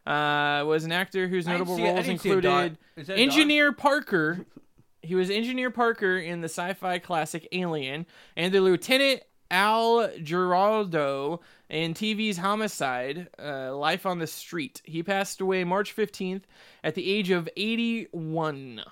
Uh, 0.06 0.64
was 0.66 0.84
an 0.84 0.92
actor 0.92 1.28
whose 1.28 1.46
notable 1.48 1.76
see 1.76 1.84
roles 1.84 2.06
didn't 2.06 2.22
see 2.22 2.32
a 2.32 2.42
dog. 2.42 2.78
included? 2.98 3.20
Engineer 3.22 3.72
Parker. 3.72 4.46
He 5.04 5.16
was 5.16 5.32
Engineer 5.32 5.72
Parker 5.72 6.16
in 6.20 6.42
the 6.42 6.48
sci-fi 6.48 7.00
classic 7.00 7.48
Alien, 7.52 8.06
and 8.38 8.54
the 8.54 8.62
Lieutenant 8.62 9.24
Al 9.50 10.08
Giardello 10.10 11.40
in 11.72 11.96
TV's 11.96 12.38
Homicide: 12.38 13.28
uh, 13.40 13.76
Life 13.76 14.06
on 14.06 14.20
the 14.20 14.28
Street. 14.28 14.80
He 14.86 15.02
passed 15.02 15.42
away 15.42 15.64
March 15.64 15.96
15th 15.96 16.44
at 16.84 16.94
the 16.94 17.12
age 17.12 17.32
of 17.32 17.50
81. 17.58 18.84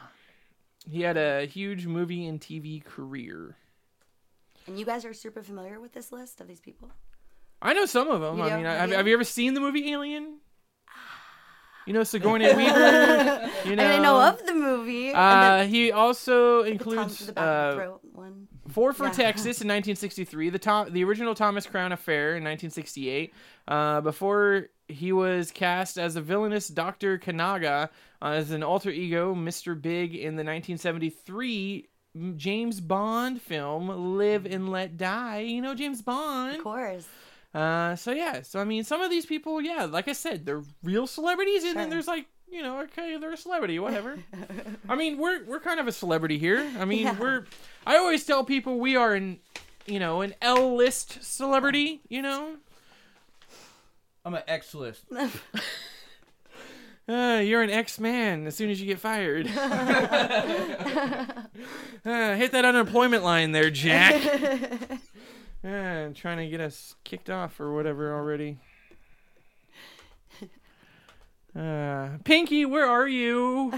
He 0.89 1.01
had 1.01 1.15
a 1.15 1.45
huge 1.45 1.86
movie 1.86 2.25
and 2.25 2.41
TV 2.41 2.84
career. 2.84 3.55
And 4.69 4.77
you 4.77 4.86
guys 4.86 5.03
are 5.03 5.13
super 5.15 5.41
familiar 5.41 5.79
with 5.79 5.93
this 5.93 6.12
list 6.12 6.39
of 6.41 6.47
these 6.47 6.60
people? 6.60 6.91
I 7.60 7.73
know 7.73 7.88
some 7.88 8.08
of 8.08 8.21
them. 8.21 8.38
You 8.38 8.43
I 8.43 8.55
mean, 8.55 8.65
have, 8.65 8.91
have 8.91 9.08
you 9.08 9.13
ever 9.15 9.23
seen 9.23 9.55
the 9.55 9.60
movie 9.60 9.91
Alien? 9.91 10.38
You 11.88 11.93
know 11.93 12.03
Sigourney 12.03 12.45
Weaver. 12.53 13.49
You 13.65 13.75
know, 13.75 13.84
I 13.84 13.88
didn't 13.88 14.03
know 14.03 14.21
of 14.21 14.45
the 14.45 14.53
movie. 14.53 15.12
Uh, 15.12 15.63
he 15.65 15.91
also 15.91 16.63
the, 16.63 16.73
the 16.73 16.77
Tom 16.77 16.86
to 16.86 16.91
includes 16.93 17.25
the 17.25 17.32
the 17.34 17.41
uh, 17.41 17.97
one. 18.13 18.47
Four 18.67 18.93
for 18.93 19.05
Yeah. 19.05 19.12
Texas 19.12 19.62
in 19.62 19.67
1963, 19.67 20.49
the 20.51 20.60
Tom, 20.60 20.93
the 20.93 21.03
original 21.03 21.34
Thomas 21.34 21.65
Crown 21.65 21.91
Affair 21.91 22.38
in 22.38 22.43
1968. 22.43 23.34
Uh, 23.67 24.01
before 24.01 24.67
he 24.88 25.12
was 25.12 25.49
cast 25.49 25.97
as 25.97 26.13
the 26.13 26.21
villainous 26.21 26.67
Dr. 26.67 27.17
Kananga 27.17 27.89
uh, 28.21 28.25
as 28.25 28.51
an 28.51 28.62
alter 28.62 28.91
ego, 28.91 29.34
Mr. 29.34 29.79
Big, 29.79 30.13
in 30.13 30.36
the 30.36 30.43
1973 30.43 31.75
M- 31.77 31.84
James 32.38 32.80
Bond 32.82 33.41
film 33.41 34.17
Live 34.17 34.45
and 34.45 34.70
Let 34.70 34.97
Die. 34.97 35.39
You 35.39 35.61
know 35.61 35.76
James 35.76 36.01
Bond. 36.01 36.57
Of 36.57 36.63
course. 36.63 37.07
Uh, 37.53 37.95
so 37.95 38.11
yeah, 38.11 38.41
so 38.43 38.59
I 38.59 38.63
mean, 38.63 38.84
some 38.84 39.01
of 39.01 39.09
these 39.09 39.26
people, 39.26 39.59
yeah, 39.61 39.86
like 39.86 40.07
I 40.07 40.13
said, 40.13 40.45
they're 40.45 40.61
real 40.84 41.07
celebrities, 41.07 41.63
and 41.63 41.76
then 41.78 41.89
there's 41.89 42.07
like, 42.07 42.28
you 42.51 42.61
know, 42.61 42.82
okay, 42.82 43.17
they're 43.17 43.34
a 43.34 43.38
celebrity, 43.38 43.80
whatever. 43.80 44.17
I 44.89 44.95
mean, 44.95 45.17
we're 45.17 45.43
we're 45.45 45.59
kind 45.59 45.80
of 45.80 45.88
a 45.88 45.91
celebrity 45.91 46.38
here. 46.38 46.67
I 46.80 46.86
mean, 46.86 47.03
Yeah. 47.03 47.17
we're. 47.20 47.45
I 47.88 47.97
always 47.97 48.24
tell 48.26 48.43
people 48.43 48.80
we 48.80 48.95
are 48.95 49.15
an, 49.15 49.39
you 49.88 49.99
know, 49.99 50.22
an 50.22 50.36
L 50.41 50.76
list 50.76 51.24
celebrity. 51.24 52.01
You 52.07 52.22
know. 52.22 52.55
I'm 54.26 54.34
an 54.36 54.43
X 54.47 54.76
list. 54.76 55.05
Uh, 57.10 57.39
you're 57.39 57.64
an 57.64 57.72
ex-man 57.72 58.45
as 58.45 58.55
soon 58.55 58.70
as 58.70 58.80
you 58.80 58.86
get 58.88 58.99
fired. 58.99 59.49
Uh, 62.05 62.36
hit 62.36 62.53
that 62.53 62.64
unemployment 62.64 63.24
line 63.26 63.51
there, 63.51 63.70
Jack. 63.70 64.22
Uh, 65.62 66.07
trying 66.16 66.38
to 66.38 66.47
get 66.47 66.62
us 66.62 66.95
kicked 67.03 67.30
off 67.30 67.60
or 67.60 67.74
whatever 67.74 68.16
already. 68.16 68.57
Uh, 71.53 72.12
Pinky, 72.24 72.64
where 72.64 72.86
are 72.86 73.07
you? 73.10 73.74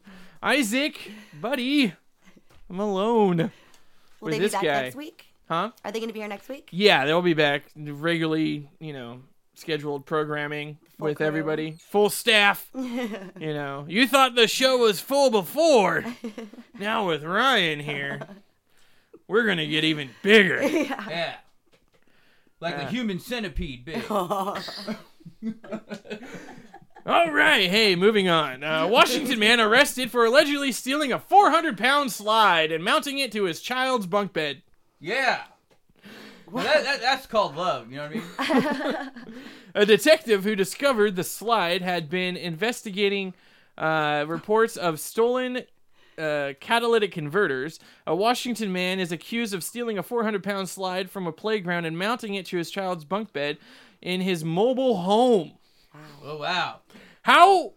Isaac, 0.42 1.10
buddy, 1.38 1.92
I'm 2.70 2.78
Will 2.78 2.90
alone. 2.90 3.50
With 4.18 4.32
they 4.32 4.38
this 4.38 4.52
be 4.52 4.56
back 4.56 4.62
guy. 4.64 4.82
next 4.84 4.96
week? 4.96 5.26
Huh? 5.46 5.72
Are 5.84 5.92
they 5.92 5.98
going 5.98 6.08
to 6.08 6.14
be 6.14 6.20
here 6.20 6.28
next 6.28 6.48
week? 6.48 6.70
Yeah, 6.72 7.04
they'll 7.04 7.20
be 7.20 7.34
back 7.34 7.64
regularly, 7.76 8.70
you 8.80 8.94
know, 8.94 9.20
scheduled 9.56 10.06
programming 10.06 10.78
Full 10.98 11.06
with 11.08 11.16
crew. 11.16 11.26
everybody, 11.26 11.76
full 11.90 12.10
staff. 12.10 12.68
you 12.74 13.54
know, 13.54 13.86
you 13.88 14.06
thought 14.06 14.36
the 14.36 14.46
show 14.46 14.76
was 14.78 15.00
full 15.00 15.30
before. 15.30 16.04
now 16.78 17.08
with 17.08 17.24
Ryan 17.24 17.80
here, 17.80 18.20
we're 19.26 19.46
gonna 19.46 19.66
get 19.66 19.82
even 19.84 20.10
bigger. 20.22 20.62
Yeah. 21.08 21.34
Like 22.60 22.76
the 22.76 22.82
Yeah. 22.84 22.90
human 22.90 23.18
centipede, 23.20 23.84
big. 23.84 24.10
All 24.10 24.58
right, 27.30 27.70
hey, 27.70 27.94
moving 27.94 28.28
on. 28.28 28.64
Uh, 28.64 28.88
Washington 28.88 29.38
man 29.38 29.60
arrested 29.60 30.10
for 30.10 30.24
allegedly 30.24 30.72
stealing 30.72 31.12
a 31.12 31.18
400 31.20 31.78
pound 31.78 32.10
slide 32.10 32.72
and 32.72 32.82
mounting 32.82 33.18
it 33.18 33.30
to 33.32 33.44
his 33.44 33.60
child's 33.60 34.06
bunk 34.06 34.32
bed. 34.32 34.62
Yeah. 34.98 35.42
Well, 36.56 36.64
that, 36.64 36.84
that, 36.84 37.00
that's 37.02 37.26
called 37.26 37.54
love. 37.54 37.90
You 37.90 37.98
know 37.98 38.08
what 38.08 38.16
I 38.38 39.00
mean? 39.00 39.10
A 39.74 39.84
detective 39.84 40.42
who 40.42 40.56
discovered 40.56 41.14
the 41.14 41.22
slide 41.22 41.82
had 41.82 42.08
been 42.08 42.34
investigating 42.34 43.34
uh, 43.76 44.24
reports 44.26 44.78
of 44.78 44.98
stolen 44.98 45.64
uh, 46.16 46.54
catalytic 46.58 47.12
converters. 47.12 47.78
A 48.06 48.16
Washington 48.16 48.72
man 48.72 49.00
is 49.00 49.12
accused 49.12 49.52
of 49.52 49.62
stealing 49.62 49.98
a 49.98 50.02
400 50.02 50.42
pound 50.42 50.70
slide 50.70 51.10
from 51.10 51.26
a 51.26 51.32
playground 51.32 51.84
and 51.84 51.98
mounting 51.98 52.34
it 52.34 52.46
to 52.46 52.56
his 52.56 52.70
child's 52.70 53.04
bunk 53.04 53.34
bed 53.34 53.58
in 54.00 54.22
his 54.22 54.42
mobile 54.42 54.96
home. 54.96 55.52
Oh 56.24 56.38
wow. 56.38 56.80
How 57.20 57.74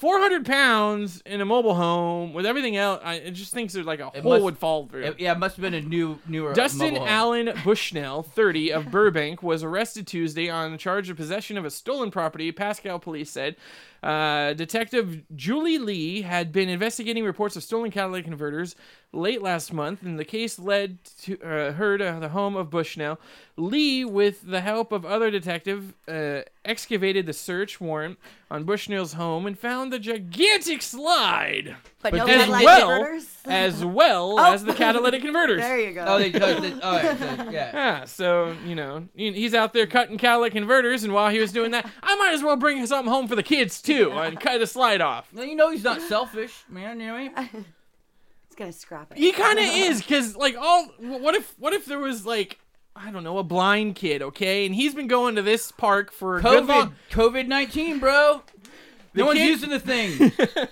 400 0.00 0.46
pounds 0.46 1.20
in 1.26 1.42
a 1.42 1.44
mobile 1.44 1.74
home 1.74 2.32
with 2.32 2.46
everything 2.46 2.74
else? 2.76 3.02
I 3.04 3.16
it 3.16 3.32
just 3.32 3.52
thinks 3.52 3.74
there's 3.74 3.84
like 3.84 4.00
a 4.00 4.06
hole 4.08 4.32
must- 4.32 4.42
would 4.44 4.56
fall 4.58 4.86
through. 4.86 5.02
It- 5.02 5.20
yeah, 5.20 5.32
it 5.32 5.38
must 5.38 5.56
have 5.56 5.62
been 5.62 5.74
a 5.74 5.82
new, 5.82 6.18
newer. 6.26 6.54
Dustin 6.54 6.94
mobile 6.94 7.00
home. 7.00 7.08
Allen 7.08 7.52
Bushnell, 7.64 8.22
30, 8.22 8.72
of 8.72 8.90
Burbank, 8.90 9.42
was 9.42 9.62
arrested 9.62 10.06
Tuesday 10.06 10.48
on 10.48 10.72
a 10.72 10.78
charge 10.78 11.10
of 11.10 11.18
possession 11.18 11.58
of 11.58 11.66
a 11.66 11.70
stolen 11.70 12.10
property, 12.10 12.50
Pasco 12.50 12.98
police 12.98 13.30
said. 13.30 13.56
Uh, 14.02 14.54
Detective 14.54 15.22
Julie 15.36 15.76
Lee 15.76 16.22
had 16.22 16.50
been 16.52 16.70
investigating 16.70 17.22
reports 17.22 17.54
of 17.54 17.62
stolen 17.62 17.90
catalytic 17.90 18.24
converters 18.24 18.74
late 19.12 19.42
last 19.42 19.72
month, 19.72 20.02
and 20.02 20.18
the 20.18 20.24
case 20.24 20.58
led 20.58 20.98
to 21.22 21.34
uh, 21.42 21.72
her 21.72 21.98
to 21.98 22.18
the 22.20 22.28
home 22.28 22.54
of 22.56 22.70
Bushnell. 22.70 23.18
Lee, 23.56 24.04
with 24.04 24.42
the 24.48 24.60
help 24.60 24.92
of 24.92 25.04
other 25.04 25.30
detectives, 25.30 25.92
uh, 26.08 26.42
excavated 26.64 27.26
the 27.26 27.32
search 27.32 27.80
warrant 27.80 28.18
on 28.50 28.64
Bushnell's 28.64 29.12
home 29.14 29.46
and 29.46 29.58
found 29.58 29.92
the 29.92 29.98
gigantic 29.98 30.80
slide, 30.80 31.76
But, 32.02 32.12
But 32.12 32.18
no 32.18 32.26
as 32.26 32.36
catalytic 32.36 32.64
well 32.64 32.88
converters? 32.88 33.28
as 33.46 33.84
well 33.84 34.34
Oh. 34.38 34.52
as 34.54 34.64
the 34.64 34.74
catalytic 34.74 35.22
converters. 35.22 35.60
There 35.60 35.78
you 35.80 35.92
go. 35.92 36.04
Oh, 36.06 36.18
they. 36.18 36.32
Oh, 36.32 36.60
they 36.60 36.72
all 36.80 36.92
right, 36.94 37.18
so, 37.18 37.24
yeah. 37.50 37.50
Yeah, 37.50 38.04
so 38.04 38.56
you 38.64 38.74
know 38.76 39.08
he's 39.14 39.54
out 39.54 39.72
there 39.72 39.86
cutting 39.86 40.18
catalytic 40.18 40.54
converters, 40.54 41.02
and 41.04 41.12
while 41.12 41.30
he 41.30 41.38
was 41.40 41.52
doing 41.52 41.72
that, 41.72 41.84
I 42.02 42.14
might 42.16 42.32
as 42.32 42.42
well 42.42 42.56
bring 42.56 42.84
something 42.86 43.12
home 43.12 43.26
for 43.28 43.34
the 43.36 43.42
kids 43.42 43.82
too, 43.82 44.12
and 44.12 44.38
cut 44.40 44.60
a 44.62 44.66
slide 44.66 45.00
off. 45.00 45.28
Well, 45.34 45.44
you 45.44 45.56
know 45.56 45.70
he's 45.70 45.84
not 45.84 46.00
selfish, 46.00 46.62
man. 46.68 47.00
You 47.00 47.06
know 47.08 47.12
what 47.14 47.32
I 47.36 47.50
mean? 47.52 47.64
It's 48.60 48.64
going 48.64 48.72
to 48.72 48.78
scrap 48.78 49.12
it. 49.12 49.18
He 49.18 49.32
kind 49.32 49.58
of 49.58 49.64
is, 49.68 50.02
cause 50.02 50.36
like 50.36 50.56
all 50.58 50.86
what 50.98 51.34
if 51.34 51.54
what 51.58 51.72
if 51.72 51.86
there 51.86 51.98
was 51.98 52.26
like 52.26 52.58
I 52.94 53.10
don't 53.10 53.24
know 53.24 53.38
a 53.38 53.44
blind 53.44 53.94
kid, 53.94 54.20
okay, 54.20 54.66
and 54.66 54.74
he's 54.74 54.94
been 54.94 55.06
going 55.06 55.36
to 55.36 55.42
this 55.42 55.72
park 55.72 56.12
for 56.12 56.38
a 56.38 56.42
good 56.42 56.64
COVID. 56.64 56.92
COVID 57.10 57.46
nineteen, 57.46 58.00
bro. 58.00 58.42
No 59.14 59.26
one's 59.26 59.38
kid- 59.38 59.48
using 59.48 59.70
the 59.70 59.80
thing. 59.80 60.32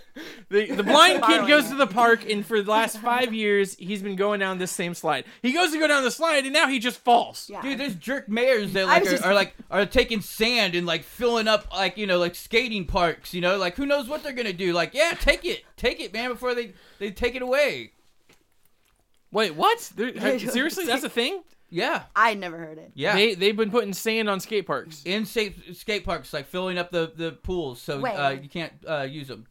The, 0.50 0.64
the 0.72 0.82
blind 0.82 1.22
kid 1.24 1.46
goes 1.46 1.68
to 1.68 1.74
the 1.76 1.86
park, 1.86 2.28
and 2.28 2.44
for 2.44 2.60
the 2.62 2.70
last 2.70 2.98
five 2.98 3.34
years, 3.34 3.76
he's 3.76 4.02
been 4.02 4.16
going 4.16 4.40
down 4.40 4.56
this 4.58 4.70
same 4.72 4.94
slide. 4.94 5.26
He 5.42 5.52
goes 5.52 5.72
to 5.72 5.78
go 5.78 5.86
down 5.86 6.02
the 6.04 6.10
slide, 6.10 6.44
and 6.44 6.52
now 6.54 6.66
he 6.68 6.78
just 6.78 6.98
falls. 7.00 7.48
Yeah. 7.52 7.60
Dude, 7.60 7.78
there's 7.78 7.94
jerk 7.94 8.28
mayors 8.30 8.72
that 8.72 8.84
I 8.84 8.92
like 8.94 9.02
was 9.04 9.12
are, 9.12 9.16
just- 9.16 9.24
are 9.26 9.34
like 9.34 9.54
are 9.70 9.84
taking 9.86 10.22
sand 10.22 10.74
and 10.74 10.86
like 10.86 11.02
filling 11.04 11.46
up 11.48 11.70
like 11.72 11.98
you 11.98 12.06
know 12.06 12.18
like 12.18 12.34
skating 12.34 12.86
parks. 12.86 13.34
You 13.34 13.42
know, 13.42 13.58
like 13.58 13.76
who 13.76 13.84
knows 13.84 14.08
what 14.08 14.22
they're 14.22 14.32
gonna 14.32 14.52
do? 14.54 14.72
Like, 14.72 14.94
yeah, 14.94 15.12
take 15.20 15.44
it, 15.44 15.64
take 15.76 16.00
it, 16.00 16.12
man, 16.14 16.30
before 16.30 16.54
they 16.54 16.72
they 16.98 17.10
take 17.10 17.34
it 17.34 17.42
away. 17.42 17.92
Wait, 19.30 19.54
what? 19.54 19.92
There- 19.96 20.38
seriously, 20.38 20.86
that's 20.86 21.04
a 21.04 21.10
thing? 21.10 21.42
Yeah, 21.70 22.04
I 22.16 22.34
never 22.34 22.56
heard 22.56 22.78
it. 22.78 22.92
yeah. 22.94 23.14
They 23.14 23.34
they've 23.34 23.56
been 23.56 23.70
putting 23.70 23.92
sand 23.92 24.28
on 24.30 24.40
skate 24.40 24.66
parks. 24.66 25.02
in 25.04 25.26
skate 25.26 25.76
skate 25.76 26.04
parks, 26.04 26.32
like 26.32 26.46
filling 26.46 26.78
up 26.78 26.90
the 26.90 27.12
the 27.14 27.32
pools, 27.32 27.80
so 27.80 28.00
Wait. 28.00 28.12
uh, 28.14 28.30
you 28.30 28.48
can't 28.48 28.72
uh, 28.88 29.02
use 29.02 29.28
them. 29.28 29.46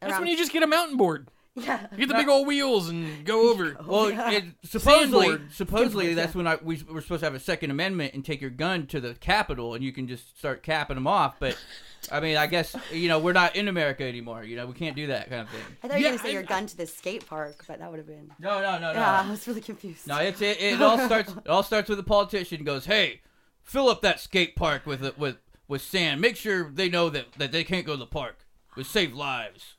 That's 0.00 0.12
Around- 0.12 0.20
when 0.22 0.30
you 0.30 0.36
just 0.36 0.52
get 0.52 0.62
a 0.62 0.66
mountain 0.66 0.96
board. 0.96 1.28
Yeah. 1.58 1.88
You 1.90 1.98
get 1.98 2.08
the 2.10 2.14
big 2.14 2.28
old 2.28 2.46
wheels 2.46 2.88
and 2.88 3.24
go 3.24 3.50
over. 3.50 3.76
Well, 3.84 4.12
it, 4.30 4.44
supposedly, 4.62 5.26
Sandboard. 5.26 5.52
supposedly 5.52 6.14
that's 6.14 6.32
when 6.32 6.46
I, 6.46 6.54
we 6.62 6.80
we're 6.88 7.00
supposed 7.00 7.18
to 7.22 7.26
have 7.26 7.34
a 7.34 7.40
Second 7.40 7.72
Amendment 7.72 8.14
and 8.14 8.24
take 8.24 8.40
your 8.40 8.50
gun 8.50 8.86
to 8.86 9.00
the 9.00 9.14
Capitol 9.14 9.74
and 9.74 9.82
you 9.82 9.90
can 9.90 10.06
just 10.06 10.38
start 10.38 10.62
capping 10.62 10.94
them 10.94 11.08
off. 11.08 11.40
But 11.40 11.58
I 12.10 12.20
mean, 12.20 12.36
I 12.36 12.46
guess 12.46 12.74
you 12.92 13.08
know 13.08 13.18
we're 13.18 13.32
not 13.32 13.56
in 13.56 13.68
America 13.68 14.04
anymore. 14.04 14.42
You 14.44 14.56
know, 14.56 14.66
we 14.66 14.72
can't 14.74 14.96
do 14.96 15.08
that 15.08 15.28
kind 15.28 15.42
of 15.42 15.48
thing. 15.50 15.60
I 15.82 15.88
thought 15.88 15.98
you 15.98 16.06
Yeah, 16.06 16.12
were 16.12 16.16
going 16.16 16.18
to 16.18 16.24
say 16.24 16.30
I- 16.30 16.32
your 16.32 16.42
gun 16.42 16.66
to 16.66 16.76
the 16.76 16.86
skate 16.86 17.26
park, 17.26 17.64
but 17.66 17.78
that 17.80 17.90
would 17.90 17.98
have 17.98 18.06
been. 18.06 18.30
No, 18.38 18.60
no, 18.60 18.78
no, 18.78 18.92
no. 18.92 18.98
Yeah, 19.00 19.22
I 19.26 19.30
was 19.30 19.46
really 19.46 19.60
confused. 19.60 20.06
No, 20.06 20.18
it's 20.18 20.40
it, 20.40 20.60
it 20.60 20.80
all 20.80 20.98
starts 20.98 21.32
it 21.32 21.48
all 21.48 21.62
starts 21.62 21.88
with 21.88 21.98
a 21.98 22.02
politician 22.04 22.64
goes, 22.64 22.86
"Hey, 22.86 23.20
fill 23.62 23.88
up 23.88 24.00
that 24.02 24.20
skate 24.20 24.56
park 24.56 24.86
with 24.86 25.16
with 25.18 25.36
with 25.66 25.82
sand. 25.82 26.20
Make 26.20 26.36
sure 26.36 26.70
they 26.70 26.88
know 26.88 27.10
that 27.10 27.32
that 27.38 27.52
they 27.52 27.64
can't 27.64 27.84
go 27.86 27.92
to 27.92 27.98
the 27.98 28.06
park. 28.06 28.38
It 28.76 28.86
save 28.86 29.12
lives." 29.14 29.74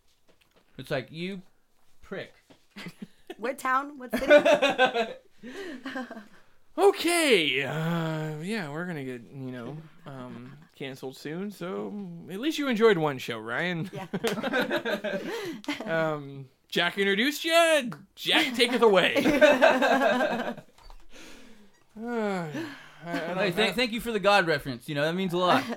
It's 0.77 0.91
like 0.91 1.11
you 1.11 1.41
prick. 2.01 2.33
What 3.37 3.57
town? 3.57 3.97
What 3.97 4.11
city? 4.11 5.13
Okay, 6.77 7.63
uh, 7.63 8.35
yeah, 8.41 8.69
we're 8.71 8.85
gonna 8.85 9.03
get 9.03 9.21
you 9.33 9.51
know 9.51 9.77
um, 10.05 10.53
canceled 10.79 11.15
soon. 11.17 11.51
So 11.51 11.93
at 12.31 12.39
least 12.39 12.57
you 12.57 12.67
enjoyed 12.69 12.97
one 12.97 13.17
show, 13.19 13.37
Ryan. 13.37 13.91
yeah. 13.93 14.07
Um, 16.13 16.45
Jack 16.69 16.97
introduced 16.97 17.43
you. 17.45 17.91
Jack 18.15 18.55
taketh 18.55 18.81
away. 18.81 19.15
Uh, 19.25 20.53
I- 22.05 22.49
I 23.05 23.33
Hey, 23.35 23.51
thank, 23.51 23.75
thank 23.75 23.91
you 23.91 24.01
for 24.01 24.11
the 24.11 24.19
God 24.19 24.45
reference. 24.47 24.87
You 24.89 24.95
know 24.95 25.03
that 25.03 25.13
means 25.15 25.33
a 25.33 25.37
lot. 25.37 25.63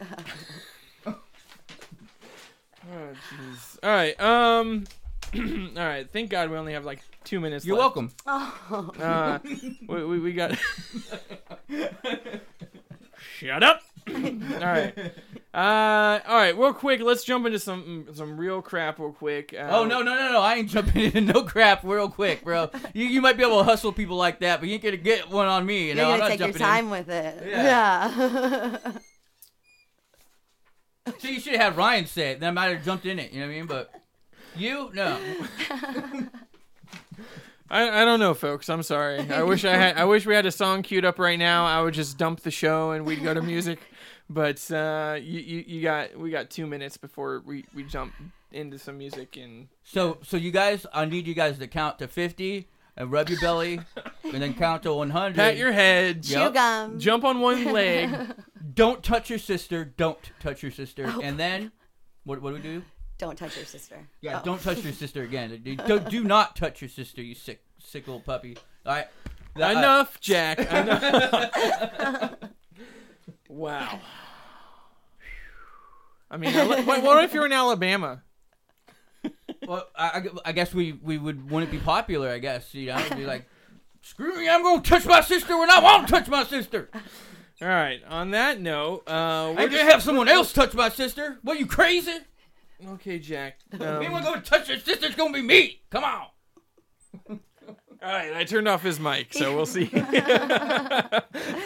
Oh, 2.95 3.13
jeez. 3.31 3.79
All 3.83 3.91
right. 3.91 4.21
Um. 4.21 4.85
all 5.79 5.85
right. 5.87 6.07
Thank 6.13 6.31
God 6.31 6.51
we 6.51 6.57
only 6.59 6.73
have 6.75 6.85
like 6.85 7.01
two 7.25 7.41
minutes. 7.41 7.65
You're 7.65 7.77
left. 7.79 7.97
welcome. 7.97 8.13
Oh. 8.27 8.91
Uh, 9.01 9.39
we, 9.89 10.05
we, 10.05 10.19
we 10.19 10.33
got. 10.33 10.59
Shut 13.39 13.63
up. 13.63 13.83
all 14.55 14.61
right. 14.61 14.97
Uh, 15.55 16.21
all 16.27 16.37
right. 16.37 16.57
Real 16.57 16.73
quick, 16.73 17.01
let's 17.01 17.25
jump 17.25 17.47
into 17.47 17.59
some 17.59 18.07
some 18.15 18.37
real 18.37 18.63
crap 18.63 18.99
real 18.99 19.13
quick. 19.13 19.55
Uh, 19.57 19.69
Oh 19.71 19.85
no 19.85 20.03
no 20.03 20.15
no 20.15 20.33
no! 20.33 20.41
I 20.41 20.55
ain't 20.55 20.69
jumping 20.71 21.03
into 21.05 21.21
no 21.21 21.43
crap 21.43 21.85
real 21.85 22.09
quick, 22.09 22.43
bro. 22.45 22.71
You, 22.95 23.05
you 23.07 23.21
might 23.21 23.37
be 23.37 23.43
able 23.45 23.59
to 23.59 23.65
hustle 23.65 23.93
people 23.93 24.17
like 24.17 24.41
that, 24.41 24.61
but 24.61 24.69
you 24.69 24.75
ain't 24.75 24.83
gonna 24.83 24.97
get 24.97 25.29
one 25.31 25.47
on 25.47 25.67
me. 25.67 25.89
You 25.89 25.95
know, 25.95 26.09
You're 26.09 26.13
I'm 26.13 26.19
going 26.21 26.39
to 26.39 26.39
not 26.39 26.39
take 26.39 26.41
your 26.41 26.49
jumping 26.49 26.63
time 26.63 26.91
with 26.91 27.09
it. 27.09 27.47
Yeah. 27.47 28.79
Yeah. 28.85 28.93
So 31.19 31.29
you 31.29 31.41
should 31.41 31.55
have 31.55 31.73
had 31.73 31.77
Ryan 31.77 32.07
say 32.07 32.31
it. 32.33 32.41
Then 32.41 32.51
I 32.51 32.53
might 32.53 32.75
have 32.77 32.85
jumped 32.85 33.07
in 33.07 33.19
it. 33.19 33.33
You 33.33 33.41
know 33.41 33.47
what 33.47 33.53
I 33.53 33.57
mean? 33.57 33.67
But 33.67 33.93
you 34.57 34.91
no. 34.95 35.19
I, 37.71 38.03
I 38.03 38.05
don't 38.05 38.21
know, 38.21 38.35
folks. 38.35 38.69
I'm 38.69 38.83
sorry. 38.83 39.19
I 39.31 39.43
wish 39.43 39.65
I 39.65 39.75
had. 39.75 39.97
I 39.97 40.05
wish 40.05 40.27
we 40.27 40.35
had 40.35 40.45
a 40.45 40.53
song 40.53 40.83
queued 40.83 41.05
up 41.07 41.19
right 41.19 41.39
now. 41.39 41.65
I 41.65 41.81
would 41.83 41.95
just 41.95 42.19
dump 42.19 42.41
the 42.41 42.51
show 42.51 42.91
and 42.91 43.07
we'd 43.07 43.23
go 43.23 43.33
to 43.33 43.41
music. 43.41 43.79
But 44.31 44.71
uh, 44.71 45.19
you, 45.21 45.41
you 45.41 45.65
you 45.67 45.83
got 45.83 46.17
we 46.19 46.31
got 46.31 46.49
two 46.51 46.67
minutes 46.67 46.97
before 46.97 47.43
we, 47.45 47.65
we 47.75 47.83
jump 47.85 48.15
into 48.51 48.79
some 48.79 48.97
music 48.99 49.37
and 49.37 49.69
So 49.85 50.19
so 50.23 50.37
you 50.37 50.51
guys, 50.51 50.87
I 50.93 51.05
need 51.05 51.27
you 51.27 51.35
guys 51.35 51.59
to 51.59 51.67
count 51.67 51.99
to 51.99 52.09
fifty 52.09 52.69
and 52.97 53.11
rub 53.11 53.29
your 53.31 53.41
belly, 53.41 53.81
and 54.25 54.35
then 54.43 54.53
count 54.55 54.83
to 54.85 54.93
one 54.93 55.11
hundred. 55.11 55.37
pat 55.37 55.57
your 55.57 55.73
head, 55.73 56.23
Chew 56.23 56.35
Yep. 56.39 56.55
gum. 56.55 56.99
jump 56.99 57.25
on 57.25 57.41
one 57.41 57.65
leg. 57.73 58.11
Don't 58.75 59.03
touch 59.03 59.29
your 59.31 59.39
sister. 59.39 59.85
Don't 59.85 60.19
touch 60.41 60.63
your 60.63 60.73
sister. 60.73 61.05
Oh. 61.09 61.21
And 61.23 61.39
then, 61.39 61.73
what 62.25 62.41
what 62.43 62.51
do 62.51 62.57
we 62.57 62.63
do? 62.63 62.83
Don't 63.19 63.37
touch 63.37 63.57
your 63.57 63.67
sister. 63.67 63.97
Yeah, 64.21 64.41
Oh. 64.41 64.45
don't 64.45 64.61
touch 64.63 64.83
your 64.83 64.93
sister 64.93 65.23
again. 65.23 65.51
Do, 65.65 65.77
do, 65.77 66.01
do 66.01 66.25
not 66.25 66.57
touch 66.57 66.81
your 66.83 66.89
sister, 66.89 67.23
you 67.23 67.35
sick 67.35 67.63
sick 67.79 68.07
little 68.09 68.21
puppy. 68.21 68.57
All 68.85 68.95
right. 68.95 69.07
Uh, 69.61 69.65
Enough, 69.79 70.19
Jack. 70.21 70.59
Enough. 70.59 72.35
wow. 73.49 74.01
I 76.31 76.37
mean, 76.39 76.53
what, 76.87 77.03
what 77.03 77.25
if 77.25 77.35
you're 77.35 77.47
in 77.47 77.53
Alabama? 77.53 78.23
Well, 79.67 79.87
I, 79.95 80.07
I- 80.07 80.25
I 80.47 80.53
guess 80.53 80.75
we, 80.75 80.93
we 80.93 81.19
would 81.19 81.51
wouldn't 81.51 81.71
be 81.71 81.79
popular. 81.79 82.31
I 82.31 82.39
guess 82.39 82.75
you 82.75 82.87
know, 82.89 82.99
It'd 82.99 83.17
be 83.17 83.27
like, 83.27 83.47
screw 84.03 84.35
me, 84.37 84.49
I'm 84.49 84.63
gonna 84.63 84.83
touch 84.83 85.05
my 85.07 85.21
sister 85.21 85.57
when 85.59 85.71
I 85.71 85.81
want 85.81 86.07
to 86.09 86.13
touch 86.13 86.29
my 86.29 86.45
sister. 86.45 86.89
All 87.61 87.69
right. 87.69 88.01
On 88.09 88.31
that 88.33 88.61
note, 88.61 89.05
uh, 89.07 89.53
we're 89.55 89.63
ain't 89.63 89.71
just, 89.71 89.83
gonna 89.83 89.93
have 89.93 90.03
someone 90.03 90.29
else 90.29 90.53
touch 90.53 90.75
my 90.75 90.89
sister. 90.89 91.39
What 91.43 91.61
you 91.61 91.67
crazy? 91.67 92.17
okay, 92.95 93.21
Jack. 93.21 93.59
If 93.71 93.81
Um, 93.81 94.03
anyone 94.03 94.25
gonna 94.25 94.41
touch 94.41 94.69
your 94.69 94.79
sister, 94.79 95.07
it's 95.07 95.15
gonna 95.15 95.33
be 95.33 95.43
me. 95.43 95.83
Come 95.91 96.03
on. 96.03 96.27
All 98.03 98.11
right, 98.11 98.35
I 98.35 98.43
turned 98.43 98.67
off 98.67 98.83
his 98.83 98.99
mic, 98.99 99.33
so 99.33 99.55
we'll 99.55 99.65
see. 99.65 99.89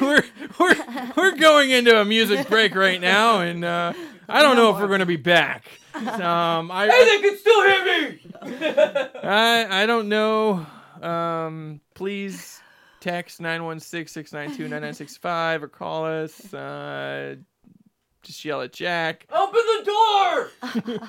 we're 0.01 0.22
we're 0.61 0.76
we're 1.16 1.37
going 1.37 1.70
into 1.70 1.99
a 1.99 2.05
music 2.05 2.47
break 2.51 2.74
right 2.74 3.01
now, 3.01 3.41
and 3.41 3.64
uh, 3.64 3.95
I 4.28 4.43
don't 4.43 4.57
know 4.57 4.74
if 4.74 4.80
we're 4.80 4.89
going 4.89 5.01
to 5.01 5.07
be 5.07 5.16
back. 5.16 5.64
Um, 5.95 6.70
I, 6.70 6.89
Hey, 6.89 7.05
they 7.07 7.20
can 7.22 7.39
still 7.39 7.64
hear 7.64 7.84
me. 7.87 8.20
I 9.22 9.82
I 9.82 9.87
don't 9.87 10.11
know. 10.11 10.66
Um, 11.01 11.80
please 11.95 12.61
text 13.01 13.41
916-692-9965 13.41 15.62
or 15.62 15.68
call 15.68 16.05
us. 16.07 16.53
Uh, 16.53 17.37
just 18.27 18.45
yell 18.45 18.61
at 18.61 18.72
Jack. 18.72 19.27
Open 19.33 19.61
the 19.79 19.85
door. 19.85 20.51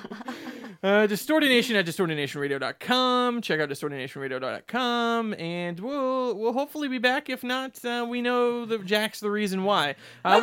Uh, 0.80 1.08
Distortination 1.08 1.74
at 1.74 1.84
distortinationradio.com. 1.86 3.42
Check 3.42 3.58
out 3.58 3.68
distortinationradio.com, 3.68 5.34
and 5.34 5.80
we'll 5.80 6.36
we'll 6.38 6.52
hopefully 6.52 6.86
be 6.86 6.98
back. 6.98 7.28
If 7.28 7.42
not, 7.42 7.84
uh, 7.84 8.06
we 8.08 8.22
know 8.22 8.64
that 8.64 8.84
Jack's 8.86 9.18
the 9.18 9.28
reason 9.28 9.64
why. 9.64 9.96
Uh, 10.24 10.40